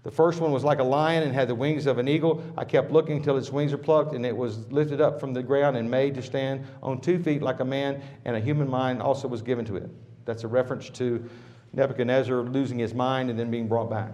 The 0.03 0.11
first 0.11 0.41
one 0.41 0.51
was 0.51 0.65
like 0.65 0.79
a 0.79 0.83
lion 0.83 1.23
and 1.23 1.33
had 1.33 1.47
the 1.47 1.55
wings 1.55 1.85
of 1.85 1.97
an 1.97 2.09
eagle. 2.09 2.43
I 2.57 2.65
kept 2.65 2.91
looking 2.91 3.15
until 3.17 3.37
its 3.37 3.51
wings 3.51 3.71
were 3.71 3.77
plucked, 3.77 4.13
and 4.13 4.25
it 4.25 4.35
was 4.35 4.69
lifted 4.69 4.99
up 4.99 5.17
from 5.19 5.33
the 5.33 5.41
ground 5.41 5.77
and 5.77 5.89
made 5.89 6.13
to 6.15 6.21
stand 6.21 6.65
on 6.81 6.99
two 6.99 7.23
feet 7.23 7.41
like 7.41 7.61
a 7.61 7.65
man, 7.65 8.01
and 8.25 8.35
a 8.35 8.39
human 8.39 8.69
mind 8.69 9.01
also 9.01 9.29
was 9.29 9.41
given 9.41 9.63
to 9.65 9.77
it. 9.77 9.89
That's 10.25 10.43
a 10.43 10.47
reference 10.47 10.89
to 10.91 11.29
Nebuchadnezzar 11.71 12.41
losing 12.41 12.79
his 12.79 12.93
mind 12.93 13.29
and 13.29 13.39
then 13.39 13.49
being 13.49 13.67
brought 13.67 13.89
back. 13.89 14.11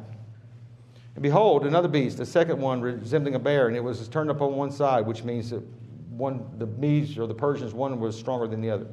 And 1.16 1.24
behold, 1.24 1.66
another 1.66 1.88
beast, 1.88 2.18
the 2.18 2.26
second 2.26 2.60
one 2.60 2.82
resembling 2.82 3.34
a 3.34 3.40
bear, 3.40 3.68
and 3.68 3.76
it 3.76 3.84
was 3.84 4.08
turned 4.10 4.30
up 4.30 4.42
on 4.42 4.56
one 4.56 4.70
side, 4.70 5.08
which 5.08 5.24
means 5.24 5.50
that 5.50 5.64
one, 6.12 6.46
the 6.60 6.68
Medes 6.68 7.18
or 7.18 7.26
the 7.26 7.34
Persians, 7.34 7.74
one 7.74 8.00
was 8.00 8.16
stronger 8.18 8.48
than 8.48 8.62
the 8.62 8.70
other. 8.70 8.86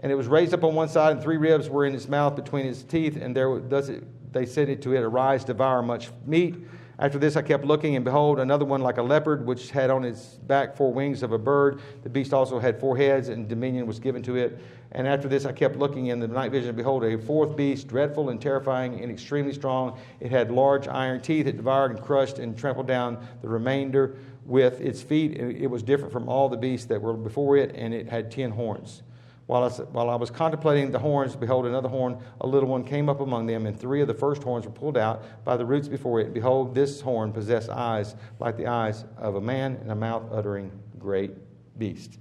And 0.00 0.12
it 0.12 0.14
was 0.14 0.28
raised 0.28 0.54
up 0.54 0.62
on 0.62 0.76
one 0.76 0.88
side, 0.88 1.16
and 1.16 1.22
three 1.22 1.36
ribs 1.36 1.68
were 1.68 1.84
in 1.84 1.96
its 1.96 2.08
mouth 2.08 2.36
between 2.36 2.64
its 2.64 2.84
teeth, 2.84 3.16
and 3.20 3.34
there 3.34 3.50
was 3.50 3.64
thus 3.68 3.88
it 3.88 4.04
they 4.38 4.46
said 4.46 4.68
it 4.68 4.80
to 4.82 4.94
it, 4.94 5.00
Arise, 5.00 5.44
devour 5.44 5.82
much 5.82 6.10
meat. 6.24 6.54
After 7.00 7.18
this, 7.18 7.36
I 7.36 7.42
kept 7.42 7.64
looking, 7.64 7.96
and 7.96 8.04
behold, 8.04 8.38
another 8.38 8.64
one 8.64 8.80
like 8.80 8.98
a 8.98 9.02
leopard, 9.02 9.44
which 9.44 9.70
had 9.70 9.90
on 9.90 10.04
its 10.04 10.34
back 10.46 10.76
four 10.76 10.92
wings 10.92 11.22
of 11.22 11.32
a 11.32 11.38
bird. 11.38 11.80
The 12.02 12.08
beast 12.08 12.32
also 12.32 12.58
had 12.60 12.78
four 12.78 12.96
heads, 12.96 13.28
and 13.28 13.48
dominion 13.48 13.86
was 13.86 13.98
given 13.98 14.22
to 14.24 14.36
it. 14.36 14.58
And 14.92 15.08
after 15.08 15.28
this, 15.28 15.44
I 15.44 15.52
kept 15.52 15.76
looking 15.76 16.06
in 16.06 16.20
the 16.20 16.28
night 16.28 16.52
vision, 16.52 16.68
and 16.68 16.76
behold, 16.76 17.04
a 17.04 17.18
fourth 17.18 17.56
beast, 17.56 17.88
dreadful 17.88 18.30
and 18.30 18.40
terrifying 18.40 19.00
and 19.00 19.10
extremely 19.10 19.52
strong. 19.52 19.98
It 20.20 20.30
had 20.30 20.50
large 20.50 20.86
iron 20.86 21.20
teeth. 21.20 21.46
It 21.46 21.56
devoured 21.56 21.90
and 21.92 22.00
crushed 22.00 22.38
and 22.38 22.56
trampled 22.56 22.86
down 22.86 23.18
the 23.42 23.48
remainder 23.48 24.16
with 24.44 24.80
its 24.80 25.02
feet. 25.02 25.36
It 25.36 25.68
was 25.68 25.82
different 25.82 26.12
from 26.12 26.28
all 26.28 26.48
the 26.48 26.56
beasts 26.56 26.86
that 26.86 27.02
were 27.02 27.12
before 27.14 27.56
it, 27.56 27.74
and 27.74 27.92
it 27.92 28.08
had 28.08 28.30
ten 28.30 28.50
horns. 28.50 29.02
While 29.48 29.64
I, 29.64 29.68
while 29.70 30.10
I 30.10 30.14
was 30.14 30.30
contemplating 30.30 30.90
the 30.90 30.98
horns, 30.98 31.34
behold, 31.34 31.64
another 31.64 31.88
horn, 31.88 32.18
a 32.42 32.46
little 32.46 32.68
one, 32.68 32.84
came 32.84 33.08
up 33.08 33.20
among 33.20 33.46
them, 33.46 33.64
and 33.64 33.80
three 33.80 34.02
of 34.02 34.06
the 34.06 34.12
first 34.12 34.42
horns 34.42 34.66
were 34.66 34.70
pulled 34.70 34.98
out 34.98 35.24
by 35.42 35.56
the 35.56 35.64
roots 35.64 35.88
before 35.88 36.20
it. 36.20 36.34
Behold, 36.34 36.74
this 36.74 37.00
horn 37.00 37.32
possessed 37.32 37.70
eyes 37.70 38.14
like 38.40 38.58
the 38.58 38.66
eyes 38.66 39.06
of 39.16 39.36
a 39.36 39.40
man, 39.40 39.78
and 39.80 39.90
a 39.90 39.94
mouth 39.94 40.24
uttering 40.30 40.70
great 40.98 41.30
beast. 41.78 42.18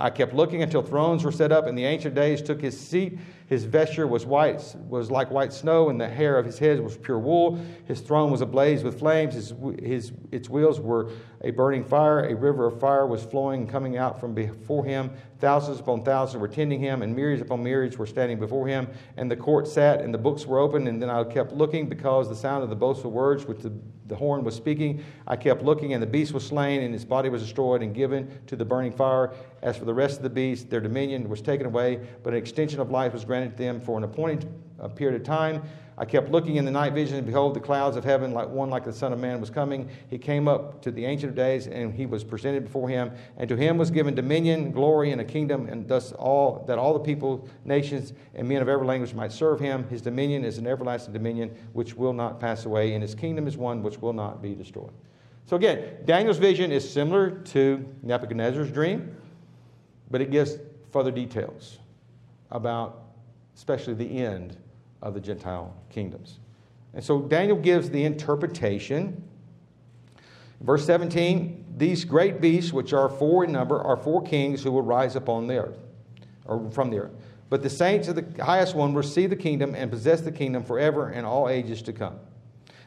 I 0.00 0.10
kept 0.10 0.34
looking 0.34 0.64
until 0.64 0.82
thrones 0.82 1.22
were 1.22 1.30
set 1.30 1.52
up, 1.52 1.68
and 1.68 1.78
the 1.78 1.84
ancient 1.84 2.16
days 2.16 2.42
took 2.42 2.60
his 2.60 2.76
seat. 2.76 3.20
His 3.46 3.64
vesture 3.64 4.06
was 4.06 4.24
white, 4.24 4.74
was 4.88 5.10
like 5.10 5.30
white 5.30 5.52
snow, 5.52 5.90
and 5.90 6.00
the 6.00 6.08
hair 6.08 6.38
of 6.38 6.46
his 6.46 6.58
head 6.58 6.80
was 6.80 6.96
pure 6.96 7.18
wool. 7.18 7.58
His 7.84 8.00
throne 8.00 8.30
was 8.30 8.40
ablaze 8.40 8.82
with 8.82 8.98
flames. 8.98 9.34
His, 9.34 9.52
his, 9.82 10.12
its 10.32 10.48
wheels 10.48 10.80
were 10.80 11.10
a 11.42 11.50
burning 11.50 11.84
fire. 11.84 12.24
A 12.24 12.34
river 12.34 12.66
of 12.66 12.80
fire 12.80 13.06
was 13.06 13.22
flowing 13.22 13.66
coming 13.66 13.98
out 13.98 14.18
from 14.18 14.32
before 14.32 14.84
him. 14.84 15.10
Thousands 15.40 15.78
upon 15.78 16.04
thousands 16.04 16.40
were 16.40 16.48
tending 16.48 16.80
him, 16.80 17.02
and 17.02 17.14
myriads 17.14 17.42
upon 17.42 17.62
myriads 17.62 17.98
were 17.98 18.06
standing 18.06 18.38
before 18.38 18.66
him. 18.66 18.88
And 19.18 19.30
the 19.30 19.36
court 19.36 19.68
sat, 19.68 20.00
and 20.00 20.14
the 20.14 20.18
books 20.18 20.46
were 20.46 20.58
open. 20.58 20.86
And 20.86 21.02
then 21.02 21.10
I 21.10 21.22
kept 21.24 21.52
looking 21.52 21.86
because 21.86 22.30
the 22.30 22.36
sound 22.36 22.62
of 22.64 22.70
the 22.70 22.76
boastful 22.76 23.10
words 23.10 23.44
which 23.44 23.58
the, 23.58 23.72
the 24.06 24.16
horn 24.16 24.42
was 24.42 24.54
speaking. 24.54 25.04
I 25.26 25.36
kept 25.36 25.62
looking, 25.62 25.92
and 25.92 26.02
the 26.02 26.06
beast 26.06 26.32
was 26.32 26.46
slain, 26.46 26.80
and 26.80 26.94
his 26.94 27.04
body 27.04 27.28
was 27.28 27.42
destroyed 27.42 27.82
and 27.82 27.94
given 27.94 28.40
to 28.46 28.56
the 28.56 28.64
burning 28.64 28.92
fire. 28.92 29.34
As 29.60 29.76
for 29.76 29.84
the 29.84 29.94
rest 29.94 30.16
of 30.16 30.22
the 30.22 30.30
beasts, 30.30 30.64
their 30.64 30.80
dominion 30.80 31.28
was 31.28 31.42
taken 31.42 31.66
away, 31.66 32.00
but 32.22 32.32
an 32.32 32.38
extension 32.38 32.80
of 32.80 32.90
life 32.90 33.12
was 33.12 33.24
granted 33.24 33.33
to 33.42 33.56
them 33.56 33.80
for 33.80 33.98
an 33.98 34.04
appointed 34.04 34.52
uh, 34.80 34.88
period 34.88 35.20
of 35.20 35.26
time 35.26 35.62
I 35.96 36.04
kept 36.04 36.30
looking 36.30 36.56
in 36.56 36.64
the 36.64 36.72
night 36.72 36.92
vision, 36.92 37.18
and 37.18 37.26
behold, 37.26 37.54
the 37.54 37.60
clouds 37.60 37.96
of 37.96 38.04
heaven, 38.04 38.32
like 38.32 38.48
one 38.48 38.68
like 38.68 38.84
the 38.84 38.92
Son 38.92 39.12
of 39.12 39.20
Man, 39.20 39.40
was 39.40 39.48
coming. 39.48 39.88
He 40.08 40.18
came 40.18 40.48
up 40.48 40.82
to 40.82 40.90
the 40.90 41.04
Ancient 41.04 41.30
of 41.30 41.36
Days, 41.36 41.68
and 41.68 41.94
he 41.94 42.04
was 42.04 42.24
presented 42.24 42.64
before 42.64 42.88
him. 42.88 43.12
And 43.36 43.48
to 43.48 43.56
him 43.56 43.78
was 43.78 43.92
given 43.92 44.14
dominion, 44.14 44.72
glory, 44.72 45.12
and 45.12 45.20
a 45.20 45.24
kingdom, 45.24 45.68
and 45.68 45.86
thus 45.86 46.10
all 46.12 46.64
that 46.66 46.78
all 46.78 46.94
the 46.94 47.00
people, 47.00 47.48
nations, 47.64 48.12
and 48.34 48.48
men 48.48 48.60
of 48.60 48.68
every 48.68 48.86
language 48.86 49.14
might 49.14 49.30
serve 49.30 49.60
him. 49.60 49.88
His 49.88 50.02
dominion 50.02 50.44
is 50.44 50.58
an 50.58 50.66
everlasting 50.66 51.12
dominion 51.12 51.54
which 51.74 51.94
will 51.94 52.12
not 52.12 52.40
pass 52.40 52.64
away, 52.64 52.94
and 52.94 53.02
his 53.02 53.14
kingdom 53.14 53.46
is 53.46 53.56
one 53.56 53.80
which 53.82 54.02
will 54.02 54.12
not 54.12 54.42
be 54.42 54.54
destroyed. 54.54 54.92
So 55.46 55.54
again, 55.54 55.98
Daniel's 56.06 56.38
vision 56.38 56.72
is 56.72 56.90
similar 56.90 57.30
to 57.30 57.84
Nebuchadnezzar's 58.02 58.72
dream, 58.72 59.16
but 60.10 60.20
it 60.20 60.32
gives 60.32 60.58
further 60.90 61.12
details 61.12 61.78
about 62.50 63.04
especially 63.56 63.94
the 63.94 64.18
end 64.18 64.56
of 65.02 65.14
the 65.14 65.20
Gentile 65.20 65.74
kingdoms. 65.90 66.38
And 66.92 67.04
so 67.04 67.22
Daniel 67.22 67.56
gives 67.56 67.90
the 67.90 68.04
interpretation. 68.04 69.22
Verse 70.60 70.84
17 70.86 71.64
These 71.76 72.04
great 72.04 72.40
beasts, 72.40 72.72
which 72.72 72.92
are 72.92 73.08
four 73.08 73.44
in 73.44 73.52
number, 73.52 73.80
are 73.80 73.96
four 73.96 74.22
kings 74.22 74.62
who 74.62 74.72
will 74.72 74.82
rise 74.82 75.16
upon 75.16 75.46
the 75.46 75.58
earth, 75.58 75.78
or 76.46 76.70
from 76.70 76.90
the 76.90 76.98
earth. 76.98 77.12
But 77.50 77.62
the 77.62 77.70
saints 77.70 78.08
of 78.08 78.16
the 78.16 78.42
highest 78.42 78.74
one 78.74 78.94
will 78.94 79.02
receive 79.02 79.30
the 79.30 79.36
kingdom 79.36 79.74
and 79.74 79.90
possess 79.90 80.20
the 80.20 80.32
kingdom 80.32 80.64
forever 80.64 81.08
and 81.08 81.26
all 81.26 81.48
ages 81.48 81.82
to 81.82 81.92
come. 81.92 82.18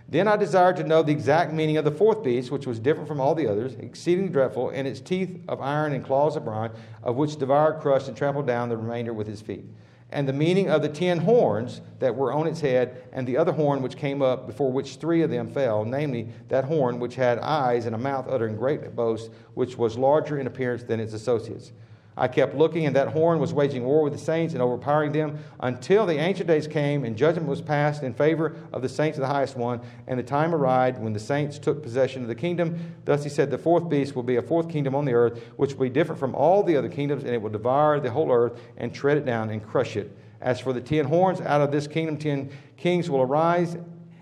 Then 0.09 0.27
I 0.27 0.37
desired 0.37 0.77
to 0.77 0.85
know 0.85 1.03
the 1.03 1.11
exact 1.11 1.51
meaning 1.51 1.75
of 1.75 1.83
the 1.83 1.91
fourth 1.91 2.23
beast, 2.23 2.49
which 2.49 2.65
was 2.65 2.79
different 2.79 3.09
from 3.09 3.19
all 3.19 3.35
the 3.35 3.45
others, 3.45 3.73
exceeding 3.75 4.31
dreadful, 4.31 4.69
and 4.69 4.87
its 4.87 5.01
teeth 5.01 5.41
of 5.49 5.61
iron 5.61 5.91
and 5.91 6.03
claws 6.03 6.37
of 6.37 6.45
bronze, 6.45 6.77
of 7.03 7.17
which 7.17 7.35
devoured, 7.35 7.81
crushed, 7.81 8.07
and 8.07 8.15
trampled 8.15 8.47
down 8.47 8.69
the 8.69 8.77
remainder 8.77 9.13
with 9.13 9.27
his 9.27 9.41
feet 9.41 9.65
and 10.11 10.27
the 10.27 10.33
meaning 10.33 10.69
of 10.69 10.81
the 10.81 10.89
ten 10.89 11.19
horns 11.19 11.81
that 11.99 12.15
were 12.15 12.31
on 12.31 12.47
its 12.47 12.61
head, 12.61 13.03
and 13.11 13.27
the 13.27 13.37
other 13.37 13.51
horn 13.51 13.81
which 13.81 13.97
came 13.97 14.21
up, 14.21 14.47
before 14.47 14.71
which 14.71 14.95
three 14.95 15.21
of 15.21 15.29
them 15.29 15.47
fell, 15.47 15.83
namely 15.83 16.29
that 16.47 16.63
horn 16.63 16.99
which 16.99 17.15
had 17.15 17.39
eyes 17.39 17.85
and 17.85 17.93
a 17.93 17.97
mouth 17.97 18.27
uttering 18.29 18.55
great 18.55 18.95
boasts, 18.95 19.29
which 19.53 19.77
was 19.77 19.97
larger 19.97 20.39
in 20.39 20.47
appearance 20.47 20.83
than 20.83 20.99
its 20.99 21.13
associates. 21.13 21.73
I 22.19 22.27
kept 22.27 22.55
looking, 22.55 22.87
and 22.87 22.95
that 22.95 23.09
horn 23.09 23.39
was 23.39 23.53
waging 23.53 23.85
war 23.85 24.01
with 24.01 24.11
the 24.11 24.19
saints 24.19 24.55
and 24.55 24.61
overpowering 24.61 25.11
them 25.11 25.37
until 25.59 26.07
the 26.07 26.17
ancient 26.17 26.47
days 26.47 26.67
came 26.67 27.05
and 27.05 27.15
judgment 27.15 27.47
was 27.47 27.61
passed 27.61 28.01
in 28.01 28.13
favor 28.13 28.55
of 28.73 28.81
the 28.81 28.89
saints 28.89 29.19
of 29.19 29.21
the 29.21 29.27
highest 29.27 29.55
one. 29.55 29.81
And 30.07 30.17
the 30.17 30.23
time 30.23 30.55
arrived 30.55 30.99
when 30.99 31.13
the 31.13 31.19
saints 31.19 31.59
took 31.59 31.83
possession 31.83 32.23
of 32.23 32.27
the 32.27 32.35
kingdom. 32.35 32.95
Thus 33.05 33.23
he 33.23 33.29
said, 33.29 33.51
The 33.51 33.57
fourth 33.59 33.87
beast 33.87 34.15
will 34.15 34.23
be 34.23 34.37
a 34.37 34.41
fourth 34.41 34.67
kingdom 34.67 34.95
on 34.95 35.05
the 35.05 35.13
earth, 35.13 35.43
which 35.57 35.73
will 35.73 35.85
be 35.85 35.89
different 35.89 36.19
from 36.19 36.33
all 36.33 36.63
the 36.63 36.75
other 36.75 36.89
kingdoms, 36.89 37.23
and 37.23 37.33
it 37.33 37.41
will 37.41 37.51
devour 37.51 37.99
the 37.99 38.09
whole 38.09 38.31
earth 38.31 38.59
and 38.77 38.91
tread 38.91 39.17
it 39.17 39.25
down 39.25 39.51
and 39.51 39.63
crush 39.63 39.95
it. 39.95 40.17
As 40.41 40.59
for 40.59 40.73
the 40.73 40.81
ten 40.81 41.05
horns, 41.05 41.39
out 41.41 41.61
of 41.61 41.71
this 41.71 41.87
kingdom 41.87 42.17
ten 42.17 42.49
kings 42.77 43.11
will 43.11 43.21
arise 43.21 43.77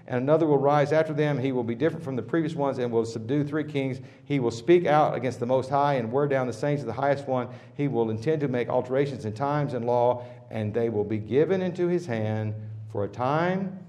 and 0.08 0.22
another 0.22 0.45
will 0.45 0.60
rise 0.60 0.91
after 0.91 1.14
them. 1.14 1.39
He 1.39 1.51
will 1.51 1.64
be 1.64 1.74
different 1.74 2.03
from 2.03 2.16
the 2.16 2.22
previous 2.22 2.53
ones 2.53 2.78
and 2.78 2.91
will 2.91 3.06
subdue 3.06 3.43
three 3.43 3.64
kings. 3.64 3.99
He 4.26 4.39
will 4.39 4.51
speak 4.51 4.86
out 4.86 5.16
against 5.16 5.39
the 5.39 5.47
Most 5.47 5.70
High 5.70 5.95
and 5.95 6.12
wear 6.12 6.28
down 6.28 6.45
the 6.45 6.53
saints 6.53 6.84
of 6.84 6.88
the 6.88 6.93
highest 6.93 7.28
one. 7.28 7.47
He 7.76 7.88
will 7.88 8.12
intend 8.12 8.41
to 8.41 8.47
make 8.47 8.70
alterations 8.70 9.26
in 9.26 9.34
times 9.34 9.74
and 9.74 9.86
law, 9.86 10.24
and 10.51 10.74
they 10.74 10.89
will 10.89 11.03
be 11.03 11.18
given 11.18 11.62
into 11.62 11.88
his 11.88 12.06
hand 12.06 12.53
for 12.91 13.03
a 13.03 13.08
time, 13.08 13.80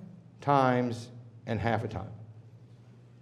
times, 0.41 1.11
and 1.47 1.61
half 1.61 1.85
a 1.85 1.89
time. 1.89 2.11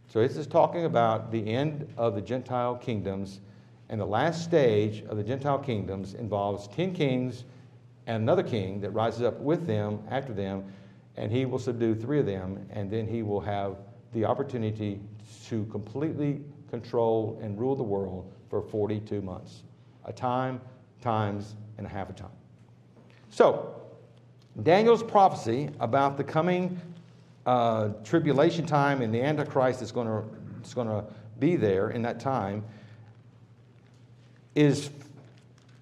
So 0.07 0.20
this 0.20 0.36
is 0.36 0.47
talking 0.47 0.84
about 0.84 1.32
the 1.32 1.53
end 1.53 1.92
of 1.97 2.14
the 2.14 2.22
Gentile 2.22 2.76
kingdoms, 2.76 3.40
and 3.88 4.01
the 4.01 4.07
last 4.07 4.45
stage 4.45 5.03
of 5.09 5.16
the 5.16 5.24
Gentile 5.24 5.59
kingdoms 5.59 6.14
involves 6.14 6.68
ten 6.68 6.95
kings 6.95 7.45
and 8.07 8.22
another 8.22 8.42
king 8.42 8.80
that 8.80 8.90
rises 8.90 9.22
up 9.22 9.40
with 9.40 9.66
them 9.66 9.99
after 10.11 10.32
them 10.32 10.64
and 11.17 11.31
he 11.31 11.45
will 11.45 11.59
subdue 11.59 11.95
three 11.95 12.21
of 12.21 12.27
them, 12.27 12.67
and 12.71 12.91
then 12.91 13.07
he 13.07 13.23
will 13.23 13.41
have 13.41 13.77
the 14.12 14.25
opportunity 14.25 15.01
to 15.49 15.65
completely 15.67 16.41
control 16.71 17.39
and 17.43 17.59
rule 17.59 17.77
the 17.77 17.83
world 17.83 18.33
for 18.49 18.62
42 18.62 19.21
months 19.21 19.62
a 20.07 20.12
time, 20.12 20.61
times, 21.01 21.57
and 21.79 21.87
a 21.87 21.91
half 21.91 22.11
a 22.11 22.12
time. 22.12 22.29
So, 23.31 23.75
Daniel's 24.62 25.03
prophecy 25.03 25.71
about 25.81 26.17
the 26.17 26.25
coming 26.25 26.81
uh, 27.47 27.89
tribulation 28.05 28.67
time 28.67 29.03
and 29.03 29.12
the 29.12 29.23
Antichrist 29.23 29.83
is 29.83 29.93
going 29.93 30.07
to 30.07 30.25
is 30.65 30.73
going 30.73 30.89
to 30.89 31.05
be 31.39 31.57
there 31.57 31.91
in 31.91 32.03
that 32.03 32.21
time 32.21 32.65
is 34.55 34.91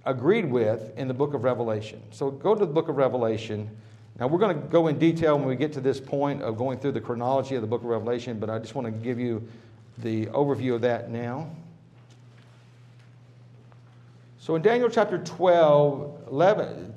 agreed 0.05 0.51
with 0.51 0.97
in 0.97 1.07
the 1.07 1.15
book 1.15 1.35
of 1.35 1.45
Revelation. 1.45 2.03
So 2.11 2.31
go 2.31 2.55
to 2.55 2.61
the 2.61 2.73
book 2.73 2.89
of 2.89 2.97
Revelation 2.97 3.71
now, 4.19 4.27
we're 4.27 4.39
going 4.39 4.55
to 4.55 4.69
go 4.69 4.89
in 4.89 4.99
detail 4.99 5.39
when 5.39 5.49
we 5.49 5.57
get 5.57 5.73
to 5.73 5.81
this 5.81 5.99
point 5.99 6.43
of 6.43 6.59
going 6.59 6.79
through 6.79 6.93
the 6.93 7.01
chronology 7.01 7.55
of 7.55 7.63
the 7.63 7.67
book 7.67 7.81
of 7.81 7.87
Revelation, 7.87 8.39
but 8.39 8.51
I 8.51 8.59
just 8.59 8.75
want 8.75 8.87
to 8.87 8.91
give 8.91 9.19
you 9.19 9.47
the 9.99 10.27
overview 10.27 10.75
of 10.75 10.83
that 10.83 11.11
now. 11.11 11.51
So, 14.39 14.57
in 14.57 14.63
Daniel 14.63 14.91
chapter 14.91 15.19
12, 15.19 16.29
11, 16.31 16.95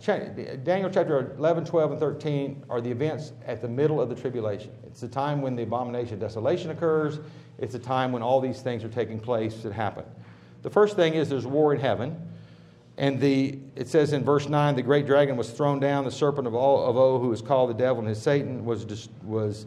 Daniel 0.63 0.89
chapter 0.89 1.35
11, 1.37 1.65
12, 1.65 1.91
and 1.91 1.99
13 1.99 2.63
are 2.69 2.81
the 2.81 2.89
events 2.89 3.33
at 3.45 3.61
the 3.61 3.67
middle 3.67 4.01
of 4.01 4.09
the 4.09 4.15
tribulation. 4.15 4.71
It's 4.85 4.99
the 4.99 5.07
time 5.07 5.41
when 5.41 5.55
the 5.55 5.63
abomination 5.63 6.15
of 6.15 6.19
desolation 6.19 6.71
occurs, 6.71 7.19
it's 7.59 7.73
the 7.73 7.79
time 7.79 8.11
when 8.11 8.23
all 8.23 8.41
these 8.41 8.61
things 8.61 8.83
are 8.83 8.89
taking 8.89 9.19
place 9.19 9.61
that 9.61 9.73
happen. 9.73 10.03
The 10.63 10.69
first 10.71 10.95
thing 10.95 11.13
is 11.13 11.29
there's 11.29 11.45
war 11.45 11.73
in 11.73 11.79
heaven. 11.79 12.19
And 12.97 13.19
the, 13.19 13.59
it 13.75 13.87
says 13.89 14.13
in 14.13 14.23
verse 14.23 14.47
9, 14.47 14.75
the 14.75 14.81
great 14.81 15.05
dragon 15.05 15.35
was 15.35 15.49
thrown 15.49 15.79
down, 15.79 16.05
the 16.05 16.11
serpent 16.11 16.47
of, 16.47 16.55
all, 16.55 16.85
of 16.85 16.95
O, 16.95 17.19
who 17.19 17.31
is 17.33 17.41
called 17.41 17.69
the 17.69 17.73
devil 17.73 17.99
and 17.99 18.07
his 18.07 18.21
Satan, 18.21 18.63
was, 18.63 19.09
was, 19.23 19.65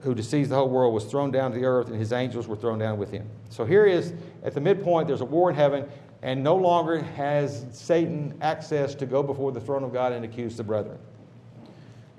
who 0.00 0.14
deceives 0.14 0.48
the 0.48 0.54
whole 0.54 0.70
world, 0.70 0.94
was 0.94 1.04
thrown 1.04 1.30
down 1.30 1.52
to 1.52 1.58
the 1.58 1.66
earth, 1.66 1.88
and 1.88 1.96
his 1.96 2.12
angels 2.12 2.48
were 2.48 2.56
thrown 2.56 2.78
down 2.78 2.98
with 2.98 3.10
him. 3.10 3.28
So 3.50 3.66
here 3.66 3.84
is, 3.84 4.14
at 4.42 4.54
the 4.54 4.60
midpoint, 4.60 5.06
there's 5.06 5.20
a 5.20 5.26
war 5.26 5.50
in 5.50 5.56
heaven, 5.56 5.86
and 6.22 6.42
no 6.42 6.56
longer 6.56 7.02
has 7.02 7.66
Satan 7.72 8.36
access 8.40 8.94
to 8.96 9.06
go 9.06 9.22
before 9.22 9.52
the 9.52 9.60
throne 9.60 9.84
of 9.84 9.92
God 9.92 10.12
and 10.12 10.24
accuse 10.24 10.56
the 10.56 10.64
brethren. 10.64 10.98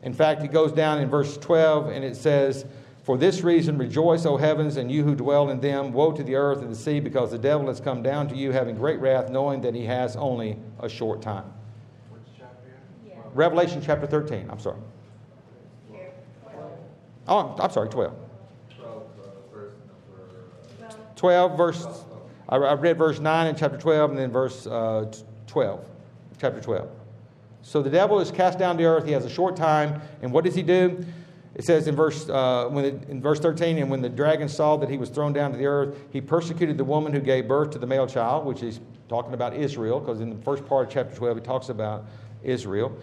In 0.03 0.13
fact, 0.13 0.43
he 0.43 0.47
goes 0.47 0.71
down 0.71 0.99
in 0.99 1.09
verse 1.09 1.35
12, 1.37 1.87
and 1.87 2.05
it 2.05 2.15
says, 2.15 2.65
for 3.07 3.17
this 3.17 3.39
reason, 3.39 3.77
rejoice, 3.77 4.25
O 4.25 4.35
heavens, 4.35 4.75
and 4.75 4.91
you 4.91 5.01
who 5.01 5.15
dwell 5.15 5.49
in 5.49 5.61
them. 5.61 5.93
Woe 5.93 6.11
to 6.11 6.21
the 6.21 6.35
earth 6.35 6.61
and 6.61 6.69
the 6.69 6.75
sea, 6.75 6.99
because 6.99 7.31
the 7.31 7.37
devil 7.37 7.67
has 7.67 7.79
come 7.79 8.03
down 8.03 8.27
to 8.27 8.35
you, 8.35 8.51
having 8.51 8.75
great 8.75 8.99
wrath, 8.99 9.29
knowing 9.29 9.61
that 9.61 9.73
he 9.73 9.85
has 9.85 10.17
only 10.17 10.59
a 10.81 10.89
short 10.89 11.21
time. 11.21 11.45
Yeah. 13.07 13.13
Revelation 13.33 13.81
chapter 13.81 14.05
13. 14.05 14.49
I'm 14.49 14.59
sorry. 14.59 14.81
Oh, 17.29 17.55
I'm 17.57 17.71
sorry, 17.71 17.87
12. 17.87 18.13
12, 21.15 21.57
verse. 21.57 21.87
I 22.49 22.57
read 22.57 22.97
verse 22.97 23.21
9 23.21 23.47
in 23.47 23.55
chapter 23.55 23.77
12, 23.77 24.09
and 24.09 24.19
then 24.19 24.31
verse 24.31 24.67
uh, 24.67 25.09
12, 25.47 25.85
chapter 26.41 26.59
12. 26.59 26.89
So 27.61 27.81
the 27.81 27.89
devil 27.89 28.19
is 28.19 28.31
cast 28.31 28.59
down 28.59 28.77
to 28.77 28.83
earth. 28.83 29.05
He 29.05 29.13
has 29.13 29.23
a 29.23 29.29
short 29.29 29.55
time. 29.55 30.01
And 30.21 30.33
what 30.33 30.43
does 30.43 30.55
he 30.55 30.61
do? 30.61 31.05
It 31.57 31.65
says 31.65 31.87
in 31.87 31.95
verse, 31.95 32.29
uh, 32.29 32.67
when 32.69 32.85
in 32.85 33.19
verse 33.19 33.39
13, 33.39 33.79
and 33.79 33.89
when 33.89 33.99
the 33.99 34.09
dragon 34.09 34.47
saw 34.47 34.77
that 34.77 34.91
he 34.91 34.97
was 34.99 35.09
thrown 35.09 35.33
down 35.33 35.51
to 35.51 35.57
the 35.57 35.65
earth, 35.65 35.97
he 36.11 36.21
persecuted 36.21 36.77
the 36.77 36.83
woman 36.83 37.11
who 37.11 37.19
gave 37.19 37.47
birth 37.47 37.71
to 37.71 37.79
the 37.79 37.87
male 37.87 38.05
child, 38.05 38.45
which 38.45 38.61
is 38.61 38.79
talking 39.09 39.33
about 39.33 39.55
Israel, 39.55 39.99
because 39.99 40.21
in 40.21 40.29
the 40.29 40.43
first 40.43 40.63
part 40.67 40.85
of 40.85 40.93
chapter 40.93 41.15
12, 41.15 41.37
he 41.37 41.43
talks 41.43 41.69
about 41.69 42.05
Israel 42.43 42.95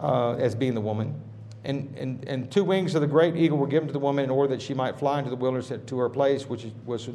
uh, 0.00 0.32
as 0.32 0.56
being 0.56 0.74
the 0.74 0.80
woman. 0.80 1.14
And, 1.62 1.94
and, 1.96 2.24
and 2.26 2.50
two 2.50 2.64
wings 2.64 2.96
of 2.96 3.00
the 3.00 3.06
great 3.06 3.36
eagle 3.36 3.58
were 3.58 3.68
given 3.68 3.86
to 3.86 3.92
the 3.92 3.98
woman 4.00 4.24
in 4.24 4.30
order 4.30 4.56
that 4.56 4.62
she 4.62 4.74
might 4.74 4.98
fly 4.98 5.20
into 5.20 5.30
the 5.30 5.36
wilderness 5.36 5.72
to 5.86 5.98
her 5.98 6.08
place, 6.08 6.48
which 6.48 6.66
was 6.84 7.08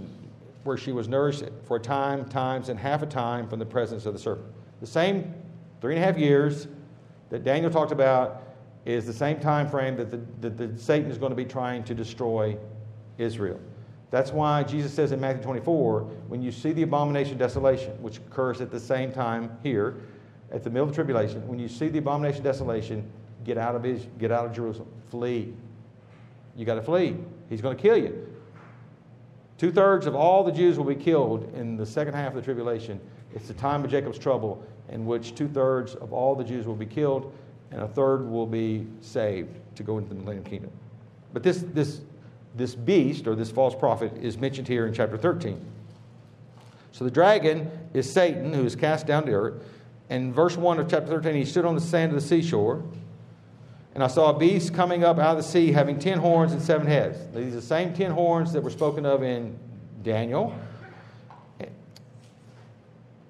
where 0.64 0.78
she 0.78 0.93
was 0.93 1.09
nourished 1.09 1.43
for 1.66 1.76
a 1.76 1.80
time, 1.80 2.24
times, 2.30 2.70
and 2.70 2.80
half 2.80 3.01
a 3.01 3.05
time 3.05 3.49
from 3.49 3.59
the 3.59 3.66
presence 3.66 4.05
of 4.05 4.14
the 4.14 4.20
serpent. 4.20 4.47
The 4.80 4.88
same 4.88 5.34
three 5.82 5.95
and 5.95 6.01
a 6.01 6.05
half 6.05 6.18
years 6.18 6.70
that 7.32 7.43
Daniel 7.43 7.70
talked 7.70 7.91
about 7.91 8.43
is 8.86 9.06
the 9.06 9.14
same 9.14 9.40
time 9.40 9.70
frame 9.70 9.96
that, 9.96 10.12
the, 10.12 10.20
that 10.42 10.58
the, 10.58 10.78
Satan 10.78 11.10
is 11.10 11.18
going 11.18 11.32
to 11.32 11.36
be 11.36 11.46
trying 11.46 11.84
to 11.86 11.96
destroy 11.96 12.58
Israel. 13.18 13.60
That's 14.12 14.32
why 14.32 14.64
Jesus 14.64 14.94
says 14.94 15.12
in 15.12 15.20
Matthew 15.20 15.42
24, 15.42 16.02
when 16.28 16.42
you 16.42 16.52
see 16.52 16.72
the 16.72 16.84
abomination 16.84 17.38
desolation, 17.38 17.92
which 18.02 18.18
occurs 18.18 18.62
at 18.62 18.72
the 18.72 18.80
same 18.80 19.12
time 19.12 19.58
here, 19.64 19.96
at 20.52 20.64
the 20.64 20.70
middle 20.70 20.84
of 20.84 20.90
the 20.90 20.96
tribulation, 20.96 21.48
when 21.48 21.58
you 21.58 21.68
see 21.68 21.88
the 21.88 21.98
abomination 21.98 22.44
desolation, 22.44 23.10
get 23.44 23.58
out 23.58 23.76
of, 23.76 23.84
his, 23.84 24.06
get 24.20 24.32
out 24.32 24.46
of 24.46 24.54
Jerusalem. 24.54 24.88
Flee. 25.10 25.54
You 26.56 26.66
got 26.66 26.76
to 26.76 26.82
flee. 26.82 27.16
He's 27.50 27.62
going 27.62 27.76
to 27.76 27.82
kill 27.82 27.98
you. 27.98 28.28
Two 29.58 29.72
thirds 29.72 30.06
of 30.06 30.14
all 30.14 30.44
the 30.44 30.52
Jews 30.52 30.78
will 30.78 30.86
be 30.86 30.96
killed 30.96 31.52
in 31.56 31.78
the 31.78 31.86
second 31.86 32.14
half 32.14 32.30
of 32.30 32.36
the 32.36 32.42
tribulation. 32.42 33.00
It's 33.34 33.48
the 33.48 33.54
time 33.54 33.84
of 33.84 33.90
Jacob's 33.90 34.20
trouble, 34.20 34.64
in 34.90 35.06
which 35.06 35.34
two 35.34 35.48
thirds 35.48 35.96
of 35.96 36.14
all 36.14 36.36
the 36.36 36.44
Jews 36.44 36.68
will 36.68 36.76
be 36.76 36.86
killed 36.86 37.34
and 37.74 37.82
a 37.82 37.88
third 37.88 38.30
will 38.30 38.45
be 38.45 38.86
saved 39.01 39.57
to 39.76 39.84
go 39.84 39.97
into 39.97 40.09
the 40.09 40.15
millennium 40.15 40.45
kingdom. 40.45 40.71
But 41.34 41.41
this, 41.41 41.65
this, 41.74 42.01
this 42.55 42.76
beast 42.76 43.26
or 43.26 43.36
this 43.36 43.49
false 43.49 43.74
prophet 43.74 44.13
is 44.21 44.38
mentioned 44.38 44.67
here 44.67 44.86
in 44.86 44.93
chapter 44.93 45.17
13. 45.17 45.59
So 46.91 47.03
the 47.03 47.11
dragon 47.11 47.71
is 47.93 48.11
Satan 48.11 48.53
who 48.53 48.63
is 48.63 48.76
cast 48.76 49.07
down 49.07 49.26
to 49.26 49.32
earth. 49.32 49.63
And 50.11 50.34
verse 50.34 50.55
1 50.55 50.80
of 50.80 50.88
chapter 50.88 51.07
13, 51.07 51.34
he 51.34 51.45
stood 51.45 51.65
on 51.65 51.74
the 51.74 51.82
sand 51.82 52.13
of 52.13 52.21
the 52.21 52.28
seashore. 52.28 52.84
And 53.95 54.03
I 54.03 54.07
saw 54.07 54.30
a 54.30 54.38
beast 54.38 54.74
coming 54.76 55.03
up 55.03 55.17
out 55.17 55.38
of 55.38 55.38
the 55.38 55.49
sea, 55.49 55.71
having 55.71 55.99
ten 55.99 56.17
horns 56.17 56.51
and 56.51 56.61
seven 56.61 56.88
heads. 56.88 57.17
These 57.34 57.53
are 57.53 57.57
the 57.57 57.61
same 57.61 57.93
ten 57.93 58.11
horns 58.11 58.51
that 58.53 58.61
were 58.61 58.71
spoken 58.71 59.05
of 59.05 59.21
in 59.21 59.57
Daniel. 60.01 60.55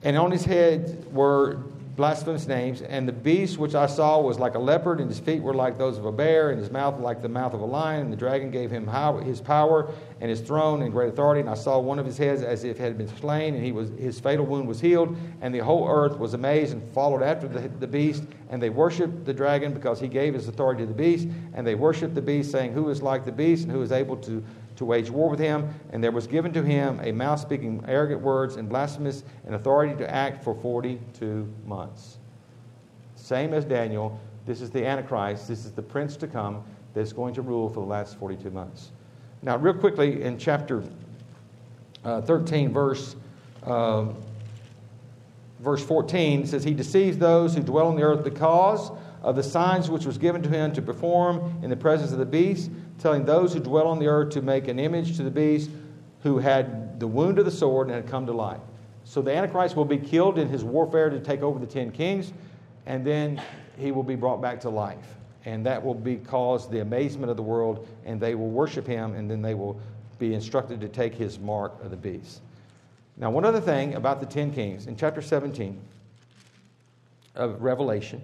And 0.03 0.17
on 0.17 0.31
his 0.31 0.45
head 0.45 1.05
were 1.13 1.63
blasphemous 1.95 2.47
names. 2.47 2.81
And 2.81 3.07
the 3.07 3.13
beast 3.13 3.57
which 3.57 3.75
I 3.75 3.85
saw 3.85 4.19
was 4.19 4.39
like 4.39 4.55
a 4.55 4.59
leopard, 4.59 4.99
and 4.99 5.09
his 5.09 5.19
feet 5.19 5.41
were 5.41 5.53
like 5.53 5.77
those 5.77 5.97
of 5.97 6.05
a 6.05 6.11
bear, 6.11 6.49
and 6.49 6.59
his 6.59 6.71
mouth 6.71 6.99
like 6.99 7.21
the 7.21 7.29
mouth 7.29 7.53
of 7.53 7.61
a 7.61 7.65
lion. 7.65 8.01
And 8.01 8.13
the 8.13 8.17
dragon 8.17 8.51
gave 8.51 8.71
him 8.71 8.87
his 9.23 9.41
power 9.41 9.91
and 10.19 10.29
his 10.29 10.41
throne 10.41 10.81
and 10.81 10.91
great 10.91 11.09
authority. 11.09 11.41
And 11.41 11.49
I 11.49 11.53
saw 11.53 11.79
one 11.79 11.99
of 11.99 12.05
his 12.05 12.17
heads 12.17 12.41
as 12.41 12.63
if 12.63 12.79
it 12.79 12.81
had 12.81 12.97
been 12.97 13.15
slain, 13.17 13.55
and 13.55 13.63
he 13.63 13.71
was, 13.71 13.89
his 13.91 14.19
fatal 14.19 14.45
wound 14.45 14.67
was 14.67 14.79
healed. 14.79 15.15
And 15.41 15.53
the 15.53 15.59
whole 15.59 15.87
earth 15.87 16.17
was 16.17 16.33
amazed 16.33 16.73
and 16.73 16.83
followed 16.93 17.21
after 17.21 17.47
the, 17.47 17.67
the 17.67 17.87
beast. 17.87 18.23
And 18.49 18.61
they 18.61 18.69
worshipped 18.69 19.25
the 19.25 19.33
dragon 19.33 19.73
because 19.73 19.99
he 19.99 20.07
gave 20.07 20.33
his 20.33 20.47
authority 20.47 20.83
to 20.83 20.87
the 20.87 20.93
beast. 20.93 21.27
And 21.53 21.65
they 21.65 21.75
worshipped 21.75 22.15
the 22.15 22.21
beast, 22.21 22.51
saying, 22.51 22.73
Who 22.73 22.89
is 22.89 23.01
like 23.01 23.25
the 23.25 23.31
beast, 23.31 23.63
and 23.63 23.71
who 23.71 23.81
is 23.81 23.91
able 23.91 24.17
to 24.17 24.43
to 24.75 24.85
wage 24.85 25.09
war 25.09 25.29
with 25.29 25.39
him, 25.39 25.69
and 25.91 26.03
there 26.03 26.11
was 26.11 26.27
given 26.27 26.51
to 26.53 26.63
him 26.63 26.99
a 27.03 27.11
mouth 27.11 27.39
speaking 27.39 27.83
arrogant 27.87 28.21
words 28.21 28.55
and 28.55 28.69
blasphemous, 28.69 29.23
and 29.45 29.55
authority 29.55 29.95
to 29.97 30.09
act 30.09 30.43
for 30.43 30.55
42 30.55 31.47
months. 31.65 32.17
Same 33.15 33.53
as 33.53 33.65
Daniel, 33.65 34.19
this 34.45 34.61
is 34.61 34.69
the 34.69 34.85
Antichrist, 34.85 35.47
this 35.47 35.65
is 35.65 35.71
the 35.71 35.81
prince 35.81 36.17
to 36.17 36.27
come 36.27 36.63
that's 36.93 37.13
going 37.13 37.33
to 37.35 37.41
rule 37.41 37.69
for 37.69 37.79
the 37.81 37.89
last 37.89 38.17
42 38.17 38.49
months. 38.49 38.91
Now, 39.41 39.57
real 39.57 39.73
quickly, 39.73 40.23
in 40.23 40.37
chapter 40.37 40.83
uh, 42.03 42.21
13, 42.21 42.71
verse, 42.71 43.15
uh, 43.63 44.07
verse 45.59 45.83
14, 45.83 46.47
says, 46.47 46.63
He 46.63 46.73
deceives 46.73 47.17
those 47.17 47.55
who 47.55 47.61
dwell 47.61 47.87
on 47.87 47.95
the 47.95 48.03
earth 48.03 48.23
because 48.23 48.91
of 49.21 49.35
the 49.35 49.43
signs 49.43 49.89
which 49.89 50.05
was 50.05 50.17
given 50.17 50.43
to 50.43 50.49
him 50.49 50.73
to 50.73 50.81
perform 50.81 51.59
in 51.63 51.69
the 51.69 51.75
presence 51.75 52.11
of 52.11 52.19
the 52.19 52.25
beast 52.25 52.69
telling 53.03 53.25
those 53.25 53.53
who 53.53 53.59
dwell 53.59 53.87
on 53.87 53.99
the 53.99 54.07
earth 54.07 54.29
to 54.29 54.41
make 54.41 54.69
an 54.69 54.79
image 54.79 55.17
to 55.17 55.23
the 55.23 55.29
beast 55.29 55.69
who 56.21 56.37
had 56.37 56.97
the 57.01 57.05
wound 57.05 57.37
of 57.37 57.43
the 57.43 57.51
sword 57.51 57.87
and 57.87 57.95
had 57.97 58.07
come 58.07 58.25
to 58.25 58.31
life. 58.31 58.61
So 59.03 59.21
the 59.21 59.35
Antichrist 59.35 59.75
will 59.75 59.83
be 59.83 59.97
killed 59.97 60.39
in 60.39 60.47
his 60.47 60.63
warfare 60.63 61.09
to 61.09 61.19
take 61.19 61.41
over 61.41 61.59
the 61.59 61.67
ten 61.67 61.91
kings, 61.91 62.31
and 62.85 63.05
then 63.05 63.41
he 63.77 63.91
will 63.91 64.03
be 64.03 64.15
brought 64.15 64.41
back 64.41 64.61
to 64.61 64.69
life. 64.69 65.17
And 65.43 65.65
that 65.65 65.83
will 65.83 65.93
be 65.93 66.15
cause 66.15 66.69
the 66.69 66.79
amazement 66.79 67.29
of 67.29 67.35
the 67.35 67.43
world, 67.43 67.85
and 68.05 68.21
they 68.21 68.35
will 68.35 68.49
worship 68.49 68.87
him, 68.87 69.15
and 69.15 69.29
then 69.29 69.41
they 69.41 69.53
will 69.53 69.77
be 70.17 70.33
instructed 70.33 70.79
to 70.79 70.87
take 70.87 71.13
his 71.13 71.37
mark 71.37 71.73
of 71.83 71.91
the 71.91 71.97
beast. 71.97 72.41
Now, 73.17 73.29
one 73.29 73.43
other 73.43 73.59
thing 73.59 73.95
about 73.95 74.21
the 74.21 74.25
ten 74.25 74.53
kings, 74.53 74.87
in 74.87 74.95
chapter 74.95 75.21
17 75.21 75.77
of 77.35 77.61
Revelation, 77.61 78.21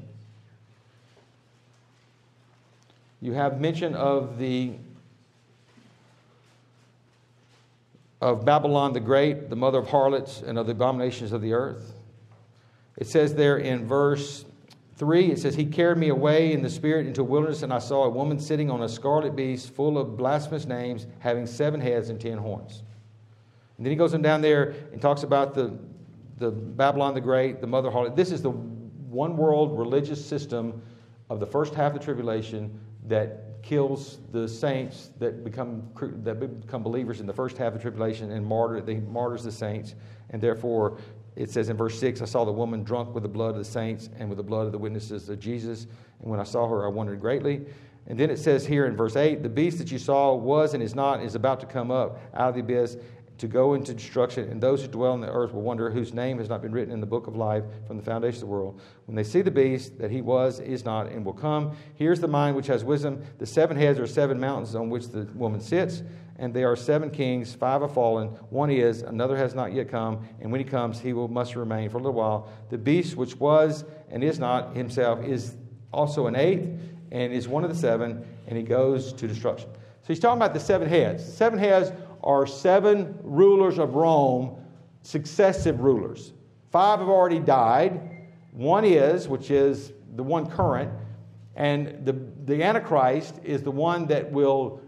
you 3.21 3.33
have 3.33 3.59
mention 3.59 3.95
of 3.95 4.37
the 4.37 4.73
of 8.21 8.43
Babylon 8.43 8.93
the 8.93 8.99
Great, 8.99 9.49
the 9.49 9.55
mother 9.55 9.79
of 9.79 9.87
harlots 9.87 10.41
and 10.41 10.57
of 10.57 10.65
the 10.65 10.73
abominations 10.73 11.31
of 11.31 11.41
the 11.41 11.53
earth. 11.53 11.93
It 12.97 13.07
says 13.07 13.33
there 13.33 13.57
in 13.57 13.87
verse 13.87 14.43
3, 14.97 15.31
it 15.31 15.39
says, 15.39 15.55
He 15.55 15.65
carried 15.65 15.97
me 15.97 16.09
away 16.09 16.51
in 16.51 16.61
the 16.61 16.69
spirit 16.69 17.07
into 17.07 17.21
a 17.21 17.23
wilderness, 17.23 17.63
and 17.63 17.71
I 17.71 17.79
saw 17.79 18.03
a 18.03 18.09
woman 18.09 18.37
sitting 18.37 18.69
on 18.69 18.83
a 18.83 18.89
scarlet 18.89 19.35
beast 19.37 19.73
full 19.73 19.97
of 19.97 20.17
blasphemous 20.17 20.65
names, 20.65 21.07
having 21.19 21.45
seven 21.45 21.79
heads 21.79 22.09
and 22.09 22.19
ten 22.19 22.37
horns. 22.37 22.83
And 23.77 23.85
then 23.85 23.91
he 23.91 23.95
goes 23.95 24.13
on 24.13 24.21
down 24.21 24.41
there 24.41 24.75
and 24.91 25.01
talks 25.01 25.23
about 25.23 25.53
the, 25.53 25.73
the 26.37 26.51
Babylon 26.51 27.13
the 27.13 27.21
Great, 27.21 27.61
the 27.61 27.67
mother 27.67 27.89
harlot. 27.89 28.17
This 28.17 28.31
is 28.31 28.41
the 28.41 28.51
one 28.51 29.37
world 29.37 29.79
religious 29.79 30.23
system 30.23 30.81
of 31.29 31.39
the 31.39 31.47
first 31.47 31.73
half 31.73 31.93
of 31.93 31.99
the 31.99 32.03
tribulation 32.03 32.77
that 33.09 33.61
kills 33.61 34.19
the 34.31 34.47
saints 34.47 35.11
that 35.19 35.43
become 35.43 35.89
that 36.23 36.39
become 36.61 36.81
believers 36.81 37.19
in 37.19 37.27
the 37.27 37.33
first 37.33 37.57
half 37.57 37.75
of 37.75 37.81
tribulation 37.81 38.31
and 38.31 38.45
martyr 38.45 38.79
they 38.81 38.95
martyrs 38.95 39.43
the 39.43 39.51
saints. 39.51 39.95
And 40.29 40.41
therefore 40.41 40.97
it 41.35 41.49
says 41.51 41.69
in 41.69 41.77
verse 41.77 41.99
6 41.99 42.21
i 42.21 42.25
saw 42.25 42.45
the 42.45 42.51
woman 42.51 42.83
drunk 42.83 43.13
with 43.13 43.23
the 43.23 43.29
blood 43.29 43.51
of 43.51 43.57
the 43.57 43.65
saints 43.65 44.09
and 44.17 44.29
with 44.29 44.37
the 44.37 44.43
blood 44.43 44.65
of 44.65 44.71
the 44.71 44.77
witnesses 44.77 45.27
of 45.27 45.39
jesus. 45.39 45.87
And 46.21 46.31
when 46.31 46.39
i 46.39 46.43
saw 46.43 46.67
her 46.67 46.85
i 46.85 46.89
wondered 46.89 47.19
greatly. 47.19 47.65
And 48.07 48.19
then 48.19 48.31
it 48.31 48.39
says 48.39 48.65
here 48.65 48.85
in 48.85 48.95
verse 48.95 49.15
8 49.15 49.43
the 49.43 49.49
beast 49.49 49.77
that 49.79 49.91
you 49.91 49.99
saw 49.99 50.33
was 50.33 50.73
and 50.73 50.81
is 50.81 50.95
not 50.95 51.21
is 51.21 51.35
about 51.35 51.59
to 51.59 51.65
come 51.65 51.91
up 51.91 52.19
out 52.33 52.49
of 52.49 52.55
the 52.55 52.61
abyss 52.61 52.97
to 53.39 53.47
go 53.47 53.73
into 53.73 53.93
destruction, 53.93 54.49
and 54.49 54.61
those 54.61 54.81
who 54.81 54.87
dwell 54.87 55.13
on 55.13 55.21
the 55.21 55.31
earth 55.31 55.53
will 55.53 55.61
wonder 55.61 55.89
whose 55.89 56.13
name 56.13 56.37
has 56.37 56.49
not 56.49 56.61
been 56.61 56.71
written 56.71 56.93
in 56.93 56.99
the 56.99 57.07
book 57.07 57.27
of 57.27 57.35
life 57.35 57.63
from 57.87 57.97
the 57.97 58.03
foundation 58.03 58.37
of 58.37 58.41
the 58.41 58.45
world. 58.47 58.79
When 59.05 59.15
they 59.15 59.23
see 59.23 59.41
the 59.41 59.51
beast, 59.51 59.97
that 59.97 60.11
he 60.11 60.21
was, 60.21 60.59
is 60.59 60.85
not, 60.85 61.07
and 61.07 61.25
will 61.25 61.33
come, 61.33 61.75
here's 61.95 62.19
the 62.19 62.27
mind 62.27 62.55
which 62.55 62.67
has 62.67 62.83
wisdom. 62.83 63.23
The 63.37 63.45
seven 63.45 63.77
heads 63.77 63.99
are 63.99 64.07
seven 64.07 64.39
mountains 64.39 64.75
on 64.75 64.89
which 64.89 65.07
the 65.07 65.23
woman 65.33 65.61
sits, 65.61 66.03
and 66.37 66.53
there 66.53 66.71
are 66.71 66.75
seven 66.75 67.09
kings, 67.09 67.53
five 67.53 67.81
have 67.81 67.93
fallen, 67.93 68.27
one 68.49 68.69
is, 68.69 69.01
another 69.01 69.35
has 69.35 69.55
not 69.55 69.73
yet 69.73 69.89
come, 69.89 70.27
and 70.41 70.51
when 70.51 70.59
he 70.59 70.65
comes, 70.65 70.99
he 70.99 71.13
will 71.13 71.27
must 71.27 71.55
remain 71.55 71.89
for 71.89 71.97
a 71.97 72.01
little 72.01 72.13
while. 72.13 72.49
The 72.69 72.77
beast 72.77 73.15
which 73.15 73.35
was 73.37 73.83
and 74.09 74.23
is 74.23 74.39
not 74.39 74.75
himself 74.75 75.23
is 75.23 75.55
also 75.91 76.27
an 76.27 76.35
eighth, 76.35 76.67
and 77.11 77.33
is 77.33 77.47
one 77.47 77.63
of 77.63 77.69
the 77.69 77.75
seven, 77.75 78.25
and 78.47 78.57
he 78.57 78.63
goes 78.63 79.13
to 79.13 79.27
destruction. 79.27 79.69
So 80.01 80.07
he's 80.07 80.19
talking 80.19 80.37
about 80.37 80.53
the 80.53 80.59
seven 80.59 80.87
heads. 80.87 81.25
The 81.25 81.31
seven 81.31 81.59
heads 81.59 81.91
are 82.23 82.45
seven 82.45 83.17
rulers 83.23 83.77
of 83.77 83.95
Rome, 83.95 84.55
successive 85.01 85.81
rulers. 85.81 86.33
Five 86.71 86.99
have 86.99 87.09
already 87.09 87.39
died. 87.39 88.27
One 88.51 88.85
is, 88.85 89.27
which 89.27 89.51
is 89.51 89.93
the 90.15 90.23
one 90.23 90.49
current, 90.49 90.91
and 91.55 92.05
the, 92.05 92.13
the 92.45 92.63
Antichrist 92.63 93.35
is 93.43 93.63
the 93.63 93.71
one 93.71 94.05
that 94.07 94.31
will, 94.31 94.81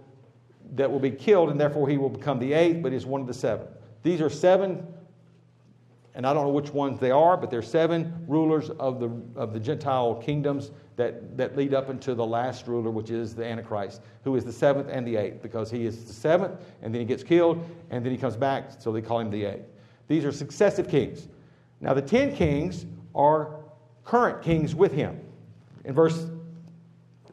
that 0.76 0.92
will 0.92 1.00
be 1.00 1.12
killed, 1.12 1.50
and 1.50 1.60
therefore 1.60 1.88
he 1.88 1.98
will 1.98 2.10
become 2.10 2.40
the 2.40 2.54
eighth, 2.54 2.82
but 2.82 2.94
is 2.94 3.06
one 3.06 3.22
of 3.22 3.28
the 3.28 3.34
seven. 3.34 3.68
These 4.04 4.22
are 4.22 4.30
seven, 4.30 4.86
and 6.16 6.26
I 6.26 6.34
don't 6.34 6.46
know 6.46 6.54
which 6.54 6.72
ones 6.72 7.00
they 7.00 7.12
are, 7.12 7.38
but 7.38 7.50
they're 7.50 7.62
seven 7.62 8.26
rulers 8.28 8.70
of 8.72 9.00
the, 9.00 9.12
of 9.36 9.54
the 9.54 9.60
Gentile 9.60 10.16
kingdoms 10.16 10.72
that, 11.02 11.36
that 11.36 11.58
lead 11.58 11.74
up 11.74 11.90
into 11.90 12.14
the 12.14 12.26
last 12.26 12.68
ruler, 12.68 12.92
which 12.92 13.10
is 13.10 13.34
the 13.34 13.44
Antichrist, 13.44 14.02
who 14.24 14.36
is 14.36 14.46
the 14.46 14.54
seventh 14.54 14.88
and 14.88 15.06
the 15.06 15.16
eighth, 15.16 15.42
because 15.42 15.72
he 15.72 15.86
is 15.86 16.06
the 16.06 16.14
seventh, 16.14 16.60
and 16.84 16.94
then 16.94 17.02
he 17.02 17.06
gets 17.06 17.24
killed, 17.24 17.68
and 17.90 18.06
then 18.06 18.12
he 18.12 18.18
comes 18.18 18.36
back, 18.36 18.72
so 18.78 18.92
they 18.92 19.02
call 19.02 19.20
him 19.20 19.32
the 19.32 19.46
eighth. 19.46 19.66
These 20.08 20.26
are 20.26 20.32
successive 20.32 20.88
kings. 20.88 21.28
Now, 21.80 21.96
the 21.96 22.04
ten 22.04 22.36
kings 22.36 22.86
are 23.16 23.56
current 24.06 24.44
kings 24.44 24.76
with 24.76 24.94
him. 24.94 25.20
In 25.86 25.96
verse 25.96 26.28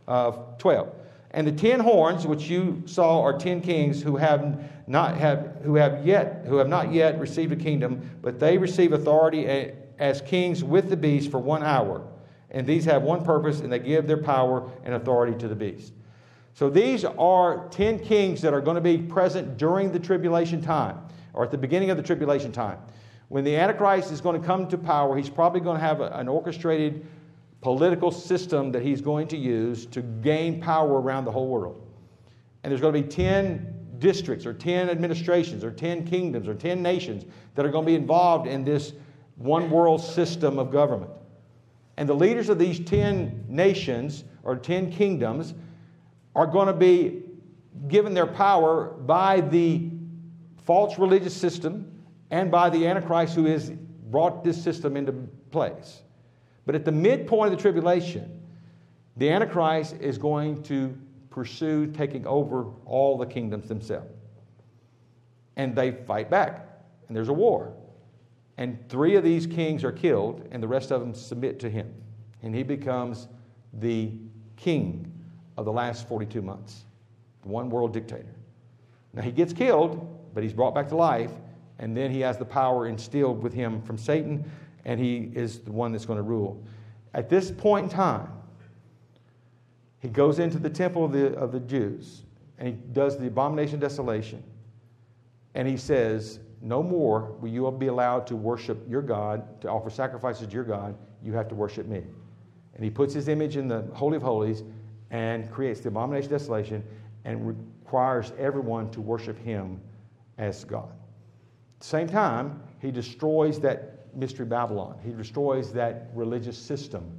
uh, 0.07 0.31
12. 0.59 0.95
And 1.33 1.47
the 1.47 1.53
ten 1.53 1.81
horns 1.81 2.27
which 2.27 2.49
you 2.49 2.83
saw 2.87 3.21
are 3.23 3.39
ten 3.39 3.61
kings 3.61 4.03
who 4.03 4.17
have 4.17 4.65
not 4.87 5.19
have 5.19 5.59
who 5.63 5.75
have 5.75 6.07
yet 6.07 6.45
who 6.47 6.57
have 6.57 6.69
not 6.69 6.91
yet 6.91 7.21
received 7.21 7.53
a 7.53 7.57
kingdom, 7.57 8.09
but 8.23 8.41
they 8.41 8.57
receive 8.57 8.95
authority 8.95 9.75
as 9.99 10.23
kings 10.23 10.65
with 10.65 10.89
the 10.89 10.97
beast 10.97 11.31
for 11.31 11.39
one 11.39 11.63
hour. 11.63 12.03
And 12.59 12.67
these 12.67 12.85
have 12.87 13.05
one 13.05 13.25
purpose, 13.25 13.61
and 13.61 13.73
they 13.73 13.79
give 13.79 14.09
their 14.09 14.21
power 14.21 14.69
and 14.83 14.93
authority 14.93 15.39
to 15.39 15.47
the 15.47 15.55
beast. 15.55 15.93
So 16.55 16.69
these 16.69 17.05
are 17.05 17.69
10 17.69 18.01
kings 18.01 18.43
that 18.43 18.53
are 18.53 18.61
going 18.61 18.75
to 18.75 18.81
be 18.81 18.99
present 18.99 19.59
during 19.59 19.93
the 19.93 19.99
tribulation 20.01 20.61
time, 20.61 20.99
or 21.35 21.45
at 21.45 21.53
the 21.53 21.57
beginning 21.57 21.91
of 21.91 21.97
the 21.97 22.03
tribulation 22.03 22.51
time. 22.51 22.81
When 23.29 23.45
the 23.45 23.55
Antichrist 23.55 24.11
is 24.11 24.21
going 24.21 24.41
to 24.41 24.45
come 24.45 24.67
to 24.71 24.77
power, 24.77 25.17
he's 25.17 25.31
probably 25.31 25.61
going 25.61 25.77
to 25.77 25.81
have 25.81 26.01
an 26.01 26.27
orchestrated 26.27 27.07
political 27.61 28.11
system 28.11 28.73
that 28.73 28.83
he's 28.83 29.01
going 29.01 29.29
to 29.29 29.37
use 29.37 29.87
to 29.87 30.03
gain 30.03 30.61
power 30.61 31.01
around 31.01 31.27
the 31.27 31.31
whole 31.31 31.47
world. 31.47 31.87
And 32.65 32.73
there's 32.73 32.81
going 32.81 32.93
to 32.93 33.03
be 33.03 33.09
10 33.09 34.01
districts, 34.01 34.47
or 34.47 34.53
10 34.53 34.91
administrations, 34.91 35.63
or 35.63 35.71
10 35.71 36.07
kingdoms, 36.07 36.49
or 36.49 36.55
10 36.55 36.83
nations 36.83 37.25
that 37.55 37.65
are 37.65 37.71
going 37.71 37.85
to 37.85 37.91
be 37.93 37.95
involved 37.95 38.49
in 38.49 38.65
this 38.65 38.95
one 39.37 39.71
world 39.71 40.03
system 40.03 40.59
of 40.59 40.73
government. 40.73 41.13
And 41.99 42.09
the 42.09 42.15
leaders 42.15 42.49
of 42.49 42.61
these 42.61 42.79
10 42.79 43.47
nations 43.49 44.23
or 44.45 44.55
10 44.55 44.93
kingdoms 44.93 45.53
are 46.37 46.47
going 46.47 46.69
to 46.69 46.73
be 46.73 47.25
given 47.89 48.15
their 48.15 48.25
power 48.27 48.91
by 48.91 49.41
the 49.41 49.91
false 50.65 50.97
religious 50.97 51.37
system 51.37 51.91
and 52.31 52.53
by 52.53 52.71
the 52.71 52.87
Antichrist 52.87 53.35
who 53.35 53.47
has 53.47 53.71
brought 54.13 54.45
this 54.45 54.63
system 54.63 54.97
into 54.97 55.11
place. 55.51 56.03
But 56.67 56.77
at 56.77 56.85
the 56.85 56.93
midpoint 56.93 57.53
of 57.53 57.59
the 57.59 57.61
tribulation, 57.61 58.43
the 59.17 59.29
Antichrist 59.31 59.97
is 60.01 60.19
going 60.19 60.63
to 60.65 60.97
pursue 61.31 61.89
taking 61.89 62.25
over 62.29 62.67
all 62.87 63.19
the 63.19 63.27
kingdoms 63.27 63.67
themselves. 63.67 64.15
And 65.57 65.75
they 65.75 65.91
fight 65.91 66.31
back, 66.31 66.65
and 67.09 67.17
there's 67.17 67.29
a 67.29 67.33
war. 67.33 67.73
And 68.59 68.87
three 68.89 69.17
of 69.17 69.25
these 69.25 69.47
kings 69.47 69.85
are 69.85 69.93
killed, 69.93 70.47
and 70.51 70.63
the 70.63 70.69
rest 70.69 70.91
of 70.91 71.01
them 71.01 71.15
submit 71.15 71.59
to 71.61 71.71
him. 71.71 71.95
And 72.43 72.55
he 72.55 72.63
becomes 72.63 73.29
the 73.73 74.13
king 74.57 75.11
of 75.57 75.65
the 75.65 75.73
last 75.73 76.07
42 76.07 76.43
months, 76.43 76.85
the 77.43 77.49
one 77.49 77.71
world 77.71 77.93
dictator. 77.93 78.35
Now 79.15 79.23
he 79.23 79.33
gets 79.33 79.53
killed, 79.53 80.07
but 80.35 80.43
he's 80.43 80.53
brought 80.53 80.75
back 80.75 80.89
to 80.89 80.97
life, 80.97 81.33
and 81.79 81.97
then 81.97 82.11
he 82.11 82.21
has 82.21 82.37
the 82.37 82.45
power 82.45 82.87
instilled 82.87 83.43
with 83.43 83.55
him 83.55 83.81
from 83.81 83.97
Satan, 83.97 84.51
and 84.85 85.01
he 85.01 85.31
is 85.35 85.61
the 85.61 85.73
one 85.73 85.93
that's 85.93 86.05
going 86.05 86.19
to 86.19 86.23
rule. 86.23 86.63
At 87.15 87.31
this 87.31 87.51
point 87.51 87.85
in 87.85 87.91
time, 87.91 88.29
He 90.01 90.09
goes 90.09 90.39
into 90.39 90.59
the 90.59 90.71
temple 90.71 91.05
of 91.05 91.13
the, 91.13 91.35
of 91.37 91.53
the 91.53 91.61
Jews 91.61 92.23
and 92.59 92.69
he 92.69 92.75
does 92.93 93.19
the 93.19 93.27
abomination 93.27 93.79
desolation. 93.79 94.43
And 95.55 95.67
he 95.67 95.77
says, 95.77 96.41
No 96.61 96.83
more 96.83 97.33
will 97.41 97.49
you 97.49 97.71
be 97.71 97.87
allowed 97.87 98.27
to 98.29 98.37
worship 98.37 98.85
your 98.89 99.03
God, 99.03 99.61
to 99.61 99.69
offer 99.69 99.91
sacrifices 99.91 100.47
to 100.47 100.53
your 100.53 100.65
God. 100.65 100.97
You 101.23 101.33
have 101.35 101.49
to 101.49 101.55
worship 101.55 101.87
me. 101.87 102.03
And 102.75 102.85
he 102.85 102.91
puts 102.91 103.15
his 103.15 103.29
image 103.29 103.57
in 103.57 103.69
the 103.69 103.83
Holy 103.93 104.17
of 104.17 104.23
Holies 104.23 104.63
and 105.11 105.51
creates 105.51 105.81
the 105.81 105.89
abomination 105.89 106.33
of 106.33 106.41
desolation 106.41 106.85
and 107.25 107.47
requires 107.47 108.33
everyone 108.39 108.91
to 108.91 109.01
worship 109.01 109.39
him 109.39 109.81
as 110.39 110.65
God. 110.65 110.91
At 110.91 111.81
the 111.81 111.87
same 111.87 112.09
time, 112.09 112.63
he 112.81 112.91
destroys 112.91 113.61
that 113.61 114.15
mystery 114.17 114.47
Babylon. 114.47 114.99
He 115.05 115.13
destroys 115.13 115.73
that 115.73 116.11
religious 116.15 116.59
system 116.59 117.11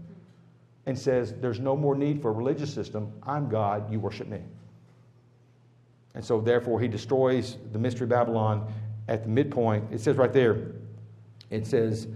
and 0.85 0.97
says, 0.97 1.33
There's 1.39 1.59
no 1.59 1.75
more 1.75 1.95
need 1.95 2.21
for 2.21 2.29
a 2.29 2.33
religious 2.33 2.73
system. 2.73 3.11
I'm 3.23 3.49
God, 3.49 3.91
you 3.91 3.99
worship 3.99 4.27
me. 4.27 4.41
And 6.15 6.23
so, 6.23 6.41
therefore, 6.41 6.79
he 6.79 6.87
destroys 6.87 7.57
the 7.71 7.79
mystery 7.79 8.07
Babylon 8.07 8.71
at 9.09 9.23
the 9.23 9.29
midpoint. 9.29 9.91
It 9.91 9.99
says 9.99 10.15
right 10.15 10.31
there, 10.31 10.71
it 11.49 11.67
says, 11.67 12.07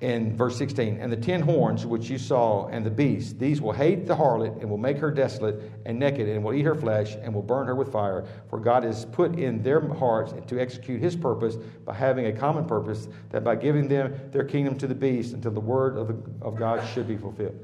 in 0.00 0.36
verse 0.36 0.56
16, 0.56 0.98
and 1.00 1.10
the 1.10 1.16
ten 1.16 1.40
horns 1.40 1.84
which 1.84 2.08
you 2.08 2.18
saw, 2.18 2.68
and 2.68 2.86
the 2.86 2.90
beast, 2.90 3.36
these 3.40 3.60
will 3.60 3.72
hate 3.72 4.06
the 4.06 4.14
harlot, 4.14 4.60
and 4.60 4.70
will 4.70 4.78
make 4.78 4.96
her 4.98 5.10
desolate 5.10 5.72
and 5.86 5.98
naked, 5.98 6.28
and 6.28 6.44
will 6.44 6.54
eat 6.54 6.64
her 6.64 6.76
flesh, 6.76 7.16
and 7.20 7.34
will 7.34 7.42
burn 7.42 7.66
her 7.66 7.74
with 7.74 7.90
fire. 7.90 8.24
For 8.48 8.60
God 8.60 8.84
has 8.84 9.06
put 9.06 9.36
in 9.36 9.60
their 9.60 9.80
hearts 9.80 10.32
to 10.46 10.60
execute 10.60 11.00
his 11.00 11.16
purpose 11.16 11.56
by 11.56 11.94
having 11.94 12.26
a 12.26 12.32
common 12.32 12.64
purpose, 12.64 13.08
that 13.30 13.42
by 13.42 13.56
giving 13.56 13.88
them 13.88 14.14
their 14.30 14.44
kingdom 14.44 14.78
to 14.78 14.86
the 14.86 14.94
beast, 14.94 15.34
until 15.34 15.50
the 15.50 15.58
word 15.58 15.96
of, 15.96 16.06
the, 16.06 16.46
of 16.46 16.54
God 16.54 16.86
should 16.94 17.08
be 17.08 17.16
fulfilled. 17.16 17.58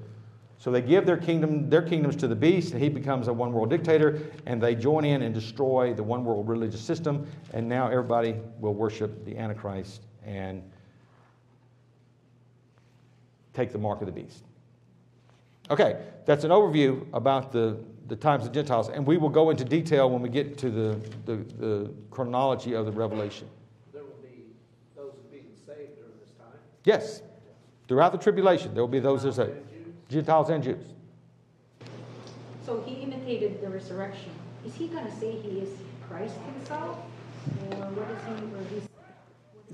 So 0.59 0.71
they 0.71 0.81
give 0.81 1.05
their 1.05 1.17
kingdom, 1.17 1.69
their 1.69 1.83
kingdoms 1.83 2.17
to 2.17 2.29
the 2.29 2.37
beast, 2.37 2.73
and 2.73 2.83
he 2.83 2.89
becomes 2.89 3.29
a 3.29 3.33
one 3.33 3.53
world 3.53 3.71
dictator, 3.71 4.21
and 4.47 4.63
they 4.63 4.75
join 4.75 5.05
in 5.05 5.23
and 5.23 5.35
destroy 5.35 5.93
the 5.93 6.03
one 6.03 6.25
world 6.25 6.49
religious 6.49 6.81
system, 6.81 7.27
and 7.53 7.69
now 7.69 7.89
everybody 7.89 8.37
will 8.61 8.75
worship 8.75 9.25
the 9.25 9.37
Antichrist 9.37 10.03
and 10.25 10.63
take 13.53 13.73
the 13.73 13.79
mark 13.79 14.01
of 14.01 14.07
the 14.07 14.13
beast. 14.13 14.45
Okay, 15.71 16.03
that's 16.27 16.45
an 16.45 16.51
overview 16.51 17.07
about 17.13 17.51
the, 17.53 17.79
the 18.09 18.17
times 18.17 18.45
of 18.45 18.53
the 18.53 18.55
Gentiles, 18.55 18.89
and 18.89 19.07
we 19.07 19.17
will 19.17 19.29
go 19.29 19.51
into 19.51 19.65
detail 19.65 20.11
when 20.11 20.23
we 20.23 20.29
get 20.29 20.59
to 20.59 20.71
the, 20.71 21.01
the, 21.25 21.37
the 21.59 21.91
chronology 22.11 22.75
of 22.75 22.87
the 22.87 22.93
Revelation. 22.93 23.49
There 23.93 24.03
will 24.03 24.11
be 24.23 24.45
those 24.97 25.15
being 25.31 25.47
saved 25.67 25.97
during 25.97 26.13
this 26.21 26.31
time. 26.39 26.59
Yes, 26.85 27.23
throughout 27.89 28.13
the 28.13 28.19
tribulation, 28.19 28.75
there 28.75 28.83
will 28.83 28.89
be 28.89 29.01
those 29.01 29.23
that 29.23 29.35
say 29.35 29.53
Gentiles 30.09 30.51
and 30.51 30.63
Jews. 30.63 30.85
So 32.65 32.83
he 32.83 33.03
imitated 33.03 33.61
the 33.61 33.69
resurrection. 33.69 34.31
Is 34.67 34.75
he 34.75 34.89
going 34.89 35.05
to 35.05 35.17
say 35.17 35.33
he 35.33 35.61
is 35.61 35.71
Christ 36.09 36.37
himself? 36.55 36.99
Or 37.71 37.77
what 37.77 38.11
is 38.11 38.41
he, 38.41 38.57
or 38.57 38.81
he's 38.81 38.89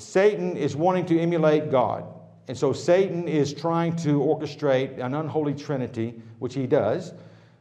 Satan 0.03 0.57
is 0.57 0.75
wanting 0.75 1.07
to 1.07 1.21
emulate 1.21 1.71
God. 1.71 2.05
And 2.49 2.57
so 2.57 2.73
Satan 2.73 3.29
is 3.29 3.55
trying 3.55 3.95
to 3.97 4.19
orchestrate 4.19 4.99
an 4.99 5.15
unholy 5.15 5.55
trinity, 5.55 6.21
which 6.39 6.55
he 6.55 6.67
does, 6.67 7.13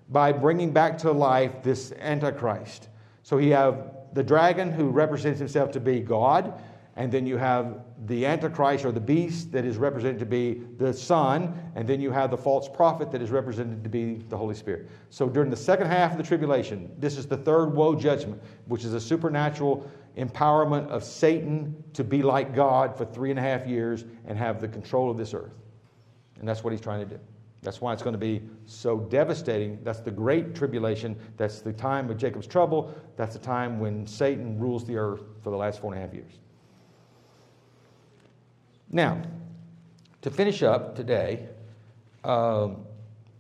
by 0.10 0.32
bringing 0.32 0.72
back 0.72 0.98
to 1.00 1.12
life 1.12 1.62
this 1.62 1.92
Antichrist. 2.00 2.90
So 3.22 3.38
he 3.38 3.50
have 3.50 3.92
the 4.14 4.24
dragon 4.24 4.72
who 4.72 4.90
represents 4.90 5.38
himself 5.38 5.72
to 5.72 5.80
be 5.80 6.00
God, 6.00 6.60
and 7.00 7.10
then 7.10 7.26
you 7.26 7.38
have 7.38 7.86
the 8.08 8.26
Antichrist 8.26 8.84
or 8.84 8.92
the 8.92 9.00
beast 9.00 9.54
that 9.54 9.64
is 9.64 9.78
represented 9.78 10.20
to 10.20 10.26
be 10.26 10.64
the 10.78 10.94
Son, 10.94 11.58
and 11.76 11.88
then 11.88 12.02
you 12.02 12.12
have 12.12 12.30
the 12.30 12.38
false 12.38 12.68
prophet 12.68 13.10
that 13.10 13.22
is 13.22 13.30
represented 13.30 13.86
to 13.86 13.90
be 13.90 14.16
the 14.28 14.36
Holy 14.36 14.54
Spirit. 14.54 14.90
So 15.10 15.30
during 15.30 15.50
the 15.50 15.56
second 15.56 15.88
half 15.88 16.12
of 16.12 16.18
the 16.18 16.26
tribulation, 16.26 16.94
this 17.00 17.18
is 17.18 17.26
the 17.26 17.38
third 17.38 17.68
woe 17.68 17.96
judgment, 17.96 18.44
which 18.66 18.84
is 18.84 18.94
a 18.94 19.00
supernatural 19.00 19.90
empowerment 20.18 20.90
of 20.90 21.06
Satan 21.06 21.82
to 21.94 22.04
be 22.04 22.22
like 22.22 22.54
God 22.54 22.98
for 22.98 23.06
three 23.06 23.30
and 23.30 23.40
a 23.40 23.42
half 23.42 23.66
years 23.66 24.04
and 24.28 24.38
have 24.38 24.60
the 24.60 24.68
control 24.68 25.10
of 25.10 25.16
this 25.16 25.34
earth. 25.34 25.54
And 26.38 26.46
that's 26.46 26.66
what 26.66 26.74
he's 26.74 26.82
trying 26.82 27.08
to 27.08 27.16
do. 27.16 27.22
That's 27.62 27.80
why 27.80 27.94
it's 27.94 28.04
going 28.04 28.12
to 28.12 28.20
be 28.20 28.42
so 28.66 29.00
devastating. 29.00 29.80
That's 29.86 30.02
the 30.02 30.12
great 30.12 30.54
tribulation. 30.54 31.16
That's 31.38 31.62
the 31.62 31.72
time 31.72 32.10
of 32.10 32.18
Jacob's 32.18 32.48
trouble. 32.48 32.94
That's 33.16 33.36
the 33.36 33.42
time 33.42 33.80
when 33.80 34.06
Satan 34.06 34.60
rules 34.60 34.84
the 34.84 34.98
earth 34.98 35.24
for 35.42 35.50
the 35.50 35.58
last 35.58 35.80
four 35.80 35.94
and 35.94 36.04
a 36.04 36.06
half 36.06 36.14
years. 36.14 36.40
Now, 38.92 39.22
to 40.22 40.32
finish 40.32 40.64
up 40.64 40.96
today, 40.96 41.48
um, 42.24 42.86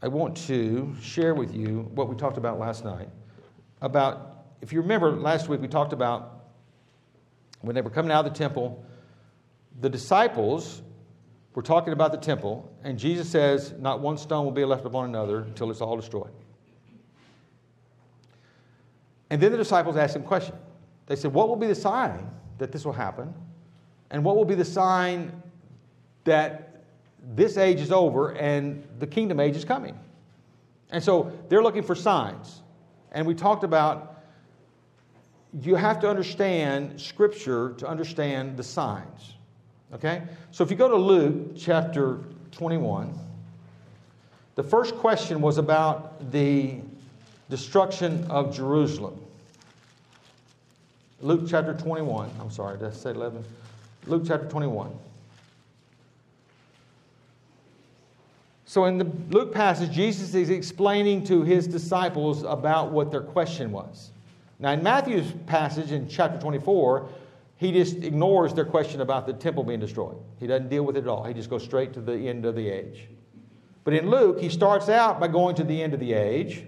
I 0.02 0.08
want 0.08 0.38
to 0.48 0.96
share 1.02 1.34
with 1.34 1.56
you 1.56 1.90
what 1.94 2.08
we 2.08 2.16
talked 2.16 2.38
about 2.38 2.60
last 2.60 2.86
night. 2.86 3.10
About, 3.82 4.46
if 4.62 4.72
you 4.72 4.82
remember, 4.82 5.12
last 5.12 5.50
week 5.50 5.60
we 5.60 5.68
talked 5.68 5.92
about 5.92 6.46
when 7.62 7.76
they 7.76 7.82
were 7.82 7.90
coming 7.90 8.12
out 8.12 8.26
of 8.26 8.32
the 8.32 8.38
temple, 8.38 8.84
the 9.82 9.90
disciples 9.90 10.82
were 11.56 11.62
talking 11.62 11.94
about 11.94 12.12
the 12.12 12.18
temple, 12.18 12.72
and 12.84 12.98
Jesus 12.98 13.28
says, 13.28 13.74
Not 13.80 14.00
one 14.00 14.18
stone 14.18 14.46
will 14.46 14.52
be 14.52 14.64
left 14.64 14.86
upon 14.86 15.06
another 15.06 15.40
until 15.40 15.72
it's 15.72 15.82
all 15.82 15.96
destroyed. 15.96 16.32
And 19.30 19.42
then 19.42 19.52
the 19.52 19.58
disciples 19.58 19.98
asked 19.98 20.16
him 20.16 20.24
a 20.24 20.28
question. 20.28 20.56
They 21.08 21.16
said, 21.16 21.34
What 21.34 21.50
will 21.50 21.56
be 21.56 21.68
the 21.68 21.76
sign 21.76 22.30
that 22.60 22.72
this 22.72 22.86
will 22.86 22.94
happen? 22.94 23.34
And 24.12 24.24
what 24.24 24.36
will 24.36 24.46
be 24.46 24.56
the 24.56 24.66
sign 24.66 25.44
that 26.24 26.84
this 27.36 27.58
age 27.58 27.80
is 27.80 27.92
over 27.92 28.32
and 28.32 28.84
the 29.00 29.08
kingdom 29.08 29.40
age 29.40 29.56
is 29.56 29.66
coming? 29.66 29.98
And 30.92 31.04
so 31.04 31.32
they're 31.50 31.64
looking 31.64 31.84
for 31.84 31.96
signs. 31.96 32.62
And 33.12 33.26
we 33.28 33.36
talked 33.36 33.64
about 33.64 34.10
you 35.62 35.76
have 35.76 36.00
to 36.02 36.10
understand 36.10 37.00
Scripture 37.02 37.74
to 37.78 37.88
understand 37.88 38.56
the 38.58 38.64
signs. 38.64 39.34
Okay? 39.94 40.22
So 40.52 40.64
if 40.64 40.70
you 40.70 40.78
go 40.78 40.88
to 40.88 40.96
Luke 40.96 41.56
chapter 41.58 42.20
21, 42.52 43.18
the 44.56 44.64
first 44.64 44.96
question 44.96 45.42
was 45.42 45.58
about 45.58 46.32
the 46.32 46.76
destruction 47.50 48.26
of 48.30 48.56
Jerusalem. 48.56 49.20
Luke 51.22 51.42
chapter 51.48 51.74
21. 51.74 52.30
I'm 52.40 52.52
sorry, 52.52 52.78
did 52.78 52.88
I 52.88 52.92
say 52.92 53.12
11? 53.12 53.44
Luke 54.10 54.24
chapter 54.26 54.48
21. 54.48 54.92
So 58.66 58.86
in 58.86 59.00
the 59.00 59.06
Luke 59.30 59.52
passage, 59.52 59.92
Jesus 59.92 60.36
is 60.36 60.50
explaining 60.50 61.24
to 61.26 61.42
his 61.42 61.68
disciples 61.68 62.44
about 62.44 62.92
what 62.92 63.10
their 63.10 63.22
question 63.22 63.72
was. 63.72 64.12
Now, 64.60 64.72
in 64.74 64.84
Matthew's 64.84 65.34
passage 65.48 65.92
in 65.92 66.08
chapter 66.08 66.40
24, 66.40 67.10
he 67.58 67.72
just 67.72 67.98
ignores 67.98 68.54
their 68.54 68.66
question 68.66 69.02
about 69.02 69.26
the 69.26 69.34
temple 69.34 69.64
being 69.64 69.80
destroyed. 69.80 70.18
He 70.40 70.48
doesn't 70.48 70.70
deal 70.70 70.84
with 70.84 70.98
it 70.98 71.04
at 71.04 71.08
all. 71.08 71.24
He 71.24 71.34
just 71.34 71.50
goes 71.50 71.64
straight 71.64 71.94
to 71.94 72.02
the 72.02 72.30
end 72.30 72.46
of 72.46 72.56
the 72.56 72.70
age. 72.70 73.08
But 73.84 73.94
in 73.94 74.10
Luke, 74.10 74.40
he 74.40 74.50
starts 74.50 74.88
out 74.88 75.20
by 75.20 75.30
going 75.30 75.56
to 75.56 75.64
the 75.64 75.82
end 75.82 75.94
of 75.94 76.00
the 76.00 76.14
age. 76.14 76.64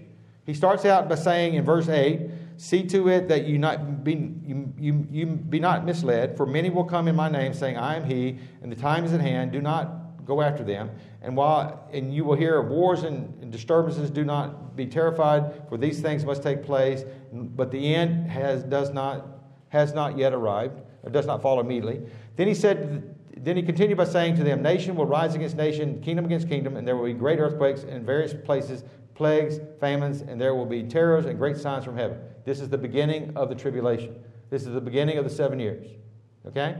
He 0.45 0.53
starts 0.53 0.85
out 0.85 1.07
by 1.07 1.15
saying 1.15 1.53
in 1.53 1.63
verse 1.63 1.87
8, 1.87 2.29
See 2.61 2.83
to 2.89 3.07
it 3.07 3.27
that 3.29 3.45
you, 3.47 3.57
not 3.57 4.03
be, 4.03 4.35
you, 4.45 4.71
you, 4.77 5.07
you 5.09 5.25
be 5.25 5.59
not 5.59 5.83
misled, 5.83 6.37
for 6.37 6.45
many 6.45 6.69
will 6.69 6.83
come 6.83 7.07
in 7.07 7.15
my 7.15 7.27
name, 7.27 7.55
saying, 7.55 7.75
I 7.75 7.95
am 7.95 8.03
he, 8.03 8.37
and 8.61 8.71
the 8.71 8.75
time 8.75 9.03
is 9.03 9.13
at 9.13 9.19
hand. 9.19 9.51
Do 9.51 9.61
not 9.61 10.23
go 10.27 10.43
after 10.43 10.63
them. 10.63 10.91
And 11.23 11.35
while 11.35 11.89
and 11.91 12.13
you 12.13 12.23
will 12.23 12.35
hear 12.35 12.59
of 12.59 12.67
wars 12.67 13.01
and, 13.01 13.49
disturbances, 13.51 14.11
do 14.11 14.23
not 14.23 14.75
be 14.75 14.85
terrified, 14.85 15.67
for 15.69 15.79
these 15.79 16.01
things 16.01 16.23
must 16.23 16.43
take 16.43 16.61
place, 16.61 17.03
but 17.33 17.71
the 17.71 17.95
end 17.95 18.29
has 18.29 18.61
does 18.61 18.91
not 18.91 19.25
has 19.69 19.95
not 19.95 20.15
yet 20.15 20.31
arrived, 20.31 20.81
or 21.01 21.09
does 21.09 21.25
not 21.25 21.41
follow 21.41 21.61
immediately. 21.61 21.99
Then 22.35 22.47
he 22.47 22.53
said, 22.53 23.15
then 23.37 23.57
he 23.57 23.63
continued 23.63 23.97
by 23.97 24.05
saying 24.05 24.35
to 24.35 24.43
them, 24.43 24.61
Nation 24.61 24.95
will 24.95 25.07
rise 25.07 25.33
against 25.33 25.57
nation, 25.57 25.99
kingdom 25.99 26.25
against 26.25 26.47
kingdom, 26.47 26.77
and 26.77 26.87
there 26.87 26.95
will 26.95 27.05
be 27.05 27.13
great 27.13 27.39
earthquakes 27.39 27.83
in 27.83 28.05
various 28.05 28.35
places, 28.35 28.83
plagues, 29.21 29.59
famines, 29.79 30.21
and 30.21 30.41
there 30.41 30.55
will 30.55 30.65
be 30.65 30.81
terrors 30.81 31.27
and 31.27 31.37
great 31.37 31.55
signs 31.55 31.85
from 31.85 31.95
heaven. 31.95 32.17
This 32.43 32.59
is 32.59 32.69
the 32.69 32.77
beginning 32.77 33.31
of 33.37 33.49
the 33.49 33.55
tribulation. 33.55 34.15
This 34.49 34.63
is 34.63 34.73
the 34.73 34.81
beginning 34.81 35.19
of 35.19 35.23
the 35.23 35.29
seven 35.29 35.59
years. 35.59 35.85
Okay? 36.47 36.75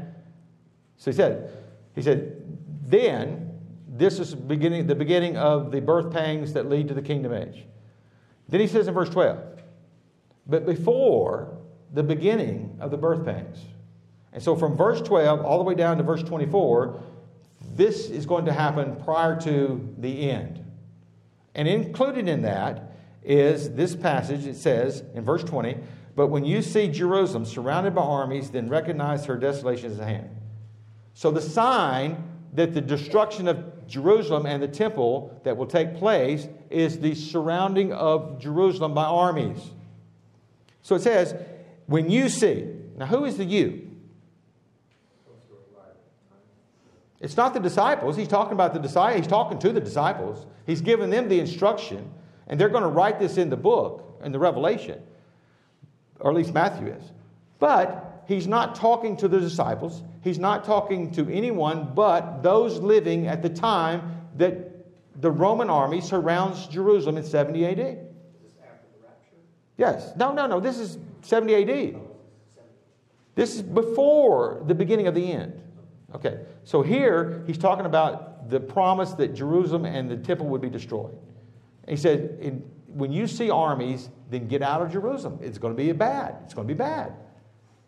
So 0.98 1.12
he 1.12 1.16
said, 1.16 1.52
he 1.94 2.02
said, 2.02 2.42
then 2.88 3.60
this 3.88 4.18
is 4.18 4.34
beginning, 4.34 4.88
the 4.88 4.96
beginning 4.96 5.38
of 5.38 5.72
the 5.72 5.82
birth 5.82 6.12
pangs 6.12 6.52
that 6.54 6.68
lead 6.68 6.88
to 6.88 6.96
the 6.96 7.02
kingdom 7.04 7.32
age. 7.32 7.64
Then 8.50 8.60
he 8.60 8.66
says 8.66 8.88
in 8.88 8.96
verse 8.96 9.10
12, 9.10 9.38
but 10.48 10.66
before 10.66 11.60
the 11.94 12.02
beginning 12.02 12.76
of 12.82 12.90
the 12.90 12.98
birth 12.98 13.24
pangs. 13.24 13.60
And 14.34 14.42
so 14.42 14.56
from 14.56 14.76
verse 14.76 15.00
12 15.02 15.46
all 15.46 15.60
the 15.60 15.64
way 15.64 15.76
down 15.76 15.98
to 15.98 16.04
verse 16.04 16.24
24, 16.24 17.04
this 17.76 18.10
is 18.10 18.26
going 18.26 18.46
to 18.46 18.52
happen 18.52 18.96
prior 18.96 19.40
to 19.42 19.94
the 20.00 20.32
end. 20.32 20.58
And 21.56 21.68
included 21.68 22.28
in 22.28 22.44
that 22.44 22.96
is 23.24 23.72
this 23.72 23.96
passage. 23.96 24.46
It 24.46 24.56
says 24.56 25.04
in 25.14 25.24
verse 25.24 25.44
20, 25.44 25.78
But 26.16 26.28
when 26.28 26.46
you 26.46 26.62
see 26.62 26.88
Jerusalem 26.88 27.46
surrounded 27.46 27.94
by 27.94 28.02
armies, 28.02 28.52
then 28.52 28.70
recognize 28.70 29.26
her 29.26 29.38
desolation 29.38 29.92
is 29.92 30.00
at 30.00 30.08
hand. 30.08 30.30
So 31.14 31.32
the 31.32 31.42
sign 31.42 32.24
that 32.54 32.74
the 32.74 32.82
destruction 32.82 33.48
of 33.48 33.88
Jerusalem 33.88 34.46
and 34.46 34.64
the 34.64 34.68
temple 34.68 35.40
that 35.44 35.56
will 35.56 35.66
take 35.66 35.98
place 35.98 36.48
is 36.70 37.00
the 37.00 37.16
surrounding 37.16 37.94
of 37.94 38.40
Jerusalem 38.40 38.94
by 38.94 39.06
armies. 39.06 39.72
So 40.82 40.96
it 40.96 41.02
says, 41.02 41.36
when 41.86 42.10
you 42.10 42.30
see, 42.30 42.68
now 42.98 43.06
who 43.06 43.26
is 43.26 43.38
the 43.38 43.46
you? 43.46 43.91
It's 47.22 47.38
not 47.38 47.54
the 47.54 47.60
disciples. 47.60 48.18
He's 48.18 48.28
talking 48.28 48.54
about 48.54 48.74
the 48.74 48.80
disciples. 48.80 49.20
He's 49.20 49.28
talking 49.28 49.60
to 49.60 49.72
the 49.72 49.80
disciples. 49.80 50.48
He's 50.66 50.82
giving 50.82 51.12
them 51.12 51.30
the 51.30 51.40
instruction, 51.40 52.12
and 52.48 52.60
they're 52.60 52.70
going 52.70 52.84
to 52.84 52.90
write 52.90 53.20
this 53.20 53.38
in 53.38 53.50
the 53.50 53.58
book, 53.58 54.20
in 54.24 54.32
the 54.32 54.40
Revelation, 54.40 55.00
or 56.20 56.32
at 56.32 56.36
least 56.36 56.52
Matthew 56.52 56.88
is. 56.88 57.04
But 57.60 58.24
he's 58.28 58.48
not 58.48 58.74
talking 58.74 59.16
to 59.18 59.28
the 59.28 59.40
disciples. 59.40 60.02
He's 60.24 60.40
not 60.40 60.66
talking 60.66 61.12
to 61.12 61.30
anyone 61.32 61.94
but 61.94 62.42
those 62.42 62.80
living 62.80 63.28
at 63.28 63.44
the 63.44 63.50
time 63.50 64.18
that 64.38 64.72
the 65.22 65.30
Roman 65.30 65.70
army 65.70 66.02
surrounds 66.02 66.68
Jerusalem 66.68 67.18
in 67.18 67.24
70 67.24 67.66
AD. 67.66 67.80
Is 67.80 67.98
this 68.42 68.54
after 68.64 68.88
the 68.98 69.06
rapture? 69.06 69.38
Yes. 69.78 70.14
No, 70.16 70.34
no, 70.34 70.48
no. 70.48 70.60
This 70.60 70.80
is 70.80 70.98
70 71.22 71.56
AD. 71.56 72.02
This 73.36 73.56
is 73.56 73.62
before 73.62 74.64
the 74.66 74.74
beginning 74.74 75.08
of 75.08 75.14
the 75.14 75.32
end. 75.32 75.62
Okay. 76.16 76.40
So 76.64 76.82
here 76.82 77.44
he's 77.48 77.58
talking 77.58 77.86
about 77.86 78.50
the 78.50 78.60
promise 78.60 79.12
that 79.14 79.34
Jerusalem 79.34 79.86
and 79.86 80.10
the 80.10 80.18
temple 80.18 80.48
would 80.48 80.62
be 80.62 80.70
destroyed. 80.70 81.16
he 81.88 81.96
said, 81.96 82.64
when 82.88 83.12
you 83.12 83.28
see 83.28 83.50
armies, 83.50 84.10
then 84.30 84.48
get 84.48 84.62
out 84.62 84.82
of 84.82 84.92
Jerusalem. 84.92 85.40
It's 85.42 85.58
going 85.58 85.76
to 85.76 85.82
be 85.82 85.92
bad. 85.94 86.36
It's 86.44 86.54
going 86.54 86.68
to 86.68 86.74
be 86.74 86.78
bad. 86.78 87.14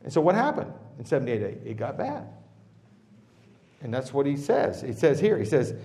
And 0.04 0.12
so 0.12 0.22
what 0.22 0.36
happened 0.36 0.72
in 0.98 1.06
78? 1.06 1.42
AD? 1.42 1.68
It 1.68 1.78
got 1.78 1.98
bad. 1.98 2.28
And 3.82 3.94
that's 3.94 4.14
what 4.14 4.26
he 4.26 4.38
says. 4.38 4.82
He 4.82 4.94
says 4.94 5.20
here, 5.20 5.38
he 5.38 5.46
says, 5.46 5.76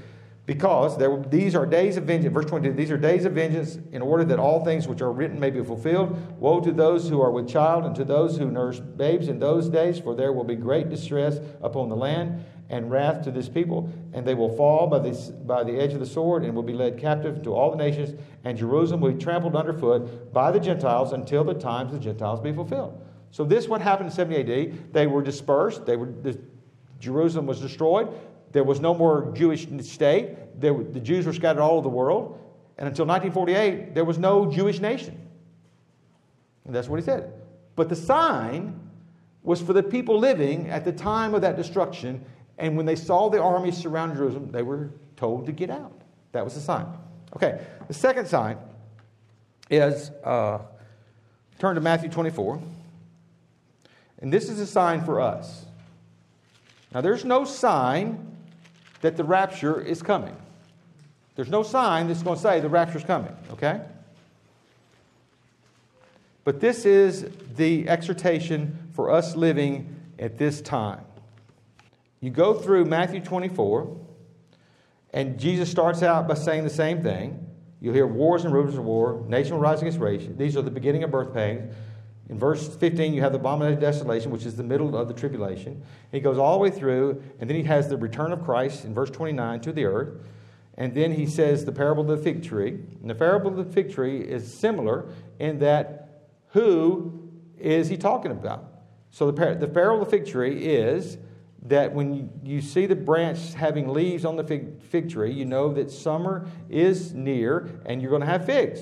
because 0.48 0.96
there, 0.96 1.14
these 1.28 1.54
are 1.54 1.66
days 1.66 1.98
of 1.98 2.04
vengeance. 2.04 2.32
Verse 2.32 2.46
22 2.46 2.72
These 2.72 2.90
are 2.90 2.96
days 2.96 3.26
of 3.26 3.34
vengeance 3.34 3.78
in 3.92 4.00
order 4.00 4.24
that 4.24 4.38
all 4.38 4.64
things 4.64 4.88
which 4.88 5.02
are 5.02 5.12
written 5.12 5.38
may 5.38 5.50
be 5.50 5.62
fulfilled. 5.62 6.16
Woe 6.40 6.58
to 6.60 6.72
those 6.72 7.06
who 7.06 7.20
are 7.20 7.30
with 7.30 7.46
child 7.46 7.84
and 7.84 7.94
to 7.96 8.02
those 8.02 8.38
who 8.38 8.50
nurse 8.50 8.80
babes 8.80 9.28
in 9.28 9.38
those 9.38 9.68
days, 9.68 9.98
for 9.98 10.14
there 10.14 10.32
will 10.32 10.44
be 10.44 10.56
great 10.56 10.88
distress 10.88 11.38
upon 11.60 11.90
the 11.90 11.96
land 11.96 12.42
and 12.70 12.90
wrath 12.90 13.22
to 13.24 13.30
this 13.30 13.46
people, 13.46 13.92
and 14.14 14.26
they 14.26 14.32
will 14.32 14.56
fall 14.56 14.86
by, 14.86 15.00
this, 15.00 15.28
by 15.28 15.62
the 15.62 15.78
edge 15.78 15.92
of 15.92 16.00
the 16.00 16.06
sword 16.06 16.46
and 16.46 16.54
will 16.54 16.62
be 16.62 16.72
led 16.72 16.96
captive 16.96 17.42
to 17.42 17.52
all 17.52 17.70
the 17.70 17.76
nations, 17.76 18.18
and 18.44 18.56
Jerusalem 18.56 19.02
will 19.02 19.12
be 19.12 19.22
trampled 19.22 19.54
underfoot 19.54 20.32
by 20.32 20.50
the 20.50 20.60
Gentiles 20.60 21.12
until 21.12 21.44
the 21.44 21.52
times 21.52 21.92
of 21.92 21.98
the 21.98 22.04
Gentiles 22.04 22.40
be 22.40 22.54
fulfilled. 22.54 22.98
So 23.32 23.44
this 23.44 23.68
what 23.68 23.82
happened 23.82 24.08
in 24.08 24.16
70 24.16 24.62
AD. 24.62 24.94
They 24.94 25.06
were 25.06 25.22
dispersed. 25.22 25.84
They 25.84 25.96
were, 25.96 26.08
Jerusalem 27.00 27.46
was 27.46 27.60
destroyed. 27.60 28.08
There 28.52 28.64
was 28.64 28.80
no 28.80 28.94
more 28.94 29.32
Jewish 29.34 29.66
state. 29.82 30.60
There, 30.60 30.74
the 30.74 31.00
Jews 31.00 31.26
were 31.26 31.32
scattered 31.32 31.60
all 31.60 31.72
over 31.72 31.82
the 31.82 31.88
world. 31.88 32.38
And 32.78 32.88
until 32.88 33.06
1948, 33.06 33.94
there 33.94 34.04
was 34.04 34.18
no 34.18 34.50
Jewish 34.50 34.80
nation. 34.80 35.28
And 36.64 36.74
that's 36.74 36.88
what 36.88 36.98
he 37.00 37.04
said. 37.04 37.32
But 37.76 37.88
the 37.88 37.96
sign 37.96 38.78
was 39.42 39.60
for 39.60 39.72
the 39.72 39.82
people 39.82 40.18
living 40.18 40.68
at 40.68 40.84
the 40.84 40.92
time 40.92 41.34
of 41.34 41.42
that 41.42 41.56
destruction. 41.56 42.24
And 42.58 42.76
when 42.76 42.86
they 42.86 42.96
saw 42.96 43.28
the 43.28 43.42
army 43.42 43.72
surround 43.72 44.16
Jerusalem, 44.16 44.50
they 44.52 44.62
were 44.62 44.90
told 45.16 45.46
to 45.46 45.52
get 45.52 45.70
out. 45.70 46.02
That 46.32 46.44
was 46.44 46.54
the 46.54 46.60
sign. 46.60 46.86
Okay, 47.36 47.60
the 47.86 47.94
second 47.94 48.26
sign 48.26 48.58
is 49.70 50.10
uh, 50.24 50.58
turn 51.58 51.74
to 51.74 51.80
Matthew 51.80 52.08
24. 52.08 52.60
And 54.20 54.32
this 54.32 54.48
is 54.48 54.58
a 54.60 54.66
sign 54.66 55.04
for 55.04 55.20
us. 55.20 55.64
Now, 56.92 57.00
there's 57.00 57.24
no 57.24 57.44
sign 57.44 58.36
that 59.00 59.16
the 59.16 59.24
rapture 59.24 59.80
is 59.80 60.02
coming. 60.02 60.36
There's 61.36 61.50
no 61.50 61.62
sign 61.62 62.08
that's 62.08 62.22
going 62.22 62.36
to 62.36 62.42
say 62.42 62.60
the 62.60 62.68
rapture 62.68 62.98
is 62.98 63.04
coming, 63.04 63.34
okay? 63.52 63.80
But 66.44 66.60
this 66.60 66.84
is 66.84 67.26
the 67.56 67.88
exhortation 67.88 68.90
for 68.94 69.10
us 69.10 69.36
living 69.36 69.94
at 70.18 70.38
this 70.38 70.60
time. 70.60 71.02
You 72.20 72.30
go 72.30 72.54
through 72.54 72.86
Matthew 72.86 73.20
24, 73.20 73.96
and 75.12 75.38
Jesus 75.38 75.70
starts 75.70 76.02
out 76.02 76.26
by 76.26 76.34
saying 76.34 76.64
the 76.64 76.70
same 76.70 77.02
thing. 77.02 77.46
You'll 77.80 77.94
hear 77.94 78.06
wars 78.06 78.44
and 78.44 78.52
rumors 78.52 78.76
of 78.76 78.84
war, 78.84 79.24
nation 79.28 79.52
will 79.52 79.60
rise 79.60 79.80
against 79.80 80.00
nation. 80.00 80.36
These 80.36 80.56
are 80.56 80.62
the 80.62 80.70
beginning 80.70 81.04
of 81.04 81.10
birth 81.12 81.32
pangs. 81.32 81.72
In 82.28 82.38
verse 82.38 82.76
15, 82.76 83.14
you 83.14 83.22
have 83.22 83.32
the 83.32 83.38
abomination 83.38 83.74
of 83.74 83.80
desolation, 83.80 84.30
which 84.30 84.44
is 84.44 84.56
the 84.56 84.62
middle 84.62 84.96
of 84.96 85.08
the 85.08 85.14
tribulation. 85.14 85.82
He 86.12 86.20
goes 86.20 86.36
all 86.36 86.58
the 86.58 86.62
way 86.62 86.70
through, 86.70 87.22
and 87.40 87.48
then 87.48 87.56
he 87.56 87.62
has 87.62 87.88
the 87.88 87.96
return 87.96 88.32
of 88.32 88.44
Christ 88.44 88.84
in 88.84 88.92
verse 88.92 89.10
29 89.10 89.60
to 89.60 89.72
the 89.72 89.86
earth. 89.86 90.20
And 90.76 90.94
then 90.94 91.12
he 91.12 91.26
says 91.26 91.64
the 91.64 91.72
parable 91.72 92.02
of 92.02 92.18
the 92.18 92.22
fig 92.22 92.42
tree. 92.42 92.78
And 93.00 93.10
the 93.10 93.14
parable 93.14 93.50
of 93.50 93.56
the 93.56 93.72
fig 93.72 93.92
tree 93.92 94.20
is 94.20 94.52
similar 94.52 95.06
in 95.38 95.58
that 95.60 96.26
who 96.48 97.30
is 97.58 97.88
he 97.88 97.96
talking 97.96 98.30
about? 98.30 98.64
So 99.10 99.26
the, 99.26 99.32
par- 99.32 99.54
the 99.54 99.66
parable 99.66 100.02
of 100.02 100.10
the 100.10 100.18
fig 100.18 100.26
tree 100.26 100.66
is 100.66 101.18
that 101.62 101.92
when 101.92 102.14
you, 102.14 102.30
you 102.44 102.60
see 102.60 102.86
the 102.86 102.94
branch 102.94 103.54
having 103.54 103.88
leaves 103.88 104.24
on 104.24 104.36
the 104.36 104.44
fig, 104.44 104.80
fig 104.82 105.10
tree, 105.10 105.32
you 105.32 105.44
know 105.44 105.72
that 105.72 105.90
summer 105.90 106.46
is 106.68 107.12
near 107.12 107.68
and 107.84 108.00
you're 108.00 108.10
going 108.10 108.22
to 108.22 108.26
have 108.26 108.46
figs. 108.46 108.80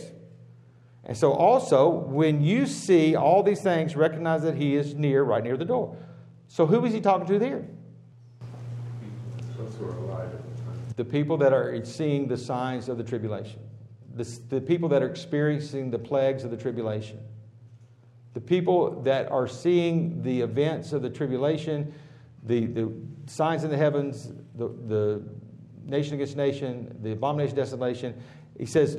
And 1.07 1.17
so, 1.17 1.33
also, 1.33 1.89
when 1.89 2.43
you 2.43 2.67
see 2.67 3.15
all 3.15 3.45
these 3.45 3.63
things, 3.63 3.95
recognize 3.95 4.43
that 4.43 4.57
He 4.57 4.75
is 4.75 4.95
near, 4.97 5.23
right 5.23 5.43
near 5.43 5.57
the 5.57 5.65
door. 5.65 5.97
So, 6.49 6.67
who 6.67 6.85
is 6.85 6.93
He 6.93 7.01
talking 7.01 7.27
to 7.29 7.39
there? 7.39 7.65
The 10.97 11.05
people 11.05 11.37
that 11.39 11.53
are 11.53 11.85
seeing 11.85 12.27
the 12.27 12.37
signs 12.37 12.89
of 12.89 12.99
the 12.99 13.05
tribulation, 13.05 13.61
the, 14.15 14.25
the 14.49 14.61
people 14.61 14.89
that 14.89 15.03
are 15.03 15.09
experiencing 15.09 15.91
the 15.91 15.99
plagues 15.99 16.43
of 16.43 16.51
the 16.51 16.57
tribulation, 16.57 17.21
the 18.35 18.41
people 18.41 19.03
that 19.03 19.31
are 19.31 19.47
seeing 19.47 20.23
the 20.23 20.41
events 20.41 20.93
of 20.93 21.03
the 21.03 21.11
tribulation, 21.11 21.95
the, 22.43 22.67
the 22.67 22.93
signs 23.27 23.63
in 23.63 23.71
the 23.71 23.77
heavens, 23.77 24.33
the, 24.57 24.69
the 24.89 25.23
nation 25.85 26.15
against 26.15 26.37
nation, 26.37 26.97
the 27.03 27.13
abomination 27.13 27.55
desolation. 27.55 28.21
He 28.59 28.67
says, 28.67 28.99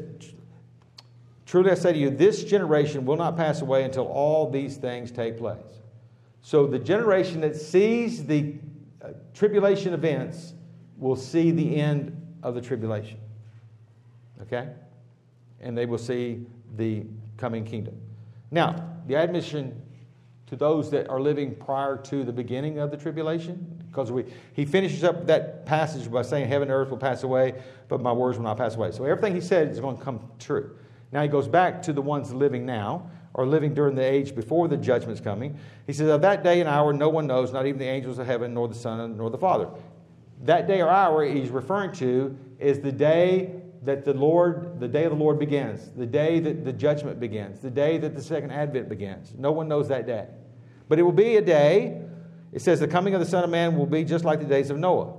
Truly 1.48 1.72
I 1.72 1.76
say 1.76 1.94
to 1.94 1.98
you, 1.98 2.10
this 2.10 2.44
generation 2.44 3.06
will 3.06 3.16
not 3.16 3.38
pass 3.38 3.62
away 3.62 3.86
until 3.86 4.06
all 4.06 4.52
these 4.52 4.76
things 4.76 5.12
take 5.12 5.38
place. 5.38 5.64
So 6.42 6.68
the 6.68 6.78
generation 6.78 7.40
that 7.42 7.56
sees 7.56 8.26
the 8.26 8.56
uh, 9.02 9.12
tribulation 9.34 9.94
events 9.94 10.54
will 10.98 11.16
see 11.16 11.52
the 11.52 11.78
end 11.78 12.22
of 12.44 12.54
the 12.54 12.60
tribulation. 12.60 13.18
Okay? 14.42 14.68
And 15.62 15.78
they 15.78 15.86
will 15.86 15.98
see 15.98 16.46
the 16.76 17.06
coming 17.38 17.64
kingdom. 17.64 17.96
Now, 18.52 18.86
the 19.08 19.16
admission 19.16 19.82
to 20.48 20.58
those 20.58 20.92
that 20.92 21.10
are 21.10 21.22
living 21.22 21.56
prior 21.56 21.96
to 21.96 22.26
the 22.26 22.34
beginning 22.34 22.80
of 22.80 22.92
the 22.92 22.98
tribulation, 22.98 23.84
because 23.90 24.12
we, 24.12 24.26
he 24.52 24.66
finishes 24.66 25.06
up 25.06 25.26
that 25.28 25.66
passage 25.66 26.12
by 26.12 26.24
saying, 26.24 26.50
Heaven 26.50 26.68
and 26.68 26.76
earth 26.76 26.90
will 26.90 26.98
pass 26.98 27.24
away, 27.24 27.56
but 27.88 28.02
my 28.02 28.12
words 28.12 28.38
will 28.38 28.44
not 28.44 28.58
pass 28.58 28.76
away. 28.76 28.92
So 28.92 29.06
everything 29.06 29.34
he 29.34 29.42
said 29.42 29.70
is 29.70 29.80
going 29.80 29.98
to 29.98 30.04
come 30.04 30.30
true. 30.40 30.78
Now 31.12 31.22
he 31.22 31.28
goes 31.28 31.48
back 31.48 31.82
to 31.84 31.94
the 31.94 32.02
ones 32.02 32.34
living 32.34 32.66
now, 32.66 33.10
or 33.34 33.46
living 33.46 33.74
during 33.74 33.96
the 33.96 34.04
age 34.04 34.36
before 34.36 34.68
the 34.68 34.76
judgment's 34.76 35.22
coming. 35.22 35.58
He 35.86 35.94
says, 35.94 36.10
Of 36.10 36.22
that 36.22 36.44
day 36.44 36.60
and 36.60 36.68
hour 36.68 36.92
no 36.92 37.08
one 37.08 37.28
knows, 37.28 37.54
not 37.54 37.66
even 37.68 37.80
the 37.80 37.86
angels 37.86 38.18
of 38.18 38.26
heaven, 38.26 38.54
nor 38.54 38.68
the 38.68 38.76
Son, 38.76 39.16
nor 39.16 39.30
the 39.30 39.38
Father. 39.38 39.70
That 40.44 40.68
day 40.68 40.82
or 40.82 40.90
hour 40.90 41.24
he's 41.24 41.50
referring 41.50 41.94
to 41.94 42.38
is 42.60 42.80
the 42.80 42.92
day 42.92 43.62
that 43.84 44.04
the 44.04 44.14
Lord, 44.14 44.80
the 44.80 44.88
day 44.88 45.06
of 45.06 45.12
the 45.12 45.18
Lord 45.18 45.40
begins, 45.40 45.92
the 45.96 46.06
day 46.06 46.40
that 46.40 46.66
the 46.66 46.74
judgment 46.74 47.20
begins, 47.20 47.60
the 47.60 47.70
day 47.70 47.98
that 48.00 48.16
the 48.16 48.22
second 48.22 48.52
advent 48.52 48.90
begins. 48.90 49.34
No 49.38 49.52
one 49.52 49.68
knows 49.68 49.88
that 49.88 50.06
day. 50.08 50.28
But 50.90 51.00
it 51.00 51.04
will 51.04 51.12
be 51.12 51.38
a 51.38 51.42
day, 51.42 52.02
it 52.52 52.62
says, 52.62 52.80
the 52.80 52.88
coming 52.88 53.14
of 53.14 53.20
the 53.20 53.26
Son 53.26 53.44
of 53.44 53.50
Man 53.50 53.78
will 53.78 53.86
be 53.86 54.04
just 54.04 54.26
like 54.26 54.40
the 54.40 54.46
days 54.46 54.70
of 54.70 54.78
Noah. 54.78 55.14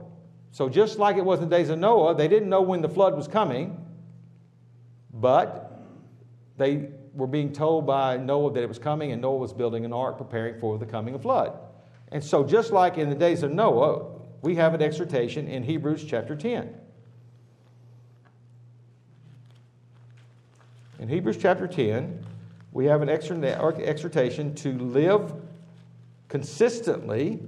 So, 0.50 0.68
just 0.68 0.98
like 0.98 1.16
it 1.16 1.24
was 1.24 1.40
in 1.40 1.48
the 1.48 1.56
days 1.56 1.68
of 1.68 1.78
Noah, 1.78 2.14
they 2.14 2.26
didn't 2.26 2.48
know 2.48 2.62
when 2.62 2.80
the 2.80 2.88
flood 2.88 3.14
was 3.14 3.28
coming, 3.28 3.84
but 5.12 5.77
they 6.58 6.88
were 7.14 7.26
being 7.26 7.52
told 7.52 7.86
by 7.86 8.16
Noah 8.16 8.52
that 8.52 8.62
it 8.62 8.68
was 8.68 8.78
coming, 8.78 9.12
and 9.12 9.22
Noah 9.22 9.38
was 9.38 9.52
building 9.52 9.84
an 9.84 9.92
ark 9.92 10.18
preparing 10.18 10.60
for 10.60 10.76
the 10.76 10.86
coming 10.86 11.14
of 11.14 11.22
flood. 11.22 11.58
And 12.12 12.22
so, 12.22 12.44
just 12.44 12.72
like 12.72 12.98
in 12.98 13.08
the 13.08 13.14
days 13.14 13.42
of 13.42 13.52
Noah, 13.52 14.06
we 14.42 14.56
have 14.56 14.74
an 14.74 14.82
exhortation 14.82 15.48
in 15.48 15.62
Hebrews 15.62 16.04
chapter 16.04 16.36
10. 16.36 16.74
In 20.98 21.08
Hebrews 21.08 21.38
chapter 21.40 21.66
10, 21.66 22.24
we 22.72 22.86
have 22.86 23.02
an 23.02 23.08
exhortation 23.08 24.54
to 24.56 24.72
live 24.78 25.32
consistently 26.28 27.40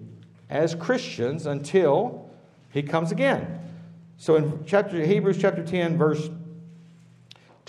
as 0.49 0.75
Christians 0.75 1.47
until 1.47 2.31
he 2.71 2.83
comes 2.83 3.13
again. 3.13 3.61
So 4.17 4.37
in 4.37 4.65
chapter 4.67 5.05
Hebrews 5.05 5.39
chapter 5.39 5.65
10 5.65 5.97
verse 5.97 6.29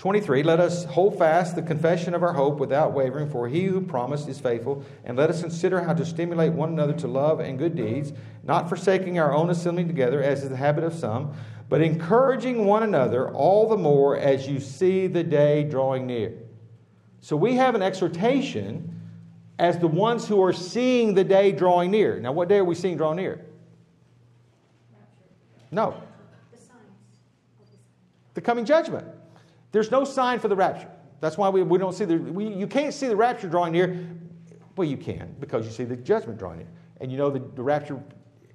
23, 0.02 0.42
let 0.42 0.58
us 0.58 0.84
hold 0.86 1.16
fast 1.16 1.54
the 1.54 1.62
confession 1.62 2.12
of 2.12 2.24
our 2.24 2.32
hope 2.32 2.58
without 2.58 2.92
wavering, 2.92 3.30
for 3.30 3.46
he 3.46 3.66
who 3.66 3.80
promised 3.80 4.28
is 4.28 4.40
faithful. 4.40 4.84
And 5.04 5.16
let 5.16 5.30
us 5.30 5.40
consider 5.40 5.80
how 5.80 5.94
to 5.94 6.04
stimulate 6.04 6.52
one 6.52 6.70
another 6.70 6.92
to 6.94 7.06
love 7.06 7.38
and 7.38 7.56
good 7.56 7.76
deeds, 7.76 8.12
not 8.42 8.68
forsaking 8.68 9.20
our 9.20 9.32
own 9.32 9.48
assembling 9.48 9.86
together, 9.86 10.20
as 10.20 10.42
is 10.42 10.48
the 10.48 10.56
habit 10.56 10.82
of 10.82 10.92
some, 10.92 11.36
but 11.68 11.80
encouraging 11.80 12.66
one 12.66 12.82
another 12.82 13.30
all 13.30 13.68
the 13.68 13.76
more 13.76 14.16
as 14.16 14.48
you 14.48 14.58
see 14.58 15.06
the 15.06 15.22
day 15.22 15.62
drawing 15.62 16.08
near. 16.08 16.36
So 17.20 17.36
we 17.36 17.54
have 17.54 17.76
an 17.76 17.82
exhortation 17.82 19.00
as 19.60 19.78
the 19.78 19.86
ones 19.86 20.26
who 20.26 20.42
are 20.42 20.52
seeing 20.52 21.14
the 21.14 21.22
day 21.22 21.52
drawing 21.52 21.92
near. 21.92 22.18
Now, 22.18 22.32
what 22.32 22.48
day 22.48 22.58
are 22.58 22.64
we 22.64 22.74
seeing 22.74 22.96
draw 22.96 23.12
near? 23.12 23.46
No, 25.70 25.94
The 26.50 26.58
signs 26.58 26.72
of 27.60 27.66
the 27.70 28.34
the 28.34 28.40
coming 28.40 28.64
judgment. 28.64 29.06
There's 29.72 29.90
no 29.90 30.04
sign 30.04 30.38
for 30.38 30.48
the 30.48 30.56
rapture. 30.56 30.88
That's 31.20 31.38
why 31.38 31.48
we, 31.48 31.62
we 31.62 31.78
don't 31.78 31.94
see 31.94 32.04
the, 32.04 32.16
we, 32.16 32.48
you 32.48 32.66
can't 32.66 32.92
see 32.92 33.08
the 33.08 33.16
rapture 33.16 33.48
drawing 33.48 33.72
near. 33.72 34.06
Well, 34.76 34.88
you 34.88 34.96
can 34.96 35.34
because 35.40 35.64
you 35.64 35.72
see 35.72 35.84
the 35.84 35.96
judgment 35.96 36.38
drawing 36.38 36.58
near. 36.58 36.68
And 37.00 37.10
you 37.10 37.18
know 37.18 37.30
the, 37.30 37.40
the 37.40 37.62
rapture 37.62 38.02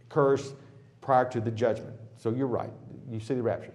occurs 0.06 0.54
prior 1.02 1.30
to 1.30 1.42
the 1.42 1.52
judgment. 1.52 1.96
So 2.18 2.32
you're 2.32 2.48
right. 2.48 2.72
You 3.10 3.20
see 3.20 3.34
the 3.34 3.42
rapture. 3.42 3.74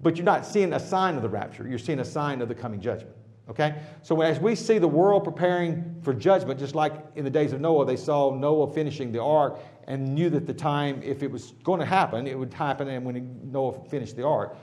But 0.00 0.16
you're 0.16 0.24
not 0.24 0.44
seeing 0.44 0.72
a 0.74 0.80
sign 0.80 1.16
of 1.16 1.22
the 1.22 1.28
rapture. 1.28 1.66
You're 1.66 1.78
seeing 1.78 2.00
a 2.00 2.04
sign 2.04 2.42
of 2.42 2.48
the 2.48 2.54
coming 2.54 2.80
judgment. 2.80 3.16
Okay? 3.48 3.76
So 4.02 4.20
as 4.20 4.40
we 4.40 4.54
see 4.54 4.78
the 4.78 4.88
world 4.88 5.24
preparing 5.24 5.96
for 6.02 6.12
judgment, 6.12 6.58
just 6.58 6.74
like 6.74 6.94
in 7.14 7.24
the 7.24 7.30
days 7.30 7.52
of 7.52 7.60
Noah, 7.60 7.86
they 7.86 7.96
saw 7.96 8.34
Noah 8.34 8.72
finishing 8.72 9.12
the 9.12 9.22
ark 9.22 9.60
and 9.86 10.14
knew 10.14 10.28
that 10.30 10.46
the 10.46 10.54
time, 10.54 11.00
if 11.02 11.22
it 11.22 11.30
was 11.30 11.52
going 11.62 11.80
to 11.80 11.86
happen, 11.86 12.26
it 12.26 12.36
would 12.36 12.52
happen 12.52 12.88
and 12.88 13.04
when 13.04 13.40
Noah 13.52 13.84
finished 13.88 14.16
the 14.16 14.26
ark. 14.26 14.56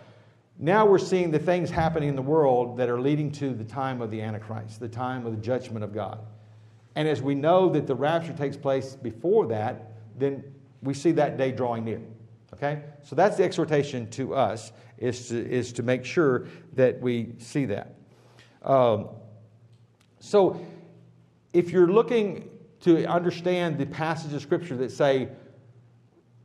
Now 0.64 0.86
we're 0.86 0.98
seeing 0.98 1.30
the 1.30 1.40
things 1.40 1.70
happening 1.70 2.08
in 2.08 2.16
the 2.16 2.22
world 2.22 2.78
that 2.78 2.88
are 2.88 3.02
leading 3.02 3.34
to 3.34 3.54
the 3.54 3.66
time 3.66 4.02
of 4.02 4.10
the 4.10 4.22
Antichrist, 4.22 4.80
the 4.80 4.88
time 4.88 5.26
of 5.26 5.36
the 5.36 5.42
judgment 5.42 5.84
of 5.84 5.94
God. 5.94 6.20
And 6.96 7.06
as 7.06 7.22
we 7.22 7.36
know 7.36 7.68
that 7.72 7.86
the 7.86 7.94
rapture 7.94 8.32
takes 8.32 8.56
place 8.56 8.96
before 8.96 9.46
that, 9.48 9.92
then 10.18 10.42
we 10.82 10.94
see 10.94 11.12
that 11.12 11.38
day 11.38 11.52
drawing 11.52 11.84
near. 11.84 12.00
Okay? 12.54 12.82
So 13.02 13.14
that's 13.14 13.36
the 13.36 13.44
exhortation 13.44 14.10
to 14.12 14.36
us, 14.36 14.72
is 14.98 15.28
to, 15.28 15.52
is 15.52 15.74
to 15.74 15.84
make 15.84 16.06
sure 16.06 16.48
that 16.76 17.02
we 17.02 17.34
see 17.40 17.66
that. 17.66 17.96
Um, 18.62 19.10
so 20.22 20.66
if 21.52 21.72
you're 21.72 21.92
looking 21.92 22.48
to 22.84 23.04
understand 23.04 23.78
the 23.78 23.86
passages 23.86 24.36
of 24.36 24.42
Scripture 24.42 24.78
that 24.78 24.94
say 24.94 25.28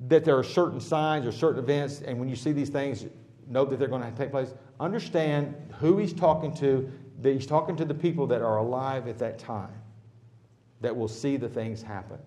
that 0.08 0.24
there 0.24 0.36
are 0.36 0.42
certain 0.42 0.80
signs 0.80 1.24
or 1.24 1.30
certain 1.30 1.62
events, 1.62 2.02
and 2.02 2.18
when 2.18 2.28
you 2.28 2.34
see 2.34 2.50
these 2.50 2.68
things, 2.68 3.06
know 3.48 3.64
that 3.64 3.78
they're 3.78 3.88
going 3.88 4.02
to 4.02 4.18
take 4.18 4.30
place, 4.30 4.52
understand 4.78 5.54
who 5.78 5.98
he's 5.98 6.12
talking 6.12 6.54
to, 6.56 6.90
that 7.22 7.32
he's 7.32 7.46
talking 7.46 7.76
to 7.76 7.84
the 7.84 7.94
people 7.94 8.26
that 8.28 8.42
are 8.42 8.58
alive 8.58 9.08
at 9.08 9.18
that 9.18 9.38
time 9.38 9.72
that 10.80 10.96
will 10.96 11.08
see 11.08 11.36
the 11.36 11.48
things 11.48 11.82
happen. 11.82 12.18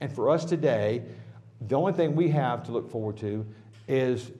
And 0.00 0.12
for 0.12 0.30
us 0.30 0.44
today, 0.44 1.02
the 1.60 1.74
only 1.74 1.92
thing 1.92 2.14
we 2.14 2.28
have 2.30 2.64
to 2.64 2.72
look 2.72 2.90
forward 2.90 3.16
to 3.18 3.46
is 3.88 4.30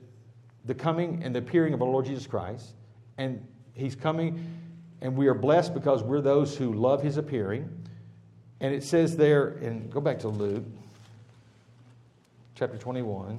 the 0.65 0.75
coming 0.75 1.23
and 1.23 1.35
the 1.35 1.39
appearing 1.39 1.73
of 1.73 1.83
our 1.83 1.89
Lord 1.89 2.07
Jesus 2.07 2.27
Christ. 2.27 2.75
And 3.19 3.47
He's 3.75 3.95
coming, 3.95 4.45
and 5.01 5.17
we 5.17 5.29
are 5.29 5.35
blessed 5.35 5.75
because 5.75 6.03
we're 6.03 6.21
those 6.21 6.57
who 6.57 6.73
love 6.73 7.03
His 7.03 7.17
appearing. 7.17 7.71
And 8.61 8.75
it 8.75 8.83
says 8.83 9.17
there, 9.17 9.49
and 9.49 9.91
go 9.91 10.01
back 10.01 10.19
to 10.21 10.29
Luke 10.29 10.65
chapter 12.55 12.79
21. 12.79 13.39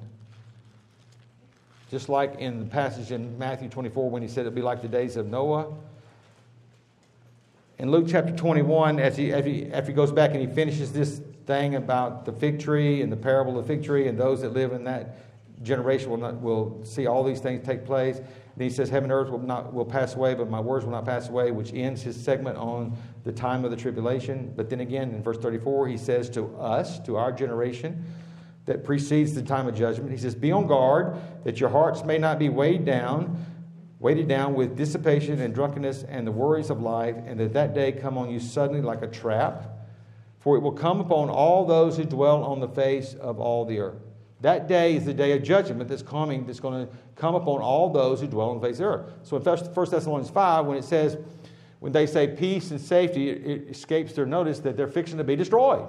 Just 1.90 2.10
like 2.10 2.36
in 2.40 2.60
the 2.60 2.66
passage 2.66 3.12
in 3.12 3.38
Matthew 3.38 3.70
24 3.70 4.10
when 4.10 4.22
he 4.22 4.28
said 4.28 4.42
it'd 4.42 4.56
be 4.56 4.62
like 4.62 4.82
the 4.82 4.88
days 4.88 5.16
of 5.16 5.28
Noah. 5.28 5.74
In 7.80 7.92
Luke 7.92 8.08
chapter 8.10 8.36
21, 8.36 9.00
as 9.00 9.16
he, 9.16 9.32
as 9.32 9.46
he, 9.46 9.72
after 9.72 9.92
he 9.92 9.96
goes 9.96 10.12
back 10.12 10.32
and 10.32 10.42
he 10.42 10.48
finishes 10.48 10.92
this 10.92 11.22
thing 11.46 11.76
about 11.76 12.26
the 12.26 12.34
fig 12.34 12.60
tree 12.60 13.02
and 13.02 13.12
the 13.12 13.18
parable 13.18 13.58
of 13.58 13.66
the 13.66 13.74
fig 13.74 13.86
tree 13.86 14.08
and 14.08 14.18
those 14.18 14.42
that 14.42 14.54
live 14.54 14.74
in 14.74 14.84
that 14.84 15.18
generation 15.64 16.10
will, 16.10 16.18
not, 16.18 16.42
will 16.42 16.84
see 16.84 17.08
all 17.08 17.24
these 17.24 17.40
things 17.40 17.66
take 17.66 17.86
place. 17.86 18.18
Then 18.18 18.68
he 18.68 18.70
says, 18.70 18.90
Heaven 18.90 19.12
and 19.12 19.14
earth 19.14 19.30
will, 19.30 19.40
not, 19.40 19.74
will 19.74 19.86
pass 19.86 20.16
away, 20.16 20.34
but 20.34 20.50
my 20.50 20.60
words 20.60 20.86
will 20.86 20.92
not 20.92 21.06
pass 21.06 21.30
away, 21.30 21.52
which 21.52 21.74
ends 21.74 22.02
his 22.02 22.22
segment 22.22 22.58
on 22.58 22.98
the 23.24 23.32
time 23.32 23.64
of 23.64 23.72
the 23.72 23.78
tribulation. 23.78 24.52
But 24.56 24.70
then 24.70 24.82
again, 24.82 25.12
in 25.14 25.24
verse 25.24 25.38
34, 25.38 25.88
he 25.88 25.98
says 25.98 26.30
to 26.32 26.56
us, 26.58 27.00
to 27.02 27.16
our 27.16 27.32
generation, 27.32 28.04
that 28.68 28.84
precedes 28.84 29.34
the 29.34 29.42
time 29.42 29.68
of 29.68 29.74
judgment. 29.74 30.12
He 30.12 30.18
says, 30.18 30.36
Be 30.36 30.52
on 30.52 30.68
guard 30.68 31.16
that 31.44 31.60
your 31.60 31.70
hearts 31.70 32.04
may 32.04 32.18
not 32.18 32.38
be 32.38 32.50
weighed 32.50 32.86
down, 32.86 33.44
weighted 34.00 34.28
down 34.28 34.54
with 34.54 34.78
dissipation 34.78 35.42
and 35.42 35.56
drunkenness 35.56 36.04
and 36.04 36.28
the 36.28 36.32
worries 36.32 36.70
of 36.70 36.82
life, 36.82 37.16
and 37.26 37.40
that 37.40 37.54
that 37.54 37.74
day 37.74 37.92
come 37.92 38.18
on 38.18 38.30
you 38.30 38.40
suddenly 38.40 38.82
like 38.82 39.02
a 39.02 39.08
trap. 39.08 39.74
For 40.40 40.56
it 40.56 40.60
will 40.60 40.74
come 40.74 41.00
upon 41.00 41.30
all 41.30 41.66
those 41.66 41.98
who 41.98 42.04
dwell 42.04 42.44
on 42.44 42.60
the 42.60 42.68
face 42.68 43.16
of 43.16 43.40
all 43.40 43.66
the 43.66 43.80
earth. 43.80 44.02
That 44.42 44.68
day 44.68 44.96
is 44.96 45.06
the 45.06 45.14
day 45.14 45.32
of 45.32 45.42
judgment 45.42 45.90
that's 45.90 46.04
coming, 46.04 46.46
that's 46.46 46.60
going 46.60 46.86
to 46.86 46.94
come 47.16 47.36
upon 47.36 47.62
all 47.62 47.90
those 47.90 48.22
who 48.22 48.28
dwell 48.28 48.52
on 48.52 48.60
the 48.60 48.68
face 48.68 48.76
of 48.76 48.80
the 48.80 48.86
earth. 48.86 49.12
So 49.24 49.38
in 49.38 49.44
1 49.44 49.90
Thessalonians 49.90 50.30
5, 50.30 50.66
when 50.66 50.78
it 50.78 50.84
says, 50.84 51.18
when 51.80 51.92
they 51.92 52.06
say 52.06 52.28
peace 52.28 52.72
and 52.72 52.80
safety, 52.80 53.30
it 53.30 53.70
escapes 53.70 54.14
their 54.14 54.26
notice 54.26 54.60
that 54.60 54.76
they're 54.78 54.88
fixing 54.88 55.18
to 55.18 55.24
be 55.24 55.36
destroyed. 55.36 55.88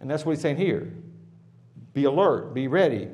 And 0.00 0.10
that's 0.10 0.24
what 0.24 0.32
he's 0.32 0.42
saying 0.42 0.56
here. 0.56 0.92
Be 1.92 2.04
alert, 2.04 2.54
be 2.54 2.68
ready, 2.68 3.08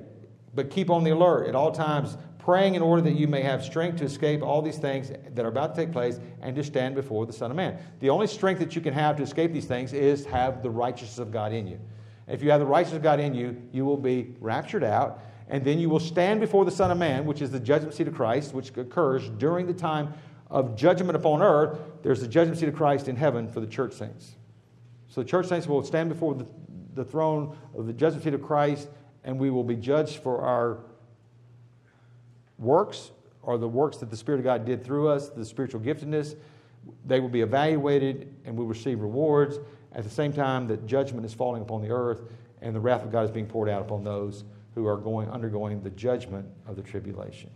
but 0.55 0.71
keep 0.71 0.91
on 0.91 1.05
the 1.05 1.11
alert 1.11 1.49
at 1.49 1.55
all 1.55 1.73
times, 1.73 2.17
praying 2.39 2.77
in 2.77 2.83
order 2.83 3.03
that 3.03 3.15
you 3.15 3.27
may 3.27 3.43
have 3.43 3.65
strength 3.65 3.99
to 3.99 4.05
escape 4.05 4.43
all 4.43 4.63
these 4.63 4.79
things 4.79 5.11
that 5.11 5.45
are 5.45 5.49
about 5.49 5.75
to 5.75 5.81
take 5.81 5.93
place 5.93 6.21
and 6.41 6.55
to 6.55 6.63
stand 6.63 6.95
before 6.95 7.27
the 7.27 7.33
Son 7.33 7.51
of 7.51 7.57
Man. 7.57 7.77
The 7.99 8.11
only 8.11 8.29
strength 8.29 8.61
that 8.61 8.77
you 8.77 8.81
can 8.81 8.95
have 8.95 9.17
to 9.17 9.23
escape 9.23 9.53
these 9.53 9.65
things 9.65 9.93
is 9.93 10.25
have 10.27 10.63
the 10.63 10.71
righteousness 10.71 11.19
of 11.19 11.33
God 11.33 11.53
in 11.53 11.67
you. 11.67 11.81
If 12.29 12.43
you 12.43 12.51
have 12.51 12.61
the 12.61 12.67
righteousness 12.67 12.99
of 12.99 13.03
God 13.03 13.19
in 13.19 13.35
you, 13.35 13.61
you 13.73 13.85
will 13.85 13.97
be 13.97 14.35
raptured 14.41 14.85
out, 14.85 15.21
and 15.49 15.65
then 15.65 15.79
you 15.79 15.89
will 15.89 16.01
stand 16.01 16.41
before 16.41 16.65
the 16.65 16.71
Son 16.71 16.91
of 16.91 16.99
Man, 16.99 17.25
which 17.25 17.43
is 17.43 17.51
the 17.51 17.61
judgment 17.61 17.95
seat 17.95 18.09
of 18.09 18.15
Christ, 18.15 18.55
which 18.55 18.77
occurs 18.77 19.29
during 19.39 19.67
the 19.67 19.75
time 19.75 20.15
of 20.49 20.77
judgment 20.77 21.17
upon 21.17 21.43
earth. 21.43 21.79
There's 22.03 22.21
the 22.21 22.29
judgment 22.29 22.59
seat 22.59 22.69
of 22.69 22.77
Christ 22.77 23.09
in 23.09 23.17
heaven 23.17 23.49
for 23.49 23.61
the 23.61 23.67
church 23.67 23.95
saints. 23.95 24.37
So 25.09 25.23
the 25.23 25.29
church 25.29 25.47
saints 25.47 25.67
will 25.67 25.83
stand 25.83 26.09
before 26.09 26.35
the, 26.35 26.47
the 26.97 27.05
throne 27.05 27.57
of 27.77 27.87
the 27.87 27.93
judgment 27.93 28.25
seat 28.25 28.35
of 28.35 28.43
Christ, 28.43 28.89
and 29.25 29.39
we 29.39 29.51
will 29.51 29.65
be 29.65 29.77
judged 29.77 30.23
for 30.23 30.43
our 30.43 30.79
works 32.59 33.13
or 33.43 33.59
the 33.59 33.69
works 33.69 33.99
that 33.99 34.11
the 34.11 34.17
Spirit 34.17 34.39
of 34.39 34.45
God 34.45 34.65
did 34.65 34.85
through 34.85 35.09
us, 35.09 35.29
the 35.29 35.45
spiritual 35.45 35.81
giftedness. 35.81 36.35
They 37.05 37.21
will 37.21 37.29
be 37.29 37.43
evaluated, 37.43 38.35
and 38.45 38.57
we 38.57 38.65
will 38.65 38.69
receive 38.69 39.01
rewards. 39.01 39.59
At 39.93 40.05
the 40.05 40.11
same 40.11 40.33
time, 40.33 40.67
that 40.69 40.87
judgment 40.87 41.25
is 41.25 41.33
falling 41.33 41.63
upon 41.63 41.83
the 41.83 41.91
earth, 41.91 42.23
and 42.61 42.75
the 42.75 42.81
wrath 42.81 43.05
of 43.05 43.13
God 43.13 43.25
is 43.25 43.31
being 43.31 43.47
poured 43.47 43.69
out 43.69 43.83
upon 43.83 44.03
those 44.03 44.45
who 44.75 44.87
are 44.87 44.97
going 44.97 45.29
undergoing 45.31 45.81
the 45.83 45.91
judgment 45.91 46.47
of 46.67 46.77
the 46.77 46.83
tribulation. 46.83 47.51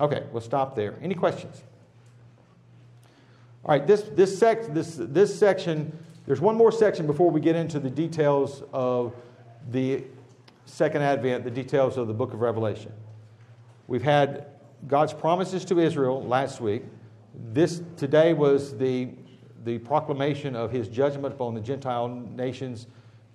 Okay, 0.00 0.24
we'll 0.32 0.40
stop 0.40 0.74
there. 0.74 0.94
Any 1.02 1.14
questions? 1.14 1.62
All 3.64 3.70
right, 3.70 3.86
this, 3.86 4.02
this, 4.02 4.36
sec, 4.36 4.74
this, 4.74 4.96
this 4.98 5.38
section, 5.38 5.96
there's 6.26 6.40
one 6.40 6.56
more 6.56 6.72
section 6.72 7.06
before 7.06 7.30
we 7.30 7.40
get 7.40 7.54
into 7.54 7.78
the 7.78 7.90
details 7.90 8.62
of 8.72 9.14
the 9.70 10.04
second 10.64 11.02
advent, 11.02 11.44
the 11.44 11.50
details 11.50 11.98
of 11.98 12.08
the 12.08 12.14
book 12.14 12.32
of 12.32 12.40
Revelation. 12.40 12.92
We've 13.86 14.02
had 14.02 14.46
God's 14.86 15.12
promises 15.12 15.64
to 15.66 15.78
Israel 15.78 16.22
last 16.22 16.60
week. 16.60 16.82
This 17.52 17.82
today 17.96 18.32
was 18.32 18.76
the, 18.78 19.10
the 19.64 19.78
proclamation 19.78 20.56
of 20.56 20.70
his 20.70 20.88
judgment 20.88 21.34
upon 21.34 21.54
the 21.54 21.60
Gentile 21.60 22.08
nations 22.08 22.86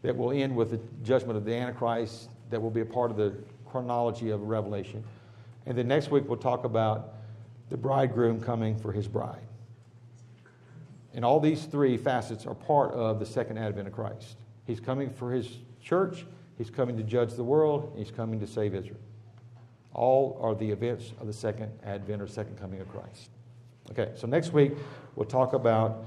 that 0.01 0.15
will 0.15 0.31
end 0.31 0.55
with 0.55 0.71
the 0.71 0.79
judgment 1.03 1.37
of 1.37 1.45
the 1.45 1.53
Antichrist, 1.53 2.29
that 2.49 2.59
will 2.59 2.71
be 2.71 2.81
a 2.81 2.85
part 2.85 3.11
of 3.11 3.17
the 3.17 3.35
chronology 3.65 4.31
of 4.31 4.41
Revelation. 4.41 5.03
And 5.65 5.77
then 5.77 5.87
next 5.87 6.09
week 6.09 6.23
we'll 6.27 6.37
talk 6.37 6.63
about 6.63 7.13
the 7.69 7.77
bridegroom 7.77 8.41
coming 8.41 8.75
for 8.77 8.91
his 8.91 9.07
bride. 9.07 9.48
And 11.13 11.25
all 11.25 11.39
these 11.39 11.65
three 11.65 11.97
facets 11.97 12.45
are 12.45 12.53
part 12.53 12.91
of 12.91 13.19
the 13.19 13.25
second 13.25 13.57
advent 13.57 13.87
of 13.87 13.93
Christ. 13.93 14.37
He's 14.65 14.79
coming 14.79 15.09
for 15.09 15.31
his 15.31 15.57
church, 15.81 16.25
he's 16.57 16.69
coming 16.69 16.95
to 16.97 17.03
judge 17.03 17.33
the 17.33 17.43
world, 17.43 17.93
he's 17.97 18.11
coming 18.11 18.39
to 18.39 18.47
save 18.47 18.75
Israel. 18.75 18.99
All 19.93 20.37
are 20.41 20.53
the 20.53 20.69
events 20.69 21.13
of 21.19 21.27
the 21.27 21.33
second 21.33 21.71
advent 21.83 22.21
or 22.21 22.27
second 22.27 22.57
coming 22.59 22.79
of 22.79 22.87
Christ. 22.89 23.31
Okay, 23.91 24.11
so 24.15 24.27
next 24.27 24.53
week 24.53 24.73
we'll 25.15 25.25
talk 25.25 25.53
about 25.53 26.05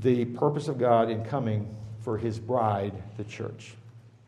the 0.00 0.24
purpose 0.24 0.68
of 0.68 0.78
God 0.78 1.10
in 1.10 1.24
coming 1.24 1.74
for 2.00 2.16
his 2.16 2.38
bride, 2.38 2.94
the 3.16 3.24
church. 3.24 3.74